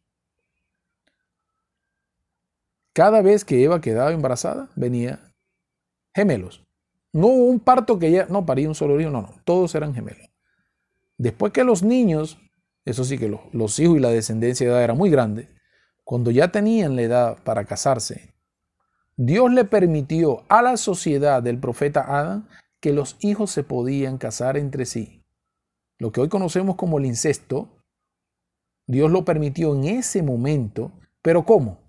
Cada 2.93 3.23
vez 3.23 3.43
que 3.43 3.63
Eva 3.63 3.81
quedaba 3.81 4.11
embarazada, 4.11 4.69
venía 4.75 5.19
gemelos. 6.13 6.63
No 7.11 7.27
hubo 7.27 7.45
un 7.45 7.59
parto 7.59 7.97
que 7.97 8.07
ella, 8.07 8.27
no, 8.29 8.45
paría 8.45 8.67
un 8.67 8.75
solo 8.75 8.99
hijo, 8.99 9.09
no, 9.09 9.23
no, 9.23 9.33
todos 9.45 9.73
eran 9.73 9.93
gemelos. 9.93 10.29
Después 11.17 11.51
que 11.53 11.63
los 11.63 11.83
niños, 11.83 12.37
eso 12.85 13.03
sí 13.03 13.17
que 13.17 13.29
los, 13.29 13.79
hijos 13.79 13.97
y 13.97 13.99
la 13.99 14.09
descendencia 14.09 14.67
de 14.67 14.73
edad 14.73 14.83
era 14.83 14.93
muy 14.93 15.09
grande, 15.09 15.47
cuando 16.03 16.31
ya 16.31 16.51
tenían 16.51 16.95
la 16.95 17.01
edad 17.01 17.37
para 17.43 17.65
casarse, 17.65 18.33
Dios 19.15 19.51
le 19.51 19.63
permitió 19.63 20.43
a 20.49 20.61
la 20.61 20.77
sociedad 20.77 21.41
del 21.41 21.59
profeta 21.59 22.01
Adán 22.01 22.47
que 22.79 22.93
los 22.93 23.15
hijos 23.21 23.51
se 23.51 23.63
podían 23.63 24.17
casar 24.17 24.57
entre 24.57 24.85
sí. 24.85 25.23
Lo 25.99 26.11
que 26.11 26.21
hoy 26.21 26.29
conocemos 26.29 26.75
como 26.75 26.97
el 26.97 27.05
incesto, 27.05 27.69
Dios 28.87 29.11
lo 29.11 29.23
permitió 29.23 29.73
en 29.73 29.85
ese 29.85 30.21
momento, 30.23 30.91
pero 31.21 31.45
¿cómo? 31.45 31.82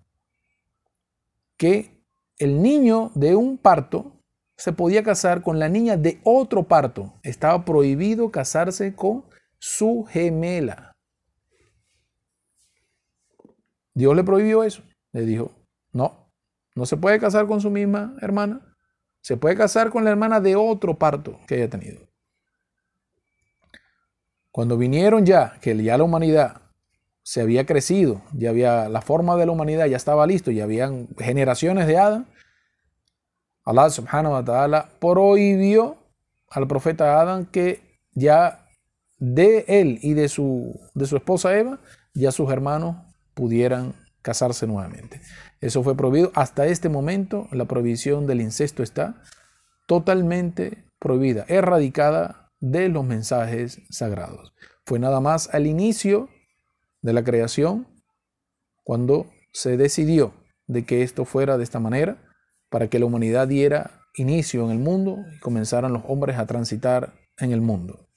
Que 1.65 1.99
el 2.37 2.61
niño 2.61 3.11
de 3.15 3.35
un 3.35 3.57
parto 3.57 4.21
se 4.55 4.75
podía 4.75 5.03
casar 5.03 5.41
con 5.41 5.59
la 5.59 5.71
niña 5.71 5.97
de 5.97 6.21
otro 6.23 6.65
parto. 6.65 7.15
Estaba 7.23 7.65
prohibido 7.65 8.31
casarse 8.31 8.95
con 8.95 9.25
su 9.59 10.05
gemela. 10.05 10.93
Dios 13.95 14.15
le 14.15 14.25
prohibió 14.25 14.63
eso. 14.63 14.83
Le 15.13 15.23
dijo, 15.23 15.53
no, 15.91 16.31
no 16.75 16.85
se 16.85 16.99
puede 16.99 17.19
casar 17.19 17.47
con 17.47 17.63
su 17.63 17.71
misma 17.71 18.15
hermana. 18.21 18.77
Se 19.23 19.39
puede 19.39 19.57
casar 19.57 19.89
con 19.89 20.05
la 20.05 20.11
hermana 20.11 20.41
de 20.41 20.57
otro 20.57 20.99
parto 20.99 21.41
que 21.47 21.55
haya 21.55 21.71
tenido. 21.71 22.07
Cuando 24.51 24.77
vinieron 24.77 25.25
ya, 25.25 25.59
que 25.63 25.83
ya 25.83 25.97
la 25.97 26.05
humanidad 26.05 26.61
se 27.25 27.41
había 27.41 27.65
crecido, 27.65 28.23
ya 28.35 28.51
había 28.51 28.89
la 28.91 29.01
forma 29.01 29.35
de 29.37 29.47
la 29.47 29.53
humanidad, 29.53 29.87
ya 29.87 29.97
estaba 29.97 30.27
listo, 30.27 30.51
ya 30.51 30.65
habían 30.65 31.09
generaciones 31.19 31.87
de 31.87 31.99
Adán, 31.99 32.27
Allah 33.65 33.89
subhanahu 33.89 34.35
wa 34.35 34.45
ta'ala 34.45 34.91
prohibió 35.01 35.97
al 36.51 36.69
profeta 36.69 37.21
Adán 37.21 37.47
que 37.47 37.81
ya 38.13 38.69
de 39.19 39.65
él 39.69 39.99
y 40.03 40.13
de 40.13 40.29
su, 40.29 40.79
de 40.95 41.07
su 41.07 41.17
esposa 41.17 41.57
Eva, 41.57 41.81
ya 42.13 42.31
sus 42.31 42.51
hermanos 42.51 42.97
pudieran 43.33 43.95
casarse 44.21 44.67
nuevamente. 44.67 45.23
Eso 45.63 45.83
fue 45.83 45.97
prohibido. 45.97 46.31
Hasta 46.35 46.67
este 46.67 46.91
momento 46.91 47.49
la 47.53 47.65
prohibición 47.65 48.27
del 48.27 48.43
incesto 48.43 48.83
está 48.83 49.23
totalmente 49.87 50.85
prohibida, 50.99 51.47
erradicada 51.49 52.53
de 52.61 52.91
los 52.91 53.05
mensajes 53.05 53.81
sagrados. 53.89 54.55
Fue 54.85 54.99
nada 54.99 55.21
más 55.21 55.49
al 55.55 55.67
inicio 55.67 56.29
de 57.05 57.13
la 57.13 57.23
creación 57.23 57.87
cuando 58.83 59.27
se 59.53 59.77
decidió 59.77 60.33
de 60.67 60.85
que 60.87 61.03
esto 61.03 61.25
fuera 61.25 61.59
de 61.59 61.65
esta 61.65 61.79
manera 61.79 62.17
para 62.71 62.89
que 62.89 62.99
la 62.99 63.05
humanidad 63.05 63.47
diera 63.47 64.01
inicio 64.15 64.65
en 64.65 64.71
el 64.71 64.79
mundo 64.79 65.19
y 65.37 65.39
comenzaran 65.41 65.93
los 65.93 66.03
hombres 66.09 66.39
a 66.39 66.47
transitar 66.47 67.15
en 67.39 67.53
el 67.53 67.61
mundo. 67.61 68.09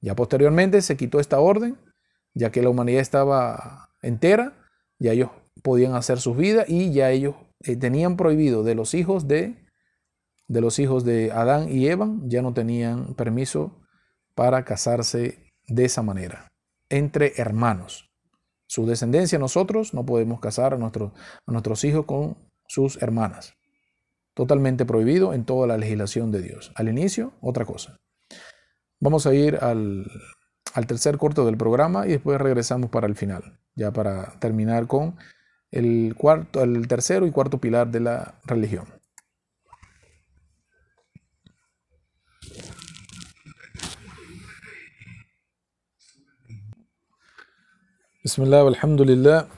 Ya 0.00 0.14
posteriormente 0.14 0.82
se 0.82 0.96
quitó 0.96 1.18
esta 1.18 1.40
orden, 1.40 1.78
ya 2.34 2.50
que 2.50 2.62
la 2.62 2.68
humanidad 2.68 3.00
estaba 3.00 3.88
entera, 4.02 4.52
ya 4.98 5.12
ellos 5.12 5.30
podían 5.62 5.94
hacer 5.94 6.20
sus 6.20 6.36
vidas 6.36 6.68
y 6.68 6.92
ya 6.92 7.10
ellos 7.10 7.36
eh, 7.60 7.76
tenían 7.76 8.16
prohibido 8.16 8.62
de 8.62 8.74
los 8.74 8.94
hijos 8.94 9.26
de 9.26 9.56
de 10.46 10.60
los 10.60 10.80
hijos 10.80 11.04
de 11.04 11.30
Adán 11.30 11.68
y 11.70 11.86
Eva, 11.86 12.08
ya 12.24 12.42
no 12.42 12.52
tenían 12.52 13.14
permiso 13.14 13.80
para 14.34 14.64
casarse 14.64 15.38
de 15.68 15.84
esa 15.84 16.02
manera, 16.02 16.48
entre 16.88 17.34
hermanos. 17.36 18.09
Su 18.70 18.86
descendencia, 18.86 19.36
nosotros 19.36 19.94
no 19.94 20.06
podemos 20.06 20.38
casar 20.38 20.74
a, 20.74 20.78
nuestros 20.78 21.82
hijos 21.82 22.06
con 22.06 22.36
sus 22.68 23.02
hermanas 23.02 23.54
totalmente 24.34 24.86
prohibido 24.86 25.34
en 25.34 25.44
toda 25.44 25.66
la 25.66 25.76
legislación 25.76 26.30
de 26.30 26.40
Dios. 26.40 26.70
Al 26.76 26.88
inicio, 26.88 27.32
otra 27.40 27.64
cosa. 27.64 27.98
Vamos 29.00 29.26
a 29.26 29.34
ir 29.34 29.56
al, 29.56 30.06
tercer 30.86 31.18
corto 31.18 31.44
del 31.44 31.56
programa 31.56 32.06
y 32.06 32.10
después 32.10 32.40
regresamos 32.40 32.90
para 32.90 33.08
el 33.08 33.16
final, 33.16 33.58
ya 33.74 33.90
para 33.90 34.38
terminar 34.38 34.86
con 34.86 35.16
el, 35.72 36.14
cuarto, 36.16 36.62
el 36.62 36.86
tercero 36.86 37.26
y 37.26 37.32
cuarto 37.32 37.58
pilar 37.58 37.90
de 37.90 37.98
la 37.98 38.38
religión. 38.44 38.99
Bismillah, 48.22 48.66
alhamdulillah, 48.66 49.48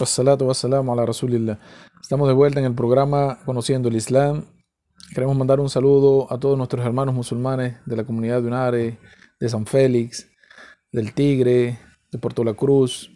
wassalatu 0.00 0.46
wassalamu 0.46 0.94
ala 0.94 1.04
rasulillah. 1.04 1.58
Estamos 2.00 2.26
de 2.26 2.32
vuelta 2.32 2.58
en 2.58 2.64
el 2.64 2.74
programa 2.74 3.40
Conociendo 3.44 3.90
el 3.90 3.96
Islam. 3.96 4.46
Queremos 5.14 5.36
mandar 5.36 5.60
un 5.60 5.68
saludo 5.68 6.26
a 6.32 6.40
todos 6.40 6.56
nuestros 6.56 6.86
hermanos 6.86 7.14
musulmanes 7.14 7.76
de 7.84 7.96
la 7.96 8.04
comunidad 8.04 8.40
de 8.40 8.48
Unare, 8.48 8.98
de 9.38 9.48
San 9.50 9.66
Félix, 9.66 10.26
del 10.90 11.12
Tigre, 11.12 11.80
de 12.10 12.18
Puerto 12.18 12.44
La 12.44 12.54
Cruz, 12.54 13.10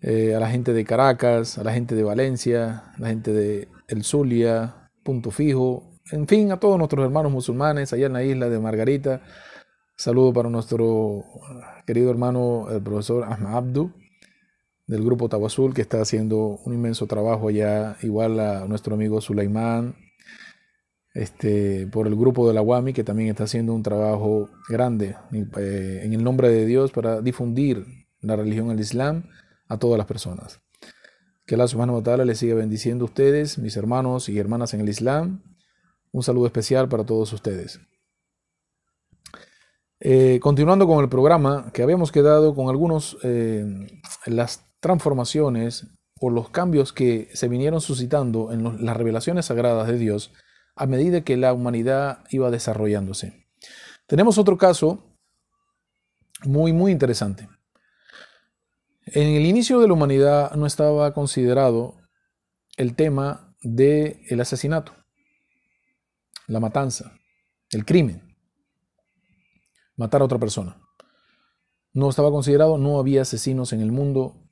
eh, 0.00 0.34
a 0.34 0.40
la 0.40 0.48
gente 0.48 0.72
de 0.72 0.86
Caracas, 0.86 1.58
a 1.58 1.62
la 1.62 1.74
gente 1.74 1.94
de 1.94 2.02
Valencia, 2.02 2.94
a 2.96 2.98
la 2.98 3.08
gente 3.08 3.34
de 3.34 3.68
El 3.88 4.04
Zulia, 4.04 4.90
Punto 5.02 5.30
Fijo, 5.30 6.00
en 6.12 6.26
fin, 6.26 6.50
a 6.50 6.58
todos 6.58 6.78
nuestros 6.78 7.04
hermanos 7.04 7.30
musulmanes 7.30 7.92
allá 7.92 8.06
en 8.06 8.14
la 8.14 8.24
isla 8.24 8.48
de 8.48 8.58
Margarita. 8.58 9.20
Saludo 9.96 10.32
para 10.32 10.48
nuestro 10.48 11.26
querido 11.86 12.10
hermano, 12.10 12.68
el 12.70 12.82
profesor 12.82 13.24
Ahmad 13.24 13.56
Abdu, 13.56 13.92
del 14.86 15.04
grupo 15.04 15.28
Tawasul, 15.28 15.74
que 15.74 15.82
está 15.82 16.00
haciendo 16.00 16.60
un 16.64 16.74
inmenso 16.74 17.06
trabajo 17.06 17.48
allá, 17.48 17.96
igual 18.02 18.40
a 18.40 18.66
nuestro 18.66 18.94
amigo 18.94 19.20
Sulaimán, 19.20 19.94
este, 21.14 21.86
por 21.88 22.06
el 22.06 22.16
grupo 22.16 22.48
de 22.48 22.54
la 22.54 22.62
WAMI, 22.62 22.92
que 22.92 23.04
también 23.04 23.28
está 23.28 23.44
haciendo 23.44 23.74
un 23.74 23.82
trabajo 23.82 24.48
grande 24.68 25.16
eh, 25.32 26.00
en 26.04 26.12
el 26.12 26.24
nombre 26.24 26.48
de 26.48 26.64
Dios 26.64 26.90
para 26.90 27.20
difundir 27.20 27.86
la 28.20 28.36
religión 28.36 28.68
del 28.68 28.80
Islam 28.80 29.24
a 29.68 29.78
todas 29.78 29.98
las 29.98 30.06
personas. 30.06 30.60
Que 31.46 31.56
Allah 31.56 31.68
subhanahu 31.68 31.96
wa 31.98 32.02
ta'ala 32.02 32.24
les 32.24 32.38
siga 32.38 32.54
bendiciendo 32.54 33.04
a 33.04 33.06
ustedes, 33.06 33.58
mis 33.58 33.76
hermanos 33.76 34.28
y 34.28 34.38
hermanas 34.38 34.74
en 34.74 34.80
el 34.80 34.88
Islam. 34.88 35.42
Un 36.12 36.22
saludo 36.22 36.46
especial 36.46 36.88
para 36.88 37.04
todos 37.04 37.32
ustedes. 37.32 37.80
Eh, 40.04 40.40
continuando 40.40 40.88
con 40.88 41.00
el 41.00 41.08
programa, 41.08 41.70
que 41.72 41.80
habíamos 41.80 42.10
quedado 42.10 42.56
con 42.56 42.68
algunos, 42.68 43.16
eh, 43.22 43.64
las 44.26 44.66
transformaciones 44.80 45.86
o 46.20 46.28
los 46.28 46.50
cambios 46.50 46.92
que 46.92 47.28
se 47.34 47.46
vinieron 47.46 47.80
suscitando 47.80 48.50
en 48.50 48.84
las 48.84 48.96
revelaciones 48.96 49.46
sagradas 49.46 49.86
de 49.86 49.98
Dios 49.98 50.32
a 50.74 50.86
medida 50.86 51.20
que 51.20 51.36
la 51.36 51.52
humanidad 51.52 52.24
iba 52.30 52.50
desarrollándose. 52.50 53.46
Tenemos 54.08 54.38
otro 54.38 54.58
caso 54.58 55.04
muy, 56.42 56.72
muy 56.72 56.90
interesante. 56.90 57.48
En 59.06 59.28
el 59.28 59.46
inicio 59.46 59.78
de 59.78 59.86
la 59.86 59.94
humanidad 59.94 60.50
no 60.56 60.66
estaba 60.66 61.14
considerado 61.14 61.94
el 62.76 62.96
tema 62.96 63.54
del 63.62 64.18
el 64.28 64.40
asesinato, 64.40 64.96
la 66.48 66.58
matanza, 66.58 67.12
el 67.70 67.84
crimen, 67.84 68.31
matar 70.02 70.20
a 70.20 70.24
otra 70.24 70.38
persona. 70.38 70.76
No 71.92 72.08
estaba 72.08 72.30
considerado, 72.30 72.78
no 72.78 72.98
había 72.98 73.22
asesinos 73.22 73.72
en 73.72 73.80
el 73.80 73.92
mundo 73.92 74.42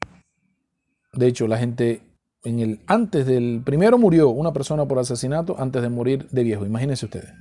de 1.12 1.26
hecho, 1.26 1.46
la 1.48 1.58
gente 1.58 2.02
en 2.44 2.60
el 2.60 2.80
antes 2.86 3.26
del 3.26 3.62
primero 3.64 3.98
murió 3.98 4.30
una 4.30 4.52
persona 4.52 4.86
por 4.86 4.98
asesinato 4.98 5.56
antes 5.58 5.82
de 5.82 5.88
morir 5.88 6.28
de 6.30 6.44
viejo. 6.44 6.64
Imagínense 6.64 7.06
ustedes. 7.06 7.32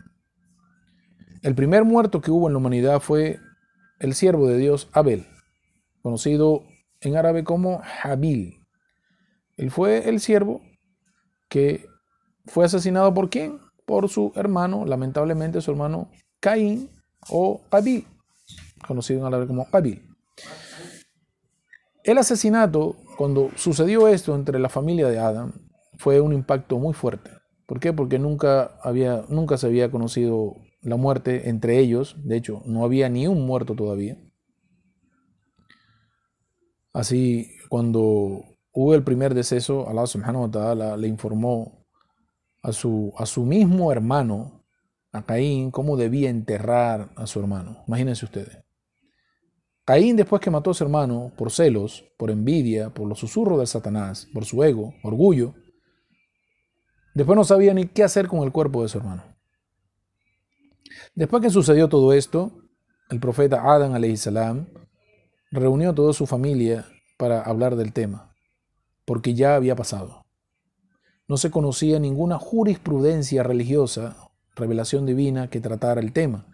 El 1.42 1.56
primer 1.56 1.86
muerto 1.86 2.20
que 2.20 2.32
hubo 2.32 2.48
en 2.48 2.54
la 2.54 2.58
humanidad 2.58 3.00
fue 3.00 3.40
el 4.00 4.14
siervo 4.14 4.48
de 4.48 4.58
Dios 4.58 4.90
Abel, 4.92 5.28
conocido 6.02 6.64
en 7.00 7.16
árabe 7.16 7.44
como 7.44 7.82
Habil. 8.04 8.66
Él 9.56 9.72
fue 9.72 10.10
el 10.10 10.20
siervo 10.20 10.62
que 11.48 11.86
fue 12.46 12.66
asesinado 12.66 13.14
por 13.14 13.30
quién? 13.30 13.60
Por 13.86 14.10
su 14.10 14.34
hermano, 14.36 14.86
lamentablemente 14.86 15.62
su 15.62 15.72
hermano 15.72 16.10
Caín 16.40 16.90
o 17.30 17.62
Abil, 17.72 18.08
conocido 18.88 19.20
en 19.20 19.26
árabe 19.26 19.48
como 19.48 19.68
Abil. 19.72 20.06
El 22.04 22.18
asesinato 22.18 22.96
cuando 23.20 23.52
sucedió 23.58 24.08
esto 24.08 24.34
entre 24.34 24.60
la 24.60 24.70
familia 24.70 25.10
de 25.10 25.20
Adam, 25.20 25.52
fue 25.98 26.22
un 26.22 26.32
impacto 26.32 26.80
muy 26.80 26.94
fuerte. 26.94 27.32
¿Por 27.66 27.82
qué? 27.82 27.92
Porque 27.92 28.18
nunca, 28.18 28.80
había, 28.82 29.26
nunca 29.28 29.58
se 29.58 29.68
había 29.68 29.92
conocido 29.92 30.56
la 30.82 30.96
muerte 30.96 31.50
entre 31.50 31.80
ellos. 31.80 32.16
De 32.24 32.38
hecho, 32.38 32.62
no 32.66 32.86
había 32.86 33.10
ni 33.10 33.28
un 33.28 33.46
muerto 33.46 33.76
todavía. 33.76 34.18
Así, 36.94 37.52
cuando 37.68 38.46
hubo 38.72 38.96
el 38.96 39.04
primer 39.04 39.34
deceso, 39.34 39.90
Allah 39.90 40.08
subhanahu 40.08 40.44
wa 40.44 40.52
ta'ala 40.52 40.96
le 40.96 41.10
informó 41.10 41.86
a 42.64 42.72
su, 42.72 43.12
a 43.18 43.26
su 43.26 43.44
mismo 43.44 43.92
hermano, 43.92 44.59
a 45.12 45.26
Caín, 45.26 45.72
cómo 45.72 45.98
debía 45.98 46.30
enterrar 46.30 47.12
a 47.16 47.26
su 47.28 47.40
hermano. 47.40 47.84
Imagínense 47.88 48.26
ustedes. 48.26 48.60
Caín, 49.86 50.16
después 50.16 50.40
que 50.40 50.52
mató 50.52 50.70
a 50.70 50.74
su 50.76 50.84
hermano 50.84 51.32
por 51.36 51.52
celos, 51.52 52.06
por 52.18 52.30
envidia, 52.30 52.92
por 52.92 53.08
los 53.08 53.20
susurros 53.20 53.60
de 53.60 53.66
Satanás, 53.66 54.28
por 54.34 54.46
su 54.46 54.64
ego, 54.64 54.94
orgullo, 55.04 55.56
después 57.16 57.36
no 57.36 57.44
sabía 57.44 57.74
ni 57.74 57.88
qué 57.88 58.04
hacer 58.04 58.28
con 58.28 58.44
el 58.44 58.52
cuerpo 58.52 58.84
de 58.84 58.90
su 58.90 59.00
hermano. 59.00 59.24
Después 61.16 61.42
que 61.42 61.50
sucedió 61.50 61.90
todo 61.90 62.14
esto, 62.14 62.62
el 63.10 63.20
profeta 63.20 63.64
Adán 63.64 64.18
salam 64.18 64.68
reunió 65.50 65.90
a 65.90 65.96
toda 65.96 66.14
su 66.14 66.28
familia 66.28 66.86
para 67.18 67.42
hablar 67.42 67.76
del 67.76 67.92
tema, 67.92 68.36
porque 69.06 69.34
ya 69.34 69.56
había 69.56 69.76
pasado. 69.76 70.28
No 71.28 71.38
se 71.38 71.50
conocía 71.50 72.00
ninguna 72.00 72.38
jurisprudencia 72.38 73.42
religiosa, 73.42 74.29
revelación 74.60 75.06
divina, 75.06 75.50
que 75.50 75.62
tratara 75.62 76.02
el 76.02 76.14
tema. 76.14 76.46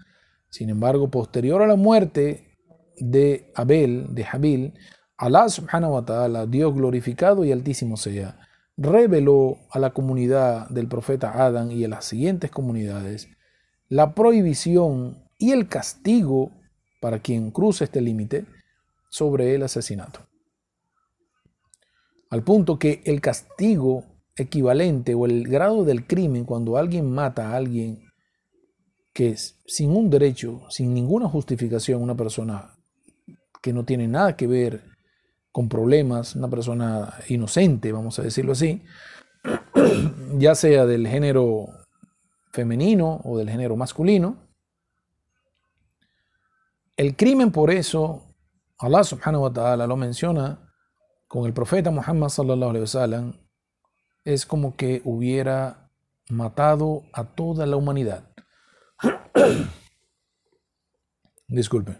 Sin 0.49 0.69
embargo, 0.69 1.11
posterior 1.11 1.61
a 1.61 1.67
la 1.67 1.75
muerte 1.75 2.57
de 2.97 3.51
Abel, 3.55 4.07
de 4.15 4.25
Habil, 4.25 4.73
Allah 5.17 5.49
subhanahu 5.49 5.93
wa 5.93 6.05
ta'ala, 6.05 6.45
Dios 6.45 6.73
glorificado 6.73 7.43
y 7.43 7.51
altísimo 7.51 7.97
sea, 7.97 8.39
reveló 8.77 9.57
a 9.71 9.79
la 9.79 9.91
comunidad 9.91 10.69
del 10.69 10.87
profeta 10.87 11.45
Adán 11.45 11.71
y 11.71 11.83
a 11.83 11.87
las 11.87 12.05
siguientes 12.05 12.51
comunidades 12.51 13.29
la 13.87 14.13
prohibición 14.15 15.23
y 15.37 15.51
el 15.51 15.67
castigo 15.67 16.51
para 17.01 17.19
quien 17.19 17.51
cruce 17.51 17.83
este 17.83 18.01
límite 18.01 18.45
sobre 19.09 19.53
el 19.55 19.63
asesinato. 19.63 20.21
Al 22.29 22.43
punto 22.43 22.79
que 22.79 23.01
el 23.05 23.21
castigo 23.21 24.03
equivalente 24.35 25.13
o 25.13 25.25
el 25.25 25.47
grado 25.47 25.85
del 25.85 26.05
crimen 26.05 26.45
cuando 26.45 26.77
alguien 26.77 27.09
mata 27.09 27.49
a 27.49 27.55
alguien 27.55 28.05
que 29.13 29.29
es 29.29 29.61
sin 29.65 29.91
un 29.95 30.09
derecho, 30.09 30.63
sin 30.69 30.93
ninguna 30.93 31.29
justificación, 31.29 32.01
una 32.01 32.15
persona 32.15 32.75
que 33.61 33.71
no 33.71 33.85
tiene 33.85 34.07
nada 34.07 34.35
que 34.35 34.45
ver 34.45 34.83
con 35.51 35.69
problemas, 35.69 36.35
una 36.35 36.49
persona 36.49 37.13
inocente, 37.29 37.93
vamos 37.93 38.19
a 38.19 38.23
decirlo 38.23 38.51
así, 38.51 38.83
ya 40.37 40.53
sea 40.53 40.85
del 40.85 41.07
género 41.07 41.67
femenino 42.51 43.21
o 43.23 43.37
del 43.37 43.49
género 43.49 43.77
masculino, 43.77 44.45
el 46.97 47.15
crimen 47.15 47.51
por 47.51 47.71
eso, 47.71 48.35
Allah 48.79 49.03
subhanahu 49.03 49.43
wa 49.43 49.53
ta'ala 49.53 49.87
lo 49.87 49.95
menciona 49.95 50.73
con 51.27 51.45
el 51.45 51.53
profeta 51.53 51.89
Muhammad 51.91 52.29
sallallahu 52.29 52.69
alaihi 52.71 52.81
wasallam, 52.81 53.44
es 54.25 54.45
como 54.45 54.75
que 54.75 55.01
hubiera 55.05 55.91
matado 56.29 57.03
a 57.13 57.23
toda 57.23 57.65
la 57.65 57.77
humanidad. 57.77 58.27
Disculpe. 61.47 61.97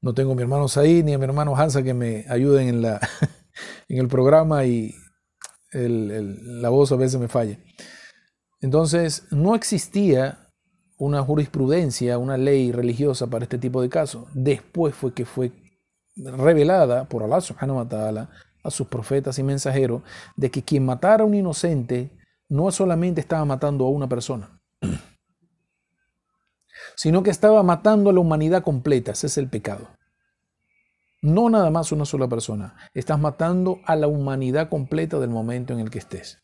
No 0.00 0.12
tengo 0.12 0.32
a 0.32 0.34
mi 0.34 0.42
hermano 0.42 0.68
Said 0.68 1.04
ni 1.04 1.14
a 1.14 1.18
mi 1.18 1.24
hermano 1.24 1.56
Hansa 1.56 1.82
que 1.82 1.94
me 1.94 2.26
ayuden 2.28 2.68
en, 2.68 2.82
la, 2.82 3.00
en 3.88 3.98
el 3.98 4.08
programa 4.08 4.64
y 4.64 4.94
la 5.72 6.68
voz 6.68 6.92
a 6.92 6.96
veces 6.96 7.20
me 7.20 7.28
falla. 7.28 7.58
Entonces, 8.60 9.24
no 9.30 9.54
existía 9.54 10.52
una 10.98 11.22
jurisprudencia, 11.22 12.18
una 12.18 12.36
ley 12.36 12.72
religiosa 12.72 13.26
para 13.26 13.44
este 13.44 13.58
tipo 13.58 13.82
de 13.82 13.88
casos. 13.88 14.26
Después 14.34 14.94
fue 14.94 15.12
que 15.12 15.24
fue 15.24 15.52
revelada 16.16 17.04
por 17.04 17.22
Allah 17.22 17.40
subhanahu 17.40 17.78
wa 17.78 17.88
ta'ala 17.88 18.30
a 18.66 18.70
sus 18.70 18.88
profetas 18.88 19.38
y 19.38 19.42
mensajeros 19.42 20.02
de 20.36 20.50
que 20.50 20.62
quien 20.62 20.84
matara 20.84 21.22
a 21.22 21.26
un 21.26 21.34
inocente 21.34 22.10
no 22.48 22.70
solamente 22.70 23.20
estaba 23.20 23.44
matando 23.44 23.86
a 23.86 23.90
una 23.90 24.08
persona, 24.08 24.60
sino 26.96 27.22
que 27.22 27.30
estaba 27.30 27.62
matando 27.62 28.10
a 28.10 28.12
la 28.12 28.20
humanidad 28.20 28.62
completa. 28.62 29.12
Ese 29.12 29.26
es 29.26 29.38
el 29.38 29.48
pecado. 29.48 29.88
No 31.22 31.50
nada 31.50 31.70
más 31.70 31.92
una 31.92 32.04
sola 32.04 32.28
persona. 32.28 32.76
Estás 32.94 33.18
matando 33.18 33.80
a 33.84 33.96
la 33.96 34.06
humanidad 34.06 34.68
completa 34.68 35.18
del 35.18 35.30
momento 35.30 35.72
en 35.72 35.80
el 35.80 35.90
que 35.90 35.98
estés. 35.98 36.38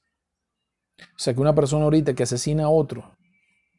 O 0.99 1.19
sea 1.19 1.35
que 1.35 1.41
una 1.41 1.55
persona 1.55 1.85
ahorita 1.85 2.15
que 2.15 2.23
asesina 2.23 2.65
a 2.65 2.69
otro 2.69 3.17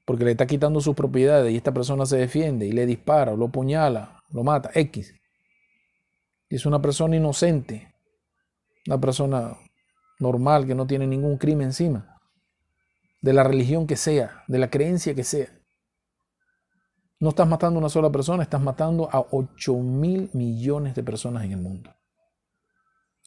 porque 0.06 0.26
le 0.26 0.32
está 0.32 0.46
quitando 0.46 0.82
sus 0.82 0.96
propiedades 0.96 1.52
y 1.52 1.58
esta 1.58 1.74
persona 1.74 2.06
se 2.06 2.18
defiende 2.18 2.66
y 2.66 2.72
le 2.72 2.86
dispara 2.86 3.34
o 3.34 3.38
lo 3.38 3.50
puñala, 3.50 4.24
lo 4.32 4.44
mata, 4.44 4.70
X. 4.74 5.14
Es 6.50 6.66
una 6.66 6.82
persona 6.82 7.16
inocente, 7.16 7.93
una 8.88 8.99
persona 8.99 9.57
normal 10.19 10.65
que 10.65 10.75
no 10.75 10.88
tiene 10.88 11.07
ningún 11.07 11.38
crimen 11.38 11.67
encima, 11.67 12.19
de 13.21 13.34
la 13.34 13.43
religión 13.43 13.88
que 13.88 13.95
sea, 13.95 14.43
de 14.47 14.59
la 14.59 14.69
creencia 14.69 15.15
que 15.15 15.23
sea. 15.23 15.47
No 17.19 17.29
estás 17.29 17.47
matando 17.47 17.77
a 17.77 17.81
una 17.81 17.89
sola 17.89 18.11
persona, 18.11 18.43
estás 18.43 18.61
matando 18.61 19.09
a 19.11 19.25
8 19.31 19.75
mil 19.77 20.29
millones 20.34 20.93
de 20.93 21.03
personas 21.03 21.45
en 21.45 21.53
el 21.53 21.59
mundo. 21.59 21.93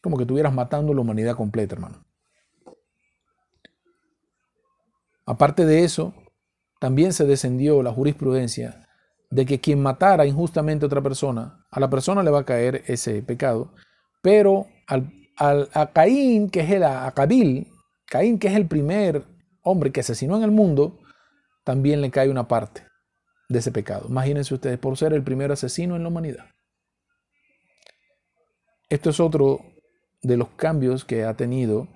Como 0.02 0.16
que 0.18 0.24
estuvieras 0.24 0.52
matando 0.52 0.92
a 0.92 0.94
la 0.94 1.00
humanidad 1.00 1.34
completa, 1.34 1.74
hermano. 1.74 2.04
Aparte 5.24 5.64
de 5.64 5.82
eso, 5.82 6.14
también 6.78 7.12
se 7.12 7.24
descendió 7.24 7.82
la 7.82 7.92
jurisprudencia 7.92 8.86
de 9.30 9.46
que 9.46 9.60
quien 9.60 9.82
matara 9.82 10.26
injustamente 10.26 10.84
a 10.84 10.88
otra 10.88 11.00
persona, 11.00 11.66
a 11.70 11.80
la 11.80 11.90
persona 11.90 12.22
le 12.22 12.30
va 12.30 12.40
a 12.40 12.44
caer 12.44 12.84
ese 12.86 13.22
pecado, 13.22 13.72
pero 14.22 14.66
al, 14.86 15.10
a 15.36 15.90
Caín, 15.92 16.50
que 16.50 16.60
es 16.60 16.70
el 16.70 16.84
a 16.84 17.12
Caín, 17.14 17.68
que 18.38 18.48
es 18.48 18.54
el 18.54 18.66
primer 18.66 19.24
hombre 19.62 19.92
que 19.92 20.00
asesinó 20.00 20.36
en 20.36 20.42
el 20.44 20.50
mundo, 20.50 21.00
también 21.64 22.00
le 22.00 22.10
cae 22.10 22.30
una 22.30 22.48
parte 22.48 22.86
de 23.48 23.58
ese 23.58 23.72
pecado. 23.72 24.06
Imagínense 24.08 24.54
ustedes, 24.54 24.78
por 24.78 24.96
ser 24.96 25.12
el 25.12 25.22
primer 25.22 25.52
asesino 25.52 25.96
en 25.96 26.02
la 26.02 26.08
humanidad. 26.08 26.46
Esto 28.88 29.10
es 29.10 29.20
otro 29.20 29.60
de 30.22 30.36
los 30.36 30.50
cambios 30.50 31.04
que 31.04 31.24
ha 31.24 31.34
tenido 31.34 31.88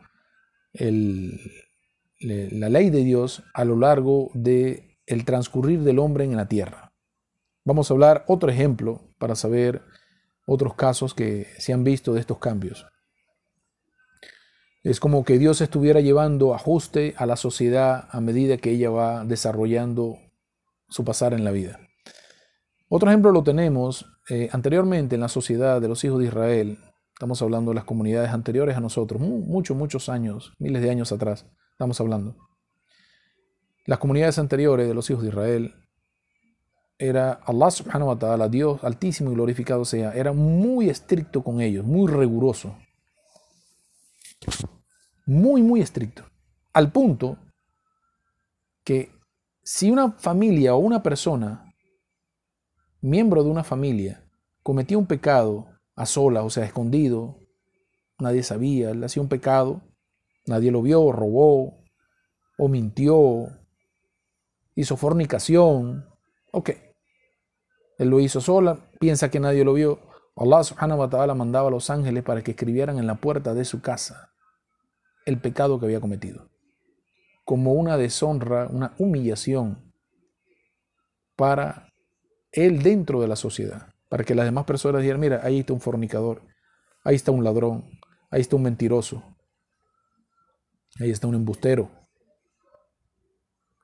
la 0.72 2.68
ley 2.68 2.90
de 2.90 3.04
Dios 3.04 3.42
a 3.54 3.64
lo 3.64 3.76
largo 3.76 4.30
de 4.34 4.98
transcurrir 5.24 5.80
del 5.80 5.98
hombre 5.98 6.24
en 6.24 6.36
la 6.36 6.48
tierra. 6.48 6.92
Vamos 7.64 7.90
a 7.90 7.94
hablar 7.94 8.24
otro 8.26 8.50
ejemplo 8.50 9.00
para 9.18 9.34
saber 9.34 9.82
otros 10.46 10.74
casos 10.74 11.14
que 11.14 11.46
se 11.58 11.72
han 11.72 11.84
visto 11.84 12.12
de 12.12 12.20
estos 12.20 12.38
cambios. 12.38 12.86
Es 14.82 14.98
como 14.98 15.24
que 15.24 15.38
Dios 15.38 15.60
estuviera 15.60 16.00
llevando 16.00 16.54
ajuste 16.54 17.14
a 17.18 17.26
la 17.26 17.36
sociedad 17.36 18.08
a 18.10 18.20
medida 18.20 18.56
que 18.56 18.70
ella 18.70 18.90
va 18.90 19.24
desarrollando 19.24 20.18
su 20.88 21.04
pasar 21.04 21.34
en 21.34 21.44
la 21.44 21.50
vida. 21.50 21.78
Otro 22.88 23.10
ejemplo 23.10 23.30
lo 23.30 23.42
tenemos 23.42 24.06
eh, 24.28 24.48
anteriormente 24.52 25.14
en 25.16 25.20
la 25.20 25.28
sociedad 25.28 25.80
de 25.80 25.88
los 25.88 26.02
hijos 26.04 26.18
de 26.18 26.26
Israel. 26.26 26.78
Estamos 27.12 27.42
hablando 27.42 27.72
de 27.72 27.74
las 27.74 27.84
comunidades 27.84 28.30
anteriores 28.30 28.76
a 28.76 28.80
nosotros, 28.80 29.20
muchos, 29.20 29.76
muchos 29.76 30.08
años, 30.08 30.54
miles 30.58 30.82
de 30.82 30.90
años 30.90 31.12
atrás 31.12 31.46
estamos 31.80 31.98
hablando. 31.98 32.36
Las 33.86 33.98
comunidades 33.98 34.38
anteriores 34.38 34.86
de 34.86 34.92
los 34.92 35.08
hijos 35.08 35.22
de 35.22 35.30
Israel 35.30 35.74
era 36.98 37.32
Allah 37.32 37.70
subhanahu 37.70 38.08
wa 38.08 38.18
ta'ala, 38.18 38.48
Dios 38.50 38.84
altísimo 38.84 39.30
y 39.30 39.34
glorificado 39.34 39.86
sea, 39.86 40.12
era 40.12 40.32
muy 40.32 40.90
estricto 40.90 41.42
con 41.42 41.62
ellos, 41.62 41.86
muy 41.86 42.12
riguroso. 42.12 42.76
Muy, 45.26 45.62
muy 45.62 45.80
estricto. 45.80 46.24
Al 46.72 46.90
punto 46.92 47.38
que 48.84 49.12
si 49.62 49.90
una 49.90 50.12
familia 50.12 50.74
o 50.74 50.78
una 50.78 51.02
persona, 51.02 51.72
miembro 53.00 53.44
de 53.44 53.50
una 53.50 53.64
familia, 53.64 54.24
cometía 54.62 54.98
un 54.98 55.06
pecado 55.06 55.68
a 55.94 56.06
sola, 56.06 56.42
o 56.42 56.50
sea, 56.50 56.64
escondido, 56.64 57.38
nadie 58.18 58.42
sabía, 58.42 58.90
él 58.90 59.04
hacía 59.04 59.22
un 59.22 59.28
pecado, 59.28 59.82
Nadie 60.46 60.70
lo 60.70 60.82
vio, 60.82 61.12
robó, 61.12 61.84
o 62.58 62.68
mintió, 62.68 63.48
hizo 64.74 64.96
fornicación. 64.96 66.06
Ok. 66.52 66.70
Él 67.98 68.08
lo 68.08 68.20
hizo 68.20 68.40
sola, 68.40 68.78
piensa 68.98 69.30
que 69.30 69.40
nadie 69.40 69.64
lo 69.64 69.74
vio. 69.74 70.00
Allah 70.36 70.64
subhanahu 70.64 71.00
wa 71.00 71.08
ta'ala 71.10 71.34
mandaba 71.34 71.68
a 71.68 71.70
los 71.70 71.90
ángeles 71.90 72.24
para 72.24 72.42
que 72.42 72.52
escribieran 72.52 72.98
en 72.98 73.06
la 73.06 73.16
puerta 73.16 73.52
de 73.54 73.64
su 73.64 73.82
casa 73.82 74.29
el 75.30 75.40
pecado 75.40 75.78
que 75.78 75.86
había 75.86 76.00
cometido. 76.00 76.50
Como 77.44 77.72
una 77.72 77.96
deshonra, 77.96 78.68
una 78.68 78.94
humillación 78.98 79.92
para 81.36 81.88
él 82.52 82.82
dentro 82.82 83.20
de 83.20 83.28
la 83.28 83.36
sociedad. 83.36 83.88
Para 84.08 84.24
que 84.24 84.34
las 84.34 84.44
demás 84.44 84.64
personas 84.64 85.02
dijeran, 85.02 85.20
mira, 85.20 85.40
ahí 85.42 85.60
está 85.60 85.72
un 85.72 85.80
fornicador, 85.80 86.42
ahí 87.04 87.14
está 87.14 87.30
un 87.30 87.44
ladrón, 87.44 87.88
ahí 88.30 88.40
está 88.40 88.56
un 88.56 88.62
mentiroso, 88.62 89.24
Ahí 90.98 91.10
está 91.10 91.28
un 91.28 91.34
embustero. 91.34 91.90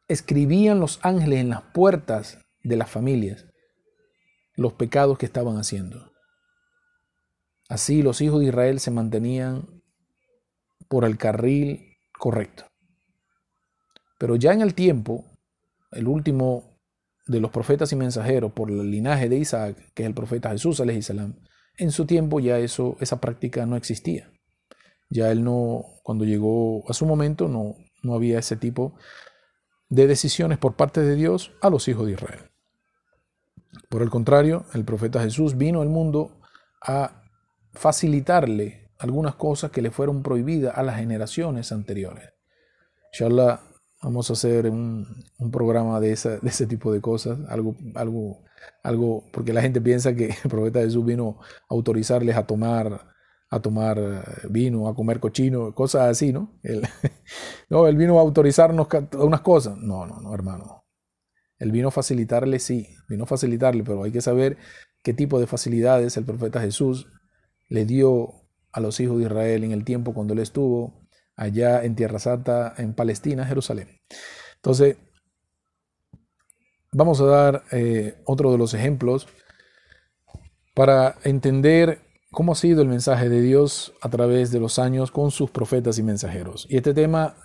Escribían 0.08 0.80
los 0.80 0.98
ángeles 1.02 1.40
en 1.40 1.50
las 1.50 1.62
puertas 1.62 2.38
de 2.62 2.76
las 2.76 2.90
familias 2.90 3.46
los 4.56 4.72
pecados 4.72 5.18
que 5.18 5.26
estaban 5.26 5.58
haciendo. 5.58 6.12
Así 7.68 8.02
los 8.02 8.20
hijos 8.22 8.40
de 8.40 8.46
Israel 8.46 8.80
se 8.80 8.90
mantenían 8.90 9.75
por 10.88 11.04
el 11.04 11.16
carril 11.16 11.96
correcto. 12.18 12.64
Pero 14.18 14.36
ya 14.36 14.52
en 14.52 14.62
el 14.62 14.74
tiempo, 14.74 15.24
el 15.92 16.08
último 16.08 16.78
de 17.26 17.40
los 17.40 17.50
profetas 17.50 17.92
y 17.92 17.96
mensajeros 17.96 18.52
por 18.52 18.70
el 18.70 18.90
linaje 18.90 19.28
de 19.28 19.36
Isaac, 19.36 19.76
que 19.94 20.04
es 20.04 20.06
el 20.06 20.14
profeta 20.14 20.50
Jesús, 20.50 20.76
salam, 20.76 21.34
en 21.76 21.90
su 21.90 22.06
tiempo 22.06 22.40
ya 22.40 22.58
eso, 22.58 22.96
esa 23.00 23.20
práctica 23.20 23.66
no 23.66 23.76
existía. 23.76 24.30
Ya 25.10 25.30
él 25.30 25.44
no, 25.44 25.84
cuando 26.02 26.24
llegó 26.24 26.88
a 26.88 26.94
su 26.94 27.06
momento, 27.06 27.48
no, 27.48 27.76
no 28.02 28.14
había 28.14 28.38
ese 28.38 28.56
tipo 28.56 28.94
de 29.88 30.06
decisiones 30.06 30.58
por 30.58 30.74
parte 30.76 31.00
de 31.00 31.14
Dios 31.14 31.52
a 31.60 31.70
los 31.70 31.86
hijos 31.88 32.06
de 32.06 32.12
Israel. 32.12 32.50
Por 33.88 34.02
el 34.02 34.10
contrario, 34.10 34.64
el 34.72 34.84
profeta 34.84 35.22
Jesús 35.22 35.56
vino 35.56 35.82
al 35.82 35.88
mundo 35.88 36.40
a 36.80 37.22
facilitarle 37.72 38.85
algunas 38.98 39.34
cosas 39.34 39.70
que 39.70 39.82
le 39.82 39.90
fueron 39.90 40.22
prohibidas 40.22 40.76
a 40.76 40.82
las 40.82 40.96
generaciones 40.96 41.72
anteriores. 41.72 42.32
Inshallah, 43.12 43.60
vamos 44.02 44.30
a 44.30 44.32
hacer 44.34 44.68
un, 44.68 45.24
programa 45.52 46.00
de, 46.00 46.12
esa, 46.12 46.38
de, 46.38 46.48
ese 46.48 46.66
tipo 46.66 46.92
de 46.92 47.00
cosas, 47.00 47.38
algo, 47.48 47.76
algo, 47.94 48.44
algo, 48.82 49.24
porque 49.32 49.52
la 49.52 49.62
gente 49.62 49.80
piensa 49.80 50.14
que 50.14 50.26
el 50.44 50.50
profeta 50.50 50.80
Jesús 50.80 51.04
vino 51.04 51.38
a 51.40 51.74
autorizarles 51.74 52.36
a 52.36 52.46
tomar 52.46 53.14
a 53.48 53.60
tomar 53.60 53.98
eh, 53.98 54.22
vino, 54.50 54.88
a 54.88 54.94
comer 54.94 55.20
cochino, 55.20 55.74
cosas 55.74 56.08
así, 56.10 56.32
¿no? 56.32 56.58
No, 57.70 57.86
él 57.86 57.96
vino 57.96 58.18
a 58.18 58.22
autorizarnos 58.22 58.88
unas 59.18 59.40
cosas. 59.40 59.76
No, 59.78 60.06
no, 60.06 60.20
no, 60.20 60.34
hermano. 60.34 60.84
Él 61.58 61.72
vino 61.72 61.88
a 61.88 61.90
facilitarle, 61.90 62.58
sí, 62.58 62.88
vino 63.08 63.24
a 63.24 63.26
facilitarle, 63.26 63.82
pero 63.82 64.04
hay 64.04 64.12
que 64.12 64.20
saber 64.20 64.58
qué 65.02 65.14
tipo 65.14 65.40
de 65.40 65.46
facilidades 65.46 66.16
el 66.16 66.24
profeta 66.24 66.60
Jesús 66.60 67.08
le 67.68 67.84
dio 67.84 68.45
a 68.76 68.80
los 68.80 69.00
hijos 69.00 69.16
de 69.16 69.24
Israel 69.24 69.64
en 69.64 69.72
el 69.72 69.84
tiempo 69.84 70.12
cuando 70.12 70.34
él 70.34 70.40
estuvo 70.40 70.92
allá 71.34 71.82
en 71.82 71.96
Tierra 71.96 72.18
Santa, 72.18 72.74
en 72.76 72.92
Palestina, 72.92 73.46
Jerusalén. 73.46 73.88
Entonces, 74.56 74.98
vamos 76.92 77.18
a 77.22 77.24
dar 77.24 77.62
eh, 77.72 78.20
otro 78.26 78.52
de 78.52 78.58
los 78.58 78.74
ejemplos 78.74 79.28
para 80.74 81.16
entender 81.24 82.02
cómo 82.30 82.52
ha 82.52 82.54
sido 82.54 82.82
el 82.82 82.88
mensaje 82.88 83.30
de 83.30 83.40
Dios 83.40 83.94
a 84.02 84.10
través 84.10 84.50
de 84.50 84.60
los 84.60 84.78
años 84.78 85.10
con 85.10 85.30
sus 85.30 85.50
profetas 85.50 85.98
y 85.98 86.02
mensajeros. 86.02 86.66
Y 86.68 86.76
este 86.76 86.92
tema 86.92 87.36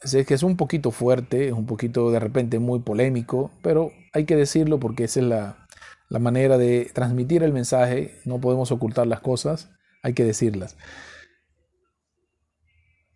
es 0.00 0.26
que 0.26 0.32
es 0.32 0.42
un 0.42 0.56
poquito 0.56 0.90
fuerte, 0.90 1.48
es 1.48 1.52
un 1.52 1.66
poquito 1.66 2.10
de 2.10 2.18
repente 2.18 2.58
muy 2.58 2.80
polémico, 2.80 3.50
pero 3.62 3.92
hay 4.14 4.24
que 4.24 4.36
decirlo 4.36 4.80
porque 4.80 5.04
esa 5.04 5.20
es 5.20 5.26
la, 5.26 5.66
la 6.08 6.18
manera 6.18 6.56
de 6.56 6.90
transmitir 6.94 7.42
el 7.42 7.52
mensaje, 7.52 8.20
no 8.24 8.40
podemos 8.40 8.72
ocultar 8.72 9.06
las 9.06 9.20
cosas, 9.20 9.68
hay 10.02 10.14
que 10.14 10.24
decirlas. 10.24 10.76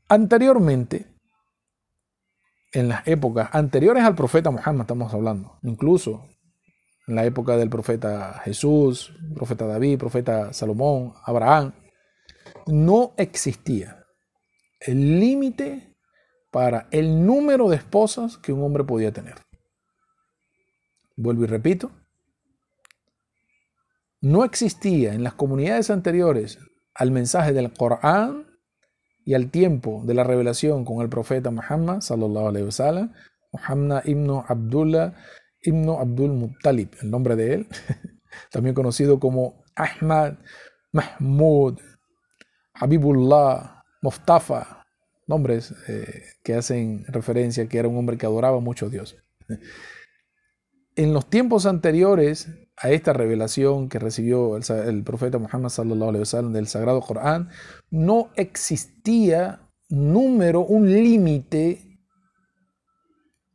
Anteriormente, 0.08 1.06
en 2.72 2.88
las 2.88 3.06
épocas 3.06 3.50
anteriores 3.52 4.04
al 4.04 4.14
profeta 4.14 4.50
Muhammad 4.50 4.82
estamos 4.82 5.12
hablando, 5.12 5.58
incluso 5.62 6.26
en 7.06 7.14
la 7.14 7.24
época 7.24 7.56
del 7.56 7.68
profeta 7.68 8.40
Jesús, 8.44 9.14
profeta 9.34 9.66
David, 9.66 9.98
profeta 9.98 10.52
Salomón, 10.52 11.14
Abraham, 11.24 11.72
no 12.66 13.14
existía 13.16 14.04
el 14.80 15.20
límite 15.20 15.96
para 16.50 16.88
el 16.90 17.24
número 17.24 17.68
de 17.68 17.76
esposas 17.76 18.36
que 18.36 18.52
un 18.52 18.62
hombre 18.62 18.84
podía 18.84 19.12
tener. 19.12 19.36
Vuelvo 21.16 21.44
y 21.44 21.46
repito, 21.46 21.90
no 24.20 24.44
existía 24.44 25.14
en 25.14 25.24
las 25.24 25.34
comunidades 25.34 25.90
anteriores 25.90 26.58
al 26.94 27.10
mensaje 27.10 27.52
del 27.52 27.72
Corán 27.72 28.46
y 29.24 29.34
al 29.34 29.50
tiempo 29.50 30.02
de 30.04 30.14
la 30.14 30.24
revelación 30.24 30.84
con 30.84 31.00
el 31.02 31.08
profeta 31.08 31.50
Muhammad 31.50 32.00
sallallahu 32.00 32.64
wasallam, 32.64 33.12
Muhammad 33.52 34.02
ibn 34.04 34.42
Abdullah 34.48 35.14
ibn 35.62 35.88
Abdul 35.88 36.32
Muttalib, 36.32 36.90
el 37.00 37.10
nombre 37.10 37.36
de 37.36 37.54
él, 37.54 37.66
también 38.50 38.74
conocido 38.74 39.20
como 39.20 39.64
Ahmad, 39.74 40.34
Mahmud, 40.92 41.78
Habibullah, 42.74 43.84
Mustafa, 44.02 44.84
nombres 45.26 45.74
eh, 45.88 46.24
que 46.42 46.54
hacen 46.54 47.04
referencia 47.08 47.64
a 47.64 47.68
que 47.68 47.78
era 47.78 47.88
un 47.88 47.96
hombre 47.96 48.18
que 48.18 48.26
adoraba 48.26 48.60
mucho 48.60 48.86
a 48.86 48.90
Dios. 48.90 49.16
En 50.94 51.14
los 51.14 51.30
tiempos 51.30 51.64
anteriores 51.64 52.48
a 52.76 52.90
esta 52.90 53.12
revelación 53.12 53.88
que 53.88 53.98
recibió 53.98 54.56
el, 54.56 55.04
profeta 55.04 55.38
Muhammad 55.38 55.70
del 55.70 56.66
Sagrado 56.66 57.00
Corán, 57.00 57.50
no 57.90 58.30
existía 58.34 59.68
número, 59.88 60.60
un 60.60 60.90
límite 60.90 62.00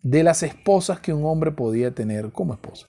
de 0.02 0.24
las 0.24 0.44
esposas 0.44 1.00
que 1.00 1.14
un 1.14 1.26
hombre 1.26 1.52
podía 1.52 1.94
tener 1.94 2.32
como 2.32 2.54
esposa. 2.54 2.88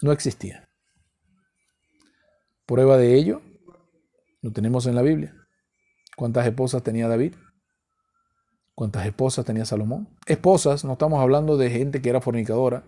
No 0.00 0.12
existía. 0.12 0.68
Prueba 2.64 2.96
de 2.96 3.14
ello 3.14 3.42
lo 4.40 4.52
tenemos 4.52 4.86
en 4.86 4.94
la 4.94 5.02
Biblia. 5.02 5.34
¿Cuántas 6.16 6.46
esposas 6.46 6.82
tenía 6.82 7.08
David? 7.08 7.34
¿Cuántas 8.74 9.06
esposas 9.06 9.44
tenía 9.44 9.64
Salomón? 9.64 10.08
Esposas, 10.26 10.84
no 10.84 10.92
estamos 10.92 11.20
hablando 11.20 11.56
de 11.56 11.70
gente 11.70 12.00
que 12.00 12.10
era 12.10 12.20
fornicadora, 12.20 12.84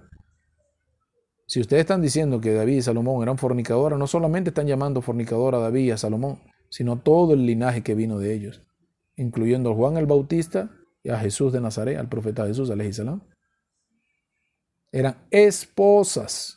si 1.51 1.61
ustedes 1.61 1.81
están 1.81 2.01
diciendo 2.01 2.41
que 2.41 2.55
David 2.55 2.77
y 2.77 2.83
Salomón 2.83 3.25
eran 3.25 3.37
fornicadores, 3.37 3.99
no 3.99 4.07
solamente 4.07 4.51
están 4.51 4.69
llamando 4.69 5.03
fornicador 5.03 5.57
a 5.57 5.59
David 5.59 5.87
y 5.87 5.91
a 5.91 5.97
Salomón, 5.97 6.41
sino 6.69 7.01
todo 7.01 7.35
el 7.35 7.45
linaje 7.45 7.83
que 7.83 7.97
vino 7.97 8.21
de 8.21 8.33
ellos, 8.33 8.63
incluyendo 9.17 9.73
a 9.73 9.75
Juan 9.75 9.97
el 9.97 10.07
Bautista 10.07 10.71
y 11.03 11.09
a 11.09 11.19
Jesús 11.19 11.53
de 11.53 11.61
Nazaret, 11.61 11.99
al 11.99 12.09
profeta 12.09 12.47
Jesús, 12.47 12.69
salam. 12.93 13.27
Eran 14.93 15.27
esposas 15.33 16.57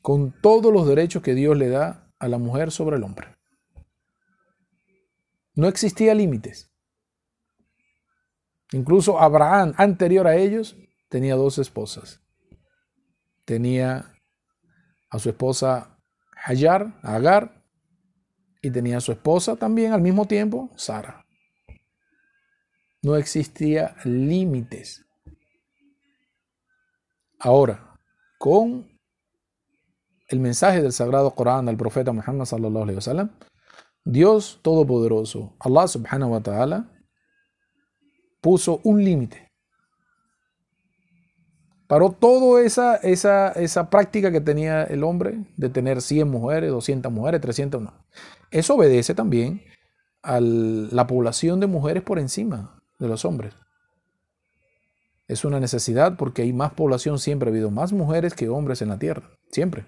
con 0.00 0.40
todos 0.40 0.72
los 0.72 0.86
derechos 0.86 1.20
que 1.20 1.34
Dios 1.34 1.56
le 1.56 1.70
da 1.70 2.14
a 2.20 2.28
la 2.28 2.38
mujer 2.38 2.70
sobre 2.70 2.98
el 2.98 3.02
hombre. 3.02 3.34
No 5.56 5.66
existía 5.66 6.14
límites. 6.14 6.70
Incluso 8.70 9.18
Abraham, 9.18 9.74
anterior 9.76 10.28
a 10.28 10.36
ellos, 10.36 10.76
tenía 11.08 11.34
dos 11.34 11.58
esposas 11.58 12.23
tenía 13.44 14.12
a 15.10 15.18
su 15.18 15.28
esposa 15.28 15.98
Hayar, 16.44 16.98
Agar, 17.02 17.62
y 18.60 18.70
tenía 18.70 18.98
a 18.98 19.00
su 19.00 19.12
esposa 19.12 19.56
también 19.56 19.92
al 19.92 20.00
mismo 20.00 20.26
tiempo, 20.26 20.70
Sara. 20.76 21.24
No 23.02 23.16
existía 23.16 23.94
límites. 24.04 25.04
Ahora, 27.38 27.98
con 28.38 28.88
el 30.28 30.40
mensaje 30.40 30.80
del 30.80 30.92
Sagrado 30.92 31.34
Corán 31.34 31.68
al 31.68 31.76
profeta 31.76 32.12
Muhammad 32.12 32.46
sallallahu 32.46 32.94
wasallam, 32.94 33.30
Dios 34.04 34.60
Todopoderoso, 34.62 35.54
Allah 35.60 35.86
subhanahu 35.86 36.32
wa 36.32 36.40
ta'ala, 36.40 36.90
puso 38.40 38.80
un 38.84 39.04
límite 39.04 39.43
Paró 41.94 42.10
toda 42.10 42.60
esa, 42.62 42.96
esa, 42.96 43.52
esa 43.52 43.88
práctica 43.88 44.32
que 44.32 44.40
tenía 44.40 44.82
el 44.82 45.04
hombre 45.04 45.44
de 45.56 45.68
tener 45.68 46.02
100 46.02 46.28
mujeres, 46.28 46.72
200 46.72 47.12
mujeres, 47.12 47.40
300, 47.40 47.80
no. 47.80 47.94
Eso 48.50 48.74
obedece 48.74 49.14
también 49.14 49.62
a 50.20 50.40
la 50.40 51.06
población 51.06 51.60
de 51.60 51.68
mujeres 51.68 52.02
por 52.02 52.18
encima 52.18 52.82
de 52.98 53.06
los 53.06 53.24
hombres. 53.24 53.54
Es 55.28 55.44
una 55.44 55.60
necesidad 55.60 56.16
porque 56.16 56.42
hay 56.42 56.52
más 56.52 56.72
población, 56.72 57.20
siempre 57.20 57.48
ha 57.48 57.52
habido 57.52 57.70
más 57.70 57.92
mujeres 57.92 58.34
que 58.34 58.48
hombres 58.48 58.82
en 58.82 58.88
la 58.88 58.98
tierra, 58.98 59.30
siempre. 59.52 59.86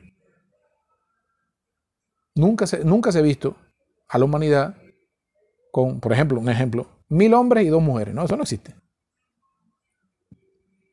Nunca 2.37 2.69
se, 2.69 2.85
nunca 2.85 3.11
se 3.11 3.19
ha 3.19 3.23
visto 3.23 3.57
a 4.07 4.19
la 4.19 4.27
humanidad 4.27 4.77
con, 5.73 5.99
por 5.99 6.13
ejemplo, 6.13 6.39
un 6.39 6.51
ejemplo, 6.51 6.87
mil 7.09 7.35
hombres 7.35 7.67
y 7.67 7.69
dos 7.69 7.83
mujeres. 7.83 8.15
No, 8.15 8.25
eso 8.25 8.37
no 8.37 8.45
existe. 8.45 8.77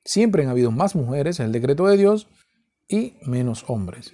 Siempre 0.06 0.44
han 0.44 0.50
habido 0.50 0.72
más 0.72 0.96
mujeres 0.96 1.40
en 1.40 1.48
el 1.48 1.52
decreto 1.52 1.88
de 1.88 1.98
Dios 1.98 2.28
y 2.88 3.18
menos 3.26 3.66
hombres. 3.68 4.14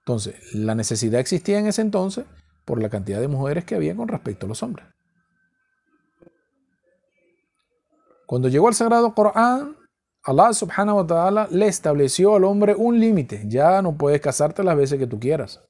Entonces, 0.00 0.36
la 0.54 0.74
necesidad 0.74 1.20
existía 1.20 1.58
en 1.58 1.66
ese 1.66 1.82
entonces 1.82 2.24
por 2.64 2.82
la 2.82 2.88
cantidad 2.88 3.20
de 3.20 3.28
mujeres 3.28 3.64
que 3.64 3.74
había 3.74 3.94
con 3.94 4.08
respecto 4.08 4.46
a 4.46 4.48
los 4.48 4.62
hombres. 4.62 4.86
Cuando 8.26 8.48
llegó 8.48 8.68
al 8.68 8.74
Sagrado 8.74 9.14
Corán, 9.14 9.76
Allah 10.22 10.52
subhanahu 10.52 10.98
wa 10.98 11.06
ta'ala 11.06 11.48
le 11.50 11.66
estableció 11.66 12.34
al 12.34 12.44
hombre 12.44 12.74
un 12.74 13.00
límite. 13.00 13.44
Ya 13.46 13.80
no 13.80 13.96
puedes 13.96 14.20
casarte 14.20 14.62
las 14.62 14.76
veces 14.76 14.98
que 14.98 15.06
tú 15.06 15.18
quieras. 15.18 15.60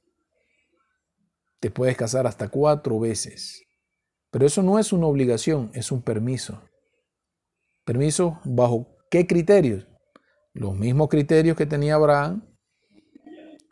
Te 1.60 1.70
puedes 1.70 1.96
casar 1.96 2.26
hasta 2.26 2.48
cuatro 2.48 2.98
veces. 2.98 3.62
Pero 4.30 4.46
eso 4.46 4.62
no 4.62 4.78
es 4.78 4.92
una 4.92 5.06
obligación, 5.06 5.70
es 5.74 5.92
un 5.92 6.02
permiso. 6.02 6.60
Permiso 7.84 8.40
bajo 8.44 8.97
¿Qué 9.10 9.26
criterios? 9.26 9.86
Los 10.52 10.76
mismos 10.76 11.08
criterios 11.08 11.56
que 11.56 11.66
tenía 11.66 11.94
Abraham 11.94 12.42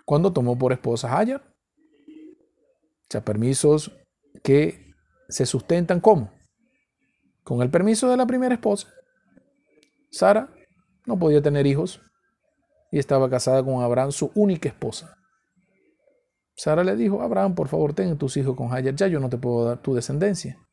cuando 0.04 0.32
tomó 0.32 0.56
por 0.56 0.72
esposa 0.72 1.12
a 1.12 1.18
Hayar. 1.18 1.42
O 1.42 3.08
sea, 3.10 3.24
permisos 3.24 3.92
que 4.42 4.94
se 5.28 5.46
sustentan 5.46 6.00
¿cómo? 6.00 6.32
Con 7.42 7.60
el 7.62 7.70
permiso 7.70 8.08
de 8.08 8.16
la 8.16 8.26
primera 8.26 8.54
esposa. 8.54 8.88
Sara 10.10 10.52
no 11.04 11.18
podía 11.18 11.42
tener 11.42 11.66
hijos 11.66 12.00
y 12.90 12.98
estaba 12.98 13.28
casada 13.28 13.62
con 13.62 13.82
Abraham, 13.82 14.12
su 14.12 14.30
única 14.34 14.68
esposa. 14.68 15.16
Sara 16.56 16.82
le 16.82 16.96
dijo, 16.96 17.20
Abraham, 17.20 17.54
por 17.54 17.68
favor, 17.68 17.92
ten 17.92 18.16
tus 18.16 18.36
hijos 18.38 18.56
con 18.56 18.72
Hayar, 18.72 18.94
ya 18.94 19.08
yo 19.08 19.20
no 19.20 19.28
te 19.28 19.36
puedo 19.36 19.66
dar 19.66 19.82
tu 19.82 19.94
descendencia. 19.94 20.65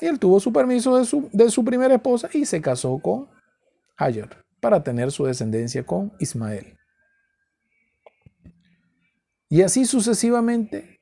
Y 0.00 0.06
él 0.06 0.18
tuvo 0.18 0.40
su 0.40 0.52
permiso 0.52 0.96
de 0.96 1.04
su, 1.04 1.28
de 1.32 1.50
su 1.50 1.64
primera 1.64 1.94
esposa 1.94 2.28
y 2.32 2.46
se 2.46 2.60
casó 2.60 2.98
con 2.98 3.28
Hajar 3.96 4.44
para 4.60 4.82
tener 4.82 5.10
su 5.10 5.24
descendencia 5.24 5.84
con 5.84 6.12
Ismael. 6.18 6.76
Y 9.48 9.62
así 9.62 9.84
sucesivamente, 9.84 11.00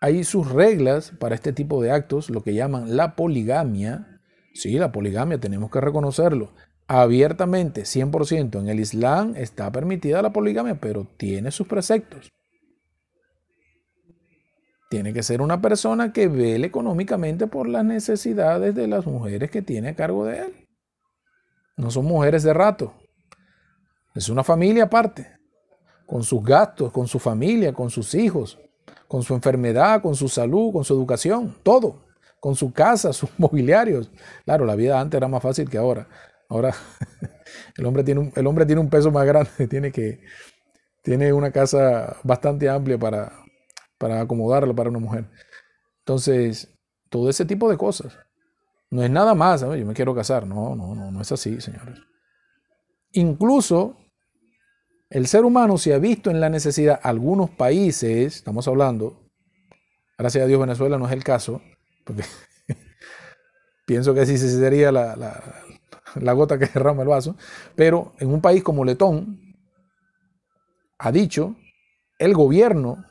hay 0.00 0.24
sus 0.24 0.50
reglas 0.50 1.12
para 1.20 1.34
este 1.34 1.52
tipo 1.52 1.82
de 1.82 1.92
actos, 1.92 2.30
lo 2.30 2.42
que 2.42 2.54
llaman 2.54 2.96
la 2.96 3.14
poligamia. 3.14 4.20
Sí, 4.54 4.72
la 4.78 4.90
poligamia 4.90 5.38
tenemos 5.38 5.70
que 5.70 5.80
reconocerlo. 5.80 6.52
Abiertamente, 6.88 7.82
100% 7.82 8.58
en 8.58 8.68
el 8.68 8.80
Islam 8.80 9.34
está 9.36 9.70
permitida 9.70 10.22
la 10.22 10.32
poligamia, 10.32 10.80
pero 10.80 11.06
tiene 11.16 11.50
sus 11.50 11.68
preceptos. 11.68 12.30
Tiene 14.92 15.14
que 15.14 15.22
ser 15.22 15.40
una 15.40 15.62
persona 15.62 16.12
que 16.12 16.28
vele 16.28 16.66
económicamente 16.66 17.46
por 17.46 17.66
las 17.66 17.82
necesidades 17.82 18.74
de 18.74 18.86
las 18.86 19.06
mujeres 19.06 19.50
que 19.50 19.62
tiene 19.62 19.88
a 19.88 19.96
cargo 19.96 20.26
de 20.26 20.40
él. 20.40 20.68
No 21.78 21.90
son 21.90 22.04
mujeres 22.04 22.42
de 22.42 22.52
rato. 22.52 22.92
Es 24.14 24.28
una 24.28 24.44
familia 24.44 24.84
aparte, 24.84 25.26
con 26.04 26.22
sus 26.22 26.44
gastos, 26.44 26.92
con 26.92 27.08
su 27.08 27.18
familia, 27.18 27.72
con 27.72 27.88
sus 27.88 28.14
hijos, 28.14 28.58
con 29.08 29.22
su 29.22 29.32
enfermedad, 29.32 30.02
con 30.02 30.14
su 30.14 30.28
salud, 30.28 30.74
con 30.74 30.84
su 30.84 30.92
educación, 30.92 31.56
todo, 31.62 32.04
con 32.38 32.54
su 32.54 32.70
casa, 32.70 33.12
sus 33.14 33.30
mobiliarios. 33.38 34.10
Claro, 34.44 34.66
la 34.66 34.74
vida 34.76 35.00
antes 35.00 35.16
era 35.16 35.26
más 35.26 35.42
fácil 35.42 35.70
que 35.70 35.78
ahora. 35.78 36.06
Ahora 36.50 36.74
el 37.78 37.86
hombre 37.86 38.04
tiene 38.04 38.20
un, 38.20 38.32
el 38.36 38.46
hombre 38.46 38.66
tiene 38.66 38.82
un 38.82 38.90
peso 38.90 39.10
más 39.10 39.24
grande, 39.24 39.68
tiene 39.70 39.90
que 39.90 40.20
tiene 41.00 41.32
una 41.32 41.50
casa 41.50 42.18
bastante 42.24 42.68
amplia 42.68 42.98
para, 42.98 43.41
para 44.02 44.20
acomodarla 44.20 44.74
para 44.74 44.90
una 44.90 44.98
mujer. 44.98 45.30
Entonces, 46.00 46.76
todo 47.08 47.30
ese 47.30 47.44
tipo 47.44 47.70
de 47.70 47.76
cosas. 47.76 48.18
No 48.90 49.00
es 49.00 49.08
nada 49.08 49.32
más, 49.36 49.60
yo 49.60 49.86
me 49.86 49.94
quiero 49.94 50.12
casar. 50.12 50.44
No, 50.44 50.74
no, 50.74 50.92
no, 50.96 51.12
no 51.12 51.20
es 51.20 51.30
así, 51.30 51.60
señores. 51.60 52.00
Incluso 53.12 53.96
el 55.08 55.28
ser 55.28 55.44
humano 55.44 55.78
se 55.78 55.94
ha 55.94 55.98
visto 55.98 56.30
en 56.30 56.40
la 56.40 56.50
necesidad, 56.50 56.98
algunos 57.00 57.50
países, 57.50 58.34
estamos 58.34 58.66
hablando, 58.66 59.30
gracias 60.18 60.42
a 60.42 60.46
Dios 60.48 60.60
Venezuela 60.60 60.98
no 60.98 61.06
es 61.06 61.12
el 61.12 61.22
caso, 61.22 61.62
porque 62.04 62.24
pienso 63.86 64.14
que 64.14 64.22
así 64.22 64.36
sería 64.36 64.90
la, 64.90 65.14
la, 66.16 66.32
gota 66.32 66.58
que 66.58 66.66
derrama 66.74 67.02
el 67.02 67.08
vaso, 67.08 67.36
pero 67.76 68.14
en 68.18 68.32
un 68.32 68.40
país 68.40 68.64
como 68.64 68.84
Letón, 68.84 69.54
ha 70.98 71.12
dicho, 71.12 71.54
el 72.18 72.34
gobierno 72.34 73.04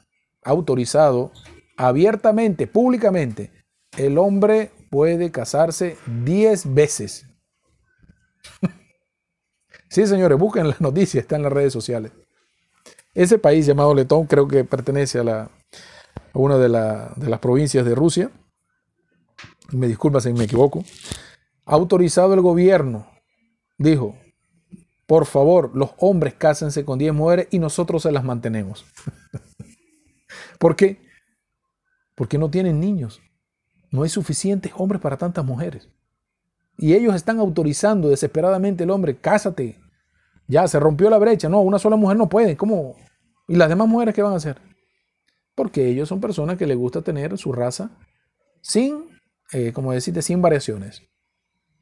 autorizado 0.43 1.31
abiertamente, 1.77 2.67
públicamente, 2.67 3.51
el 3.97 4.17
hombre 4.17 4.71
puede 4.89 5.31
casarse 5.31 5.97
10 6.23 6.73
veces. 6.73 7.25
Sí, 9.89 10.07
señores, 10.07 10.37
busquen 10.39 10.69
las 10.69 10.79
noticias, 10.79 11.23
está 11.23 11.35
en 11.35 11.43
las 11.43 11.51
redes 11.51 11.73
sociales. 11.73 12.13
Ese 13.13 13.37
país 13.37 13.65
llamado 13.65 13.93
Letón 13.93 14.25
creo 14.25 14.47
que 14.47 14.63
pertenece 14.63 15.19
a, 15.19 15.23
la, 15.25 15.51
una 16.33 16.57
de, 16.57 16.69
las 16.69 17.39
provincias 17.39 17.83
de 17.83 17.93
Rusia. 17.93 18.31
Me 19.71 19.87
disculpa 19.87 20.21
si 20.21 20.31
me 20.31 20.45
equivoco. 20.45 20.85
Autorizado 21.65 22.33
el 22.33 22.39
gobierno, 22.39 23.05
dijo, 23.77 24.15
por 25.05 25.25
favor, 25.25 25.71
los 25.75 25.89
hombres 25.97 26.35
cásense 26.35 26.85
con 26.85 26.97
10 26.97 27.13
mujeres 27.13 27.47
y 27.51 27.59
nosotros 27.59 28.03
se 28.03 28.13
las 28.13 28.23
mantenemos. 28.23 28.85
¿Por 30.61 30.75
qué? 30.75 31.01
Porque 32.13 32.37
no 32.37 32.51
tienen 32.51 32.79
niños. 32.79 33.19
No 33.89 34.03
hay 34.03 34.09
suficientes 34.09 34.71
hombres 34.75 35.01
para 35.01 35.17
tantas 35.17 35.43
mujeres. 35.43 35.89
Y 36.77 36.93
ellos 36.93 37.15
están 37.15 37.39
autorizando 37.39 38.09
desesperadamente 38.09 38.83
el 38.83 38.91
hombre, 38.91 39.17
cásate. 39.17 39.79
Ya 40.47 40.67
se 40.67 40.79
rompió 40.79 41.09
la 41.09 41.17
brecha. 41.17 41.49
No, 41.49 41.61
una 41.61 41.79
sola 41.79 41.95
mujer 41.95 42.15
no 42.15 42.29
puede. 42.29 42.55
¿Cómo? 42.57 42.95
¿Y 43.47 43.55
las 43.55 43.69
demás 43.69 43.87
mujeres 43.87 44.13
qué 44.13 44.21
van 44.21 44.33
a 44.33 44.35
hacer? 44.35 44.61
Porque 45.55 45.87
ellos 45.87 46.07
son 46.07 46.21
personas 46.21 46.57
que 46.57 46.67
les 46.67 46.77
gusta 46.77 47.01
tener 47.01 47.35
su 47.39 47.51
raza 47.51 47.89
sin, 48.61 49.09
eh, 49.53 49.73
como 49.73 49.93
decirte, 49.93 50.21
sin 50.21 50.43
variaciones. 50.43 51.01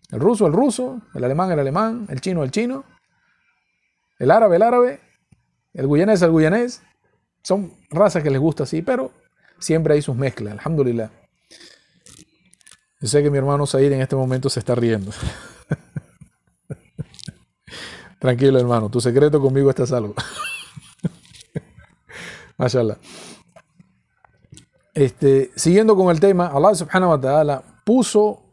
El 0.10 0.22
ruso, 0.22 0.48
el 0.48 0.54
ruso, 0.54 1.02
el 1.14 1.24
alemán, 1.26 1.52
el 1.52 1.60
alemán, 1.60 2.08
el 2.10 2.22
chino, 2.22 2.46
el 2.46 2.52
chino, 2.52 2.86
el 4.20 4.32
árabe, 4.32 4.56
el 4.56 4.62
árabe, 4.62 5.02
el 5.74 5.86
guyanés, 5.86 6.22
el 6.22 6.32
guyanés. 6.32 6.82
Son 7.44 7.74
razas 7.90 8.24
que 8.24 8.30
les 8.30 8.40
gusta 8.40 8.64
así, 8.64 8.82
pero 8.82 9.12
siempre 9.60 9.94
hay 9.94 10.02
sus 10.02 10.16
mezclas, 10.16 10.54
alhamdulillah. 10.54 11.12
Yo 13.02 13.08
sé 13.08 13.24
que 13.24 13.32
mi 13.32 13.38
hermano 13.38 13.66
Said 13.66 13.92
en 13.92 14.02
este 14.02 14.16
momento 14.16 14.50
se 14.50 14.60
está 14.60 14.76
riendo. 14.76 15.12
Tranquilo, 18.20 18.60
hermano, 18.60 18.90
tu 18.90 19.00
secreto 19.00 19.40
conmigo 19.40 19.70
está 19.70 19.86
salvo. 19.86 20.14
Mashallah. 22.58 22.98
Este, 24.94 25.52
siguiendo 25.56 25.96
con 25.96 26.10
el 26.10 26.20
tema, 26.20 26.48
Allah 26.48 26.76
subhanahu 26.76 27.12
wa 27.12 27.22
ta'ala 27.22 27.64
puso 27.86 28.44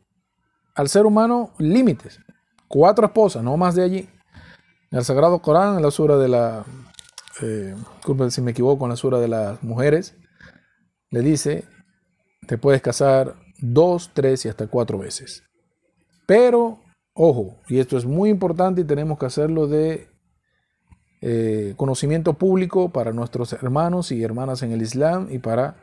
al 0.77 0.89
ser 0.89 1.07
humano 1.07 1.51
límites. 1.59 2.21
Cuatro 2.69 3.07
esposas, 3.07 3.43
no 3.43 3.57
más 3.57 3.75
de 3.75 3.83
allí. 3.83 4.09
En 4.93 4.99
el 4.99 5.05
Sagrado 5.05 5.41
Corán, 5.41 5.77
en 5.77 5.83
la 5.83 5.91
sura 5.91 6.17
de 6.17 6.29
la, 6.29 6.65
eh, 7.43 7.75
si 8.31 8.41
me 8.41 8.53
equivoco, 8.53 8.85
en 8.85 8.91
la 8.91 8.97
sura 8.97 9.19
de 9.19 9.29
las 9.29 9.63
mujeres, 9.63 10.17
le 11.11 11.21
dice, 11.21 11.65
te 12.47 12.59
puedes 12.59 12.83
casar 12.83 13.37
dos, 13.59 14.11
tres 14.15 14.45
y 14.45 14.49
hasta 14.49 14.67
cuatro 14.67 14.99
veces. 14.99 15.43
Pero, 16.27 16.81
ojo, 17.15 17.61
y 17.69 17.79
esto 17.79 17.97
es 17.97 18.05
muy 18.05 18.31
importante 18.31 18.81
y 18.81 18.85
tenemos 18.85 19.19
que 19.19 19.27
hacerlo 19.27 19.67
de 19.67 20.09
eh, 21.23 21.75
conocimiento 21.77 22.35
público 22.35 22.91
para 22.91 23.13
nuestros 23.13 23.53
hermanos 23.53 24.13
y 24.13 24.23
hermanas 24.23 24.63
en 24.63 24.73
el 24.73 24.83
Islam 24.83 25.29
y 25.31 25.39
para 25.39 25.77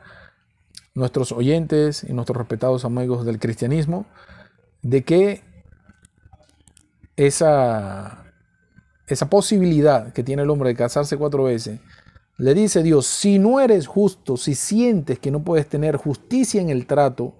nuestros 0.93 1.31
oyentes 1.31 2.03
y 2.03 2.13
nuestros 2.13 2.37
respetados 2.37 2.85
amigos 2.85 3.25
del 3.25 3.39
cristianismo, 3.39 4.05
de 4.83 5.03
que 5.03 5.41
esa, 7.15 8.22
esa 9.07 9.29
posibilidad 9.29 10.13
que 10.13 10.23
tiene 10.23 10.43
el 10.43 10.49
hombre 10.49 10.69
de 10.69 10.75
casarse 10.75 11.17
cuatro 11.17 11.43
veces, 11.43 11.79
le 12.37 12.53
dice 12.53 12.81
Dios, 12.81 13.05
si 13.05 13.37
no 13.37 13.59
eres 13.59 13.87
justo, 13.87 14.37
si 14.37 14.55
sientes 14.55 15.19
que 15.19 15.31
no 15.31 15.43
puedes 15.43 15.67
tener 15.67 15.97
justicia 15.97 16.61
en 16.61 16.69
el 16.69 16.87
trato, 16.87 17.35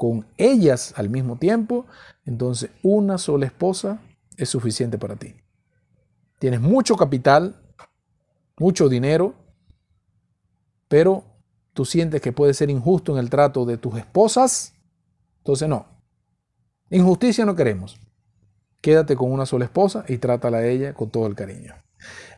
con 0.00 0.26
ellas 0.38 0.94
al 0.96 1.10
mismo 1.10 1.36
tiempo, 1.36 1.84
entonces 2.24 2.70
una 2.82 3.18
sola 3.18 3.44
esposa 3.44 4.00
es 4.38 4.48
suficiente 4.48 4.96
para 4.96 5.16
ti. 5.16 5.34
Tienes 6.38 6.62
mucho 6.62 6.96
capital, 6.96 7.60
mucho 8.56 8.88
dinero, 8.88 9.34
pero 10.88 11.24
tú 11.74 11.84
sientes 11.84 12.22
que 12.22 12.32
puede 12.32 12.54
ser 12.54 12.70
injusto 12.70 13.12
en 13.12 13.18
el 13.18 13.28
trato 13.28 13.66
de 13.66 13.76
tus 13.76 13.98
esposas, 13.98 14.72
entonces 15.38 15.68
no. 15.68 15.86
Injusticia 16.88 17.44
no 17.44 17.54
queremos. 17.54 18.00
Quédate 18.80 19.16
con 19.16 19.30
una 19.30 19.46
sola 19.46 19.66
esposa 19.66 20.04
y 20.08 20.18
trátala 20.18 20.58
a 20.58 20.66
ella 20.66 20.94
con 20.94 21.10
todo 21.10 21.26
el 21.26 21.34
cariño. 21.34 21.74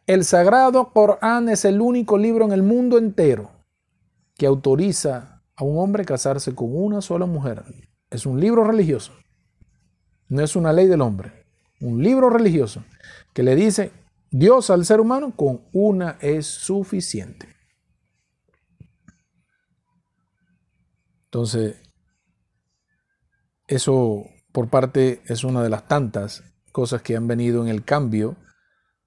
El 0.06 0.24
Sagrado 0.24 0.92
Corán 0.92 1.48
es 1.48 1.64
el 1.64 1.80
único 1.80 2.18
libro 2.18 2.44
en 2.44 2.52
el 2.52 2.62
mundo 2.62 2.98
entero 2.98 3.50
que 4.36 4.46
autoriza 4.46 5.42
a 5.54 5.64
un 5.64 5.78
hombre 5.78 6.04
casarse 6.04 6.54
con 6.54 6.74
una 6.74 7.00
sola 7.00 7.26
mujer. 7.26 7.64
Es 8.10 8.26
un 8.26 8.40
libro 8.40 8.64
religioso. 8.64 9.12
No 10.28 10.42
es 10.42 10.56
una 10.56 10.72
ley 10.72 10.86
del 10.86 11.02
hombre. 11.02 11.46
Un 11.80 12.02
libro 12.02 12.30
religioso 12.30 12.84
que 13.32 13.42
le 13.42 13.54
dice 13.54 13.92
Dios 14.30 14.70
al 14.70 14.84
ser 14.84 15.00
humano 15.00 15.36
con 15.36 15.62
una 15.72 16.16
es 16.20 16.46
suficiente. 16.46 17.48
Entonces, 21.26 21.76
eso 23.66 24.24
por 24.52 24.68
parte 24.68 25.22
es 25.26 25.44
una 25.44 25.62
de 25.62 25.70
las 25.70 25.88
tantas 25.88 26.44
cosas 26.70 27.02
que 27.02 27.16
han 27.16 27.26
venido 27.26 27.62
en 27.62 27.68
el 27.68 27.84
cambio 27.84 28.36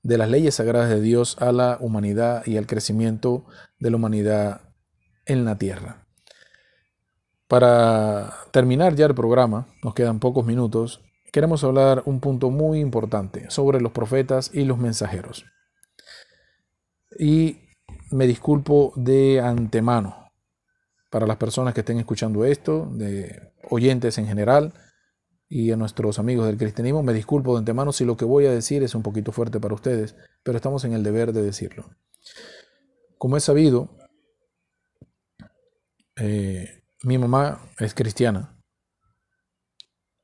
de 0.03 0.17
las 0.17 0.29
leyes 0.29 0.55
sagradas 0.55 0.89
de 0.89 1.01
Dios 1.01 1.37
a 1.39 1.51
la 1.51 1.77
humanidad 1.79 2.45
y 2.45 2.57
al 2.57 2.67
crecimiento 2.67 3.45
de 3.79 3.89
la 3.89 3.95
humanidad 3.95 4.61
en 5.25 5.45
la 5.45 5.57
tierra. 5.57 6.05
Para 7.47 8.33
terminar 8.51 8.95
ya 8.95 9.05
el 9.05 9.15
programa, 9.15 9.67
nos 9.83 9.93
quedan 9.93 10.19
pocos 10.19 10.45
minutos, 10.45 11.01
queremos 11.31 11.63
hablar 11.63 12.03
un 12.05 12.19
punto 12.19 12.49
muy 12.49 12.79
importante 12.79 13.49
sobre 13.49 13.81
los 13.81 13.91
profetas 13.91 14.51
y 14.53 14.63
los 14.65 14.77
mensajeros. 14.77 15.45
Y 17.17 17.59
me 18.11 18.27
disculpo 18.27 18.93
de 18.95 19.41
antemano 19.41 20.31
para 21.09 21.27
las 21.27 21.37
personas 21.37 21.73
que 21.73 21.81
estén 21.81 21.99
escuchando 21.99 22.45
esto, 22.45 22.87
de 22.91 23.53
oyentes 23.69 24.17
en 24.17 24.27
general 24.27 24.73
y 25.47 25.71
a 25.71 25.77
nuestros 25.77 26.19
amigos 26.19 26.47
del 26.47 26.57
cristianismo, 26.57 27.03
me 27.03 27.13
disculpo 27.13 27.53
de 27.53 27.59
antemano 27.59 27.91
si 27.91 28.05
lo 28.05 28.17
que 28.17 28.25
voy 28.25 28.45
a 28.45 28.51
decir 28.51 28.83
es 28.83 28.95
un 28.95 29.03
poquito 29.03 29.31
fuerte 29.31 29.59
para 29.59 29.75
ustedes, 29.75 30.15
pero 30.43 30.57
estamos 30.57 30.83
en 30.85 30.93
el 30.93 31.03
deber 31.03 31.33
de 31.33 31.43
decirlo. 31.43 31.89
Como 33.17 33.37
es 33.37 33.43
sabido, 33.43 33.97
eh, 36.17 36.83
mi 37.03 37.17
mamá 37.17 37.61
es 37.79 37.93
cristiana 37.93 38.55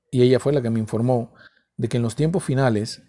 y 0.10 0.24
ella 0.24 0.40
fue 0.40 0.54
la 0.54 0.62
que 0.62 0.70
me 0.70 0.80
informó 0.80 1.34
de 1.78 1.88
que 1.88 1.98
en 1.98 2.04
los 2.04 2.16
tiempos 2.16 2.44
finales 2.44 3.02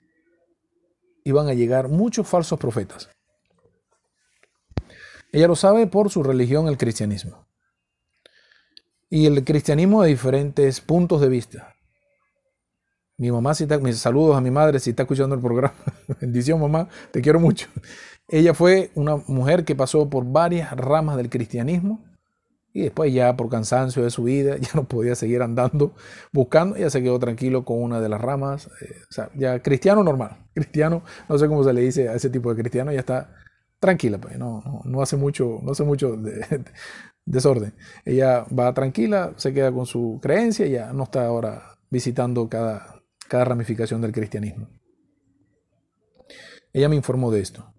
iban 1.25 1.49
a 1.49 1.55
llegar 1.55 1.89
muchos 1.89 2.27
falsos 2.29 2.59
profetas. 2.59 3.09
Ella 5.33 5.49
lo 5.49 5.57
sabe 5.57 5.87
por 5.87 6.11
su 6.11 6.23
religión, 6.23 6.69
el 6.69 6.77
cristianismo. 6.77 7.47
Y 9.09 9.27
el 9.27 9.45
cristianismo 9.45 10.03
de 10.03 10.11
diferentes 10.11 10.81
puntos 10.81 11.21
de 11.21 11.29
vista. 11.29 11.75
Mi 13.19 13.31
mamá, 13.31 13.55
si 13.55 13.67
mis 13.81 13.99
saludos 13.99 14.37
a 14.37 14.41
mi 14.41 14.51
madre 14.51 14.81
si 14.81 14.91
está 14.91 15.03
escuchando 15.03 15.35
el 15.35 15.41
programa. 15.41 15.75
Bendición, 16.21 16.61
mamá, 16.61 16.89
te 17.13 17.21
quiero 17.21 17.39
mucho. 17.39 17.69
Ella 18.29 18.55
fue 18.55 18.91
una 18.95 19.17
mujer 19.29 19.65
que 19.65 19.77
pasó 19.77 20.09
por 20.09 20.25
varias 20.25 20.73
ramas 20.73 21.17
del 21.17 21.29
cristianismo 21.29 22.05
Y 22.73 22.83
después 22.83 23.13
ya 23.13 23.37
por 23.37 23.51
cansancio 23.51 24.03
de 24.03 24.11
su 24.11 24.25
vida, 24.25 24.57
ya 24.61 24.71
no 24.75 24.85
podía 24.85 25.15
seguir 25.15 25.43
andando 25.43 25.95
buscando, 26.33 26.77
ya 26.77 26.91
se 26.91 27.03
quedó 27.03 27.19
tranquilo 27.19 27.65
con 27.65 27.83
una 27.83 28.01
de 28.01 28.09
las 28.09 28.21
ramas. 28.21 28.69
Eh, 28.81 28.95
o 29.11 29.13
sea, 29.13 29.31
ya 29.35 29.63
cristiano 29.63 30.03
normal, 30.03 30.47
cristiano, 30.55 31.03
no 31.29 31.39
sé 31.39 31.49
cómo 31.49 31.65
se 31.65 31.73
le 31.73 31.83
dice 31.83 32.09
a 32.09 32.15
ese 32.15 32.31
tipo 32.31 32.51
de 32.55 32.61
cristiano, 32.61 32.93
ya 32.93 33.01
está 33.01 33.35
tranquila, 33.79 34.19
pues, 34.19 34.39
no, 34.39 34.63
no, 34.85 35.03
hace 35.03 35.17
mucho, 35.17 35.59
no 35.63 35.73
hace 35.73 35.85
mucho 35.85 36.17
desorden. 37.27 37.75
Ella 38.05 38.47
va 38.57 38.73
tranquila, 38.75 39.35
se 39.37 39.53
queda 39.53 39.73
con 39.73 39.87
su 39.87 40.21
creencia, 40.23 40.67
ya 40.67 40.93
no 40.93 41.05
está 41.05 41.27
ahora 41.27 41.79
visitando 41.91 42.49
cada, 42.49 43.02
cada 43.29 43.45
ramificación 43.45 44.01
del 44.01 44.13
cristianismo. 44.13 44.69
Ella 46.73 46.89
me 46.89 46.97
informó 46.97 47.31
de 47.31 47.41
esto. 47.41 47.75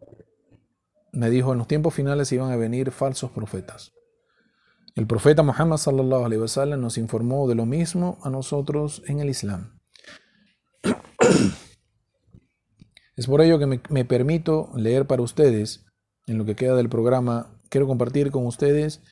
Me 1.12 1.30
dijo, 1.30 1.52
en 1.52 1.60
los 1.60 1.68
tiempos 1.68 1.94
finales 1.94 2.32
iban 2.32 2.52
a 2.52 2.56
venir 2.56 2.91
falsos 2.91 3.32
profetas. 3.32 3.94
El 4.96 5.08
profeta 5.08 5.41
Muhammad 5.41 5.78
sallallahu 5.78 6.26
alaihi 6.26 6.41
wasallam 6.41 6.80
nos 6.80 6.98
informó 7.00 7.48
de 7.48 7.56
lo 7.56 7.66
mismo 7.66 8.20
a 8.22 8.30
nosotros 8.30 9.02
en 9.08 9.20
el 9.20 9.30
Islam. 9.30 9.80
Es 13.16 13.28
por 13.28 13.41
ello 13.41 13.60
que 13.60 13.68
me, 13.68 13.80
me, 13.89 14.06
permito 14.06 14.72
leer 14.76 15.06
para 15.06 15.22
ustedes, 15.22 15.86
en 16.26 16.39
lo 16.39 16.46
que 16.46 16.56
queda 16.56 16.76
del 16.76 16.89
programa, 16.89 17.60
quiero 17.70 17.86
compartir 17.86 18.32
con 18.32 18.48
ustedes 18.48 19.04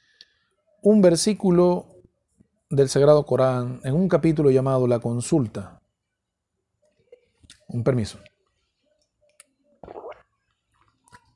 un 0.81 1.03
versículo 1.03 2.01
del 2.71 2.89
Sagrado 2.89 3.25
Corán 3.27 3.79
en 3.83 3.93
un 3.93 4.07
capítulo 4.07 4.49
llamado 4.49 4.87
La 4.87 4.99
Consulta. 4.99 5.80
Un 7.73 7.83
permiso. 7.83 8.19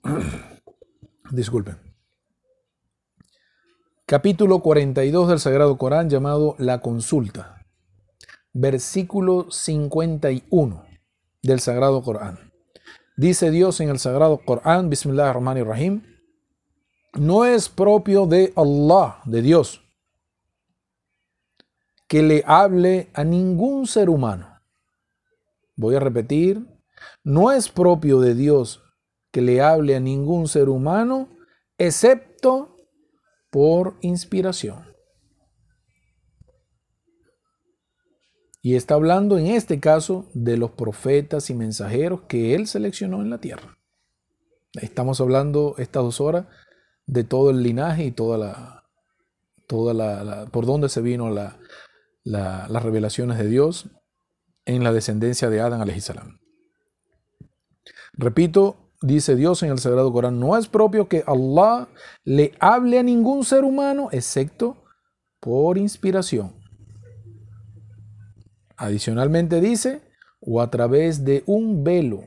Disculpen. 1.32 1.78
Capítulo 4.06 4.60
42 4.60 5.30
del 5.30 5.40
Sagrado 5.40 5.78
Corán 5.78 6.10
llamado 6.10 6.56
La 6.60 6.82
Consulta. 6.82 7.66
Versículo 8.54 9.50
51 9.50 10.86
del 11.42 11.60
Sagrado 11.60 12.04
Corán. 12.04 12.52
Dice 13.18 13.50
Dios 13.50 13.80
en 13.80 13.90
el 13.90 14.00
Sagrado 14.00 14.40
Corán, 14.44 14.90
Bismillah 14.90 15.30
ar-Rahman 15.30 15.66
rahim 15.66 16.04
no 17.14 17.46
es 17.46 17.70
propio 17.70 18.26
de 18.26 18.52
Allah, 18.58 19.22
de 19.24 19.42
Dios, 19.42 19.82
que 22.08 22.22
le 22.22 22.44
hable 22.46 23.10
a 23.14 23.24
ningún 23.24 23.88
ser 23.88 24.10
humano. 24.10 24.55
Voy 25.76 25.96
a 25.96 26.00
repetir, 26.00 26.66
no 27.24 27.52
es 27.52 27.70
propio 27.70 28.20
de 28.20 28.36
Dios 28.36 28.82
que 29.32 29.42
le 29.42 29.62
hable 29.62 29.96
a 29.96 30.00
ningún 30.00 30.48
ser 30.48 30.70
humano, 30.70 31.30
excepto 31.78 32.78
por 33.50 33.98
inspiración. 34.02 34.96
Y 38.62 38.76
está 38.76 38.96
hablando 38.96 39.38
en 39.38 39.48
este 39.48 39.80
caso 39.80 40.30
de 40.34 40.58
los 40.58 40.72
profetas 40.72 41.50
y 41.50 41.54
mensajeros 41.54 42.22
que 42.28 42.56
él 42.56 42.66
seleccionó 42.66 43.22
en 43.22 43.30
la 43.30 43.40
tierra. 43.40 43.78
Estamos 44.74 45.22
hablando 45.22 45.76
estas 45.78 46.04
dos 46.04 46.20
horas 46.20 46.48
de 47.06 47.24
todo 47.24 47.52
el 47.52 47.62
linaje 47.62 48.06
y 48.06 48.12
toda 48.12 48.38
la, 48.38 48.90
toda 49.68 49.94
la, 49.94 50.48
por 50.48 50.66
dónde 50.66 50.90
se 50.90 51.02
vino 51.02 51.30
la, 51.30 51.60
las 52.24 52.84
revelaciones 52.84 53.38
de 53.38 53.48
Dios 53.48 53.90
en 54.66 54.84
la 54.84 54.92
descendencia 54.92 55.50
de 55.50 55.62
Adán 55.62 55.88
salam. 56.02 56.40
Repito, 58.14 58.92
dice 59.02 59.36
Dios 59.36 59.62
en 59.64 59.72
el 59.72 59.80
Sagrado 59.80 60.12
Corán, 60.12 60.40
no 60.40 60.58
es 60.58 60.68
propio 60.68 61.08
que 61.08 61.24
Allah 61.28 61.88
le 62.24 62.54
hable 62.60 63.00
a 63.00 63.04
ningún 63.04 63.44
ser 63.44 63.64
humano 63.64 64.10
excepto 64.12 64.84
por 65.40 65.78
inspiración. 65.78 66.54
Adicionalmente 68.78 69.62
dice, 69.62 70.02
o 70.40 70.62
a 70.62 70.70
través 70.70 71.24
de 71.24 71.44
un 71.46 71.84
velo. 71.84 72.24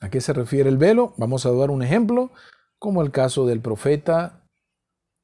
¿A 0.00 0.10
qué 0.10 0.20
se 0.20 0.32
refiere 0.32 0.68
el 0.68 0.76
velo? 0.76 1.14
Vamos 1.16 1.46
a 1.46 1.52
dar 1.52 1.70
un 1.70 1.82
ejemplo, 1.82 2.30
como 2.78 3.02
el 3.02 3.10
caso 3.10 3.46
del 3.46 3.60
profeta 3.60 4.46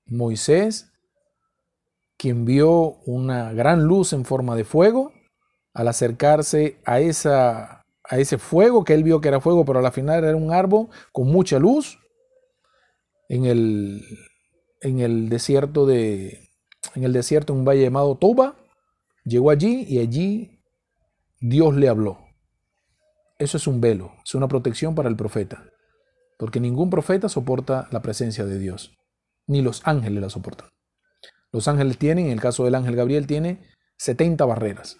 Moisés, 0.07 0.92
quien 2.23 2.45
vio 2.45 2.99
una 3.05 3.53
gran 3.53 3.83
luz 3.83 4.13
en 4.13 4.25
forma 4.25 4.55
de 4.55 4.63
fuego 4.63 5.13
al 5.75 5.89
acercarse 5.89 6.79
a 6.85 7.01
esa 7.01 7.83
a 8.05 8.19
ese 8.19 8.39
fuego 8.39 8.85
que 8.85 8.95
él 8.95 9.03
vio 9.03 9.21
que 9.21 9.27
era 9.27 9.41
fuego, 9.41 9.65
pero 9.65 9.81
a 9.81 9.83
la 9.83 9.91
final 9.91 10.23
era 10.23 10.37
un 10.37 10.53
árbol 10.53 10.87
con 11.11 11.27
mucha 11.27 11.59
luz 11.59 11.99
en 13.29 13.47
el, 13.47 14.05
en 14.81 15.01
el 15.01 15.31
desierto 15.31 15.85
de 15.85 16.49
en 16.95 17.03
el 17.03 17.13
desierto 17.13 17.55
un 17.55 17.65
valle 17.65 17.83
llamado 17.83 18.17
Toba. 18.17 18.55
Llegó 19.25 19.51
allí 19.51 19.85
y 19.89 19.99
allí 19.99 20.61
Dios 21.41 21.75
le 21.75 21.89
habló. 21.89 22.19
Eso 23.41 23.57
es 23.57 23.67
un 23.67 23.81
velo, 23.81 24.13
es 24.25 24.37
una 24.37 24.47
protección 24.47 24.95
para 24.95 25.09
el 25.09 25.17
profeta, 25.17 25.65
porque 26.39 26.61
ningún 26.61 26.89
profeta 26.89 27.29
soporta 27.29 27.89
la 27.91 28.01
presencia 28.01 28.45
de 28.45 28.61
Dios, 28.61 28.97
ni 29.49 29.61
los 29.61 29.85
ángeles 29.85 30.23
la 30.23 30.31
soportan. 30.31 30.69
Los 31.53 31.69
ángeles 31.69 31.99
tienen, 31.99 32.27
en 32.27 32.33
el 32.33 32.41
caso 32.41 32.65
del 32.65 32.75
ángel 32.75 32.97
Gabriel, 32.97 33.27
tiene 33.27 33.61
70 33.99 34.45
barreras 34.47 34.99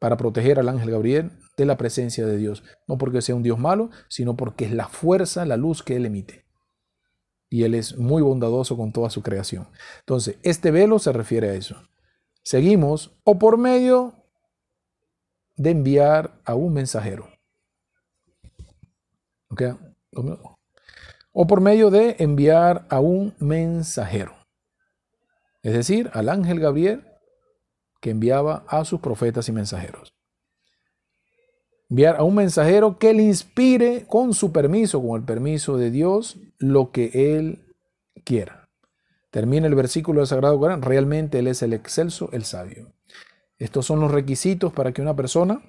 para 0.00 0.16
proteger 0.16 0.58
al 0.60 0.68
ángel 0.68 0.90
Gabriel 0.90 1.32
de 1.56 1.66
la 1.66 1.76
presencia 1.76 2.24
de 2.24 2.36
Dios. 2.36 2.62
No 2.86 2.96
porque 2.96 3.20
sea 3.20 3.34
un 3.34 3.42
Dios 3.42 3.58
malo, 3.58 3.90
sino 4.08 4.36
porque 4.36 4.66
es 4.66 4.72
la 4.72 4.88
fuerza, 4.88 5.44
la 5.44 5.56
luz 5.56 5.82
que 5.82 5.96
Él 5.96 6.06
emite. 6.06 6.44
Y 7.50 7.64
Él 7.64 7.74
es 7.74 7.96
muy 7.96 8.22
bondadoso 8.22 8.76
con 8.76 8.92
toda 8.92 9.10
su 9.10 9.22
creación. 9.22 9.68
Entonces, 10.00 10.36
este 10.42 10.70
velo 10.70 10.98
se 10.98 11.12
refiere 11.12 11.50
a 11.50 11.54
eso. 11.54 11.76
Seguimos, 12.42 13.18
o 13.24 13.38
por 13.38 13.58
medio 13.58 14.14
de 15.56 15.70
enviar 15.70 16.40
a 16.44 16.54
un 16.54 16.72
mensajero. 16.72 17.28
O 21.32 21.46
por 21.46 21.60
medio 21.60 21.90
de 21.90 22.16
enviar 22.20 22.86
a 22.90 23.00
un 23.00 23.34
mensajero. 23.40 24.37
Es 25.62 25.72
decir, 25.72 26.10
al 26.12 26.28
ángel 26.28 26.60
Gabriel 26.60 27.04
que 28.00 28.10
enviaba 28.10 28.64
a 28.68 28.84
sus 28.84 29.00
profetas 29.00 29.48
y 29.48 29.52
mensajeros. 29.52 30.14
Enviar 31.90 32.16
a 32.16 32.22
un 32.22 32.34
mensajero 32.34 32.98
que 32.98 33.14
le 33.14 33.22
inspire 33.22 34.04
con 34.06 34.34
su 34.34 34.52
permiso, 34.52 35.02
con 35.02 35.20
el 35.20 35.26
permiso 35.26 35.76
de 35.76 35.90
Dios, 35.90 36.38
lo 36.58 36.92
que 36.92 37.36
él 37.36 37.64
quiera. 38.24 38.68
Termina 39.30 39.66
el 39.66 39.74
versículo 39.74 40.20
del 40.20 40.26
Sagrado 40.26 40.58
Corán, 40.58 40.82
realmente 40.82 41.38
Él 41.38 41.48
es 41.48 41.62
el 41.62 41.72
excelso, 41.72 42.30
el 42.32 42.44
sabio. 42.44 42.94
Estos 43.58 43.86
son 43.86 44.00
los 44.00 44.10
requisitos 44.10 44.72
para 44.72 44.92
que 44.92 45.02
una 45.02 45.16
persona 45.16 45.62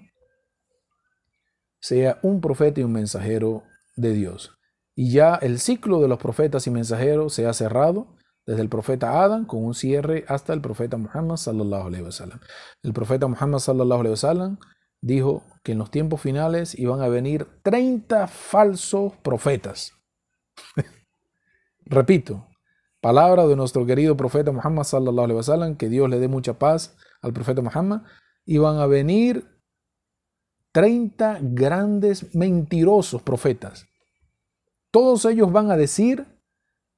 sea 1.80 2.20
un 2.22 2.40
profeta 2.40 2.80
y 2.80 2.84
un 2.84 2.94
mensajero 2.94 3.64
de 3.96 4.14
Dios. 4.14 4.58
Y 4.96 5.12
ya 5.12 5.36
el 5.36 5.60
ciclo 5.60 6.02
de 6.02 6.08
los 6.08 6.20
profetas 6.20 6.68
y 6.68 6.72
mensajeros 6.72 7.34
se 7.34 7.48
ha 7.48 7.54
cerrado 7.54 8.16
desde 8.50 8.64
el 8.64 8.70
profeta 8.70 9.22
Adán 9.22 9.46
con 9.46 9.64
un 9.64 9.76
cierre 9.76 10.26
hasta 10.28 10.54
el 10.54 10.62
profeta 10.62 10.98
Muhammad 10.98 11.36
sallallahu 11.36 11.86
alaihi 11.86 12.04
wasallam. 12.04 12.40
El 12.82 12.94
profeta 12.94 13.28
Muhammad 13.28 13.60
sallallahu 13.60 14.00
alaihi 14.00 14.14
wasallam 14.14 14.58
dijo 15.02 15.44
que 15.62 15.74
en 15.74 15.78
los 15.78 15.92
tiempos 15.92 16.20
finales 16.20 16.74
iban 16.80 17.00
a 17.02 17.10
venir 17.10 17.46
30 17.62 18.26
falsos 18.26 19.16
profetas. 19.18 19.94
Repito, 21.86 22.48
palabra 23.02 23.46
de 23.46 23.56
nuestro 23.56 23.86
querido 23.86 24.18
profeta 24.18 24.52
Muhammad 24.52 24.84
sallallahu 24.84 25.26
alaihi 25.26 25.38
wasallam, 25.38 25.76
que 25.78 25.88
Dios 25.88 26.10
le 26.10 26.18
dé 26.18 26.28
mucha 26.28 26.58
paz 26.58 26.98
al 27.22 27.34
profeta 27.34 27.62
Muhammad, 27.62 28.02
iban 28.46 28.80
a 28.80 28.88
venir 28.88 29.46
30 30.72 31.38
grandes 31.44 32.34
mentirosos 32.34 33.22
profetas. 33.22 33.86
Todos 34.90 35.26
ellos 35.26 35.52
van 35.52 35.70
a 35.70 35.78
decir, 35.78 36.26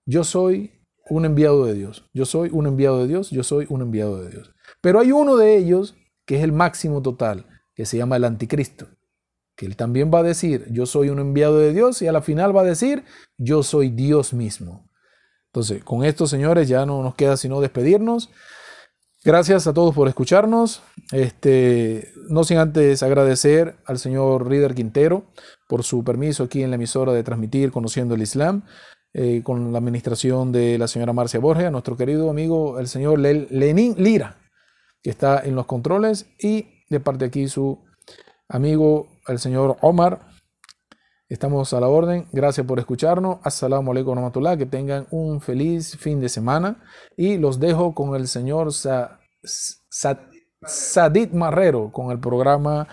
yo 0.05 0.23
soy 0.23 0.80
un 1.11 1.25
enviado 1.25 1.65
de 1.65 1.73
Dios. 1.73 2.05
Yo 2.13 2.25
soy 2.25 2.49
un 2.53 2.67
enviado 2.67 2.99
de 2.99 3.07
Dios, 3.07 3.31
yo 3.31 3.43
soy 3.43 3.65
un 3.67 3.81
enviado 3.81 4.23
de 4.23 4.29
Dios. 4.29 4.55
Pero 4.79 4.99
hay 4.99 5.11
uno 5.11 5.35
de 5.35 5.57
ellos 5.57 5.95
que 6.25 6.37
es 6.37 6.43
el 6.43 6.53
máximo 6.53 7.01
total, 7.01 7.47
que 7.75 7.85
se 7.85 7.97
llama 7.97 8.15
el 8.15 8.23
anticristo, 8.23 8.87
que 9.57 9.65
él 9.65 9.75
también 9.75 10.09
va 10.13 10.19
a 10.19 10.23
decir, 10.23 10.65
yo 10.71 10.85
soy 10.85 11.09
un 11.09 11.19
enviado 11.19 11.59
de 11.59 11.73
Dios 11.73 12.01
y 12.01 12.07
a 12.07 12.13
la 12.13 12.21
final 12.21 12.55
va 12.55 12.61
a 12.61 12.65
decir, 12.65 13.03
yo 13.37 13.61
soy 13.61 13.89
Dios 13.89 14.31
mismo. 14.31 14.89
Entonces, 15.47 15.83
con 15.83 16.05
esto, 16.05 16.27
señores, 16.27 16.69
ya 16.69 16.85
no 16.85 17.03
nos 17.03 17.15
queda 17.15 17.35
sino 17.35 17.59
despedirnos. 17.59 18.29
Gracias 19.25 19.67
a 19.67 19.73
todos 19.73 19.93
por 19.93 20.07
escucharnos. 20.07 20.81
Este, 21.11 22.13
no 22.29 22.45
sin 22.45 22.57
antes 22.57 23.03
agradecer 23.03 23.75
al 23.85 23.99
señor 23.99 24.47
Rider 24.47 24.73
Quintero 24.73 25.25
por 25.67 25.83
su 25.83 26.05
permiso 26.05 26.43
aquí 26.43 26.63
en 26.63 26.69
la 26.69 26.77
emisora 26.77 27.11
de 27.11 27.23
transmitir 27.23 27.73
Conociendo 27.73 28.15
el 28.15 28.21
Islam. 28.21 28.63
Eh, 29.13 29.41
con 29.43 29.73
la 29.73 29.79
administración 29.79 30.53
de 30.53 30.77
la 30.77 30.87
señora 30.87 31.11
Marcia 31.11 31.39
Borges, 31.39 31.69
nuestro 31.71 31.97
querido 31.97 32.29
amigo 32.29 32.79
el 32.79 32.87
señor 32.87 33.19
Lenín 33.19 33.95
Lira, 33.97 34.37
que 35.03 35.09
está 35.09 35.41
en 35.43 35.55
los 35.55 35.65
controles, 35.65 36.27
y 36.39 36.85
de 36.89 36.99
parte 37.01 37.25
aquí 37.25 37.49
su 37.49 37.79
amigo 38.47 39.07
el 39.27 39.39
señor 39.39 39.77
Omar, 39.81 40.31
Estamos 41.31 41.71
a 41.71 41.79
la 41.79 41.87
orden. 41.87 42.27
Gracias 42.33 42.67
por 42.67 42.77
escucharnos. 42.77 43.37
Assalamu 43.43 43.91
alaikum 43.91 44.09
warahmatullah. 44.09 44.57
Que 44.57 44.65
tengan 44.65 45.07
un 45.11 45.39
feliz 45.39 45.95
fin 45.95 46.19
de 46.19 46.27
semana. 46.27 46.83
Y 47.15 47.37
los 47.37 47.57
dejo 47.57 47.95
con 47.95 48.15
el 48.15 48.27
señor 48.27 48.73
Sa 48.73 49.21
Sa 49.41 50.27
Sadit 50.61 51.31
Marrero 51.31 51.89
con 51.93 52.11
el 52.11 52.19
programa 52.19 52.85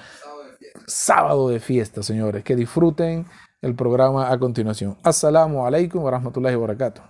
Sábado 0.86 1.48
de 1.48 1.58
Fiesta, 1.58 2.04
señores. 2.04 2.44
Que 2.44 2.54
disfruten 2.54 3.26
el 3.60 3.74
programa 3.74 4.30
a 4.30 4.38
continuación. 4.38 4.96
Assalamu 5.02 5.66
alaikum 5.66 6.02
wa 6.02 6.10
rahmatullahi 6.10 6.56
wa 6.56 6.66
barakatuh. 6.66 7.02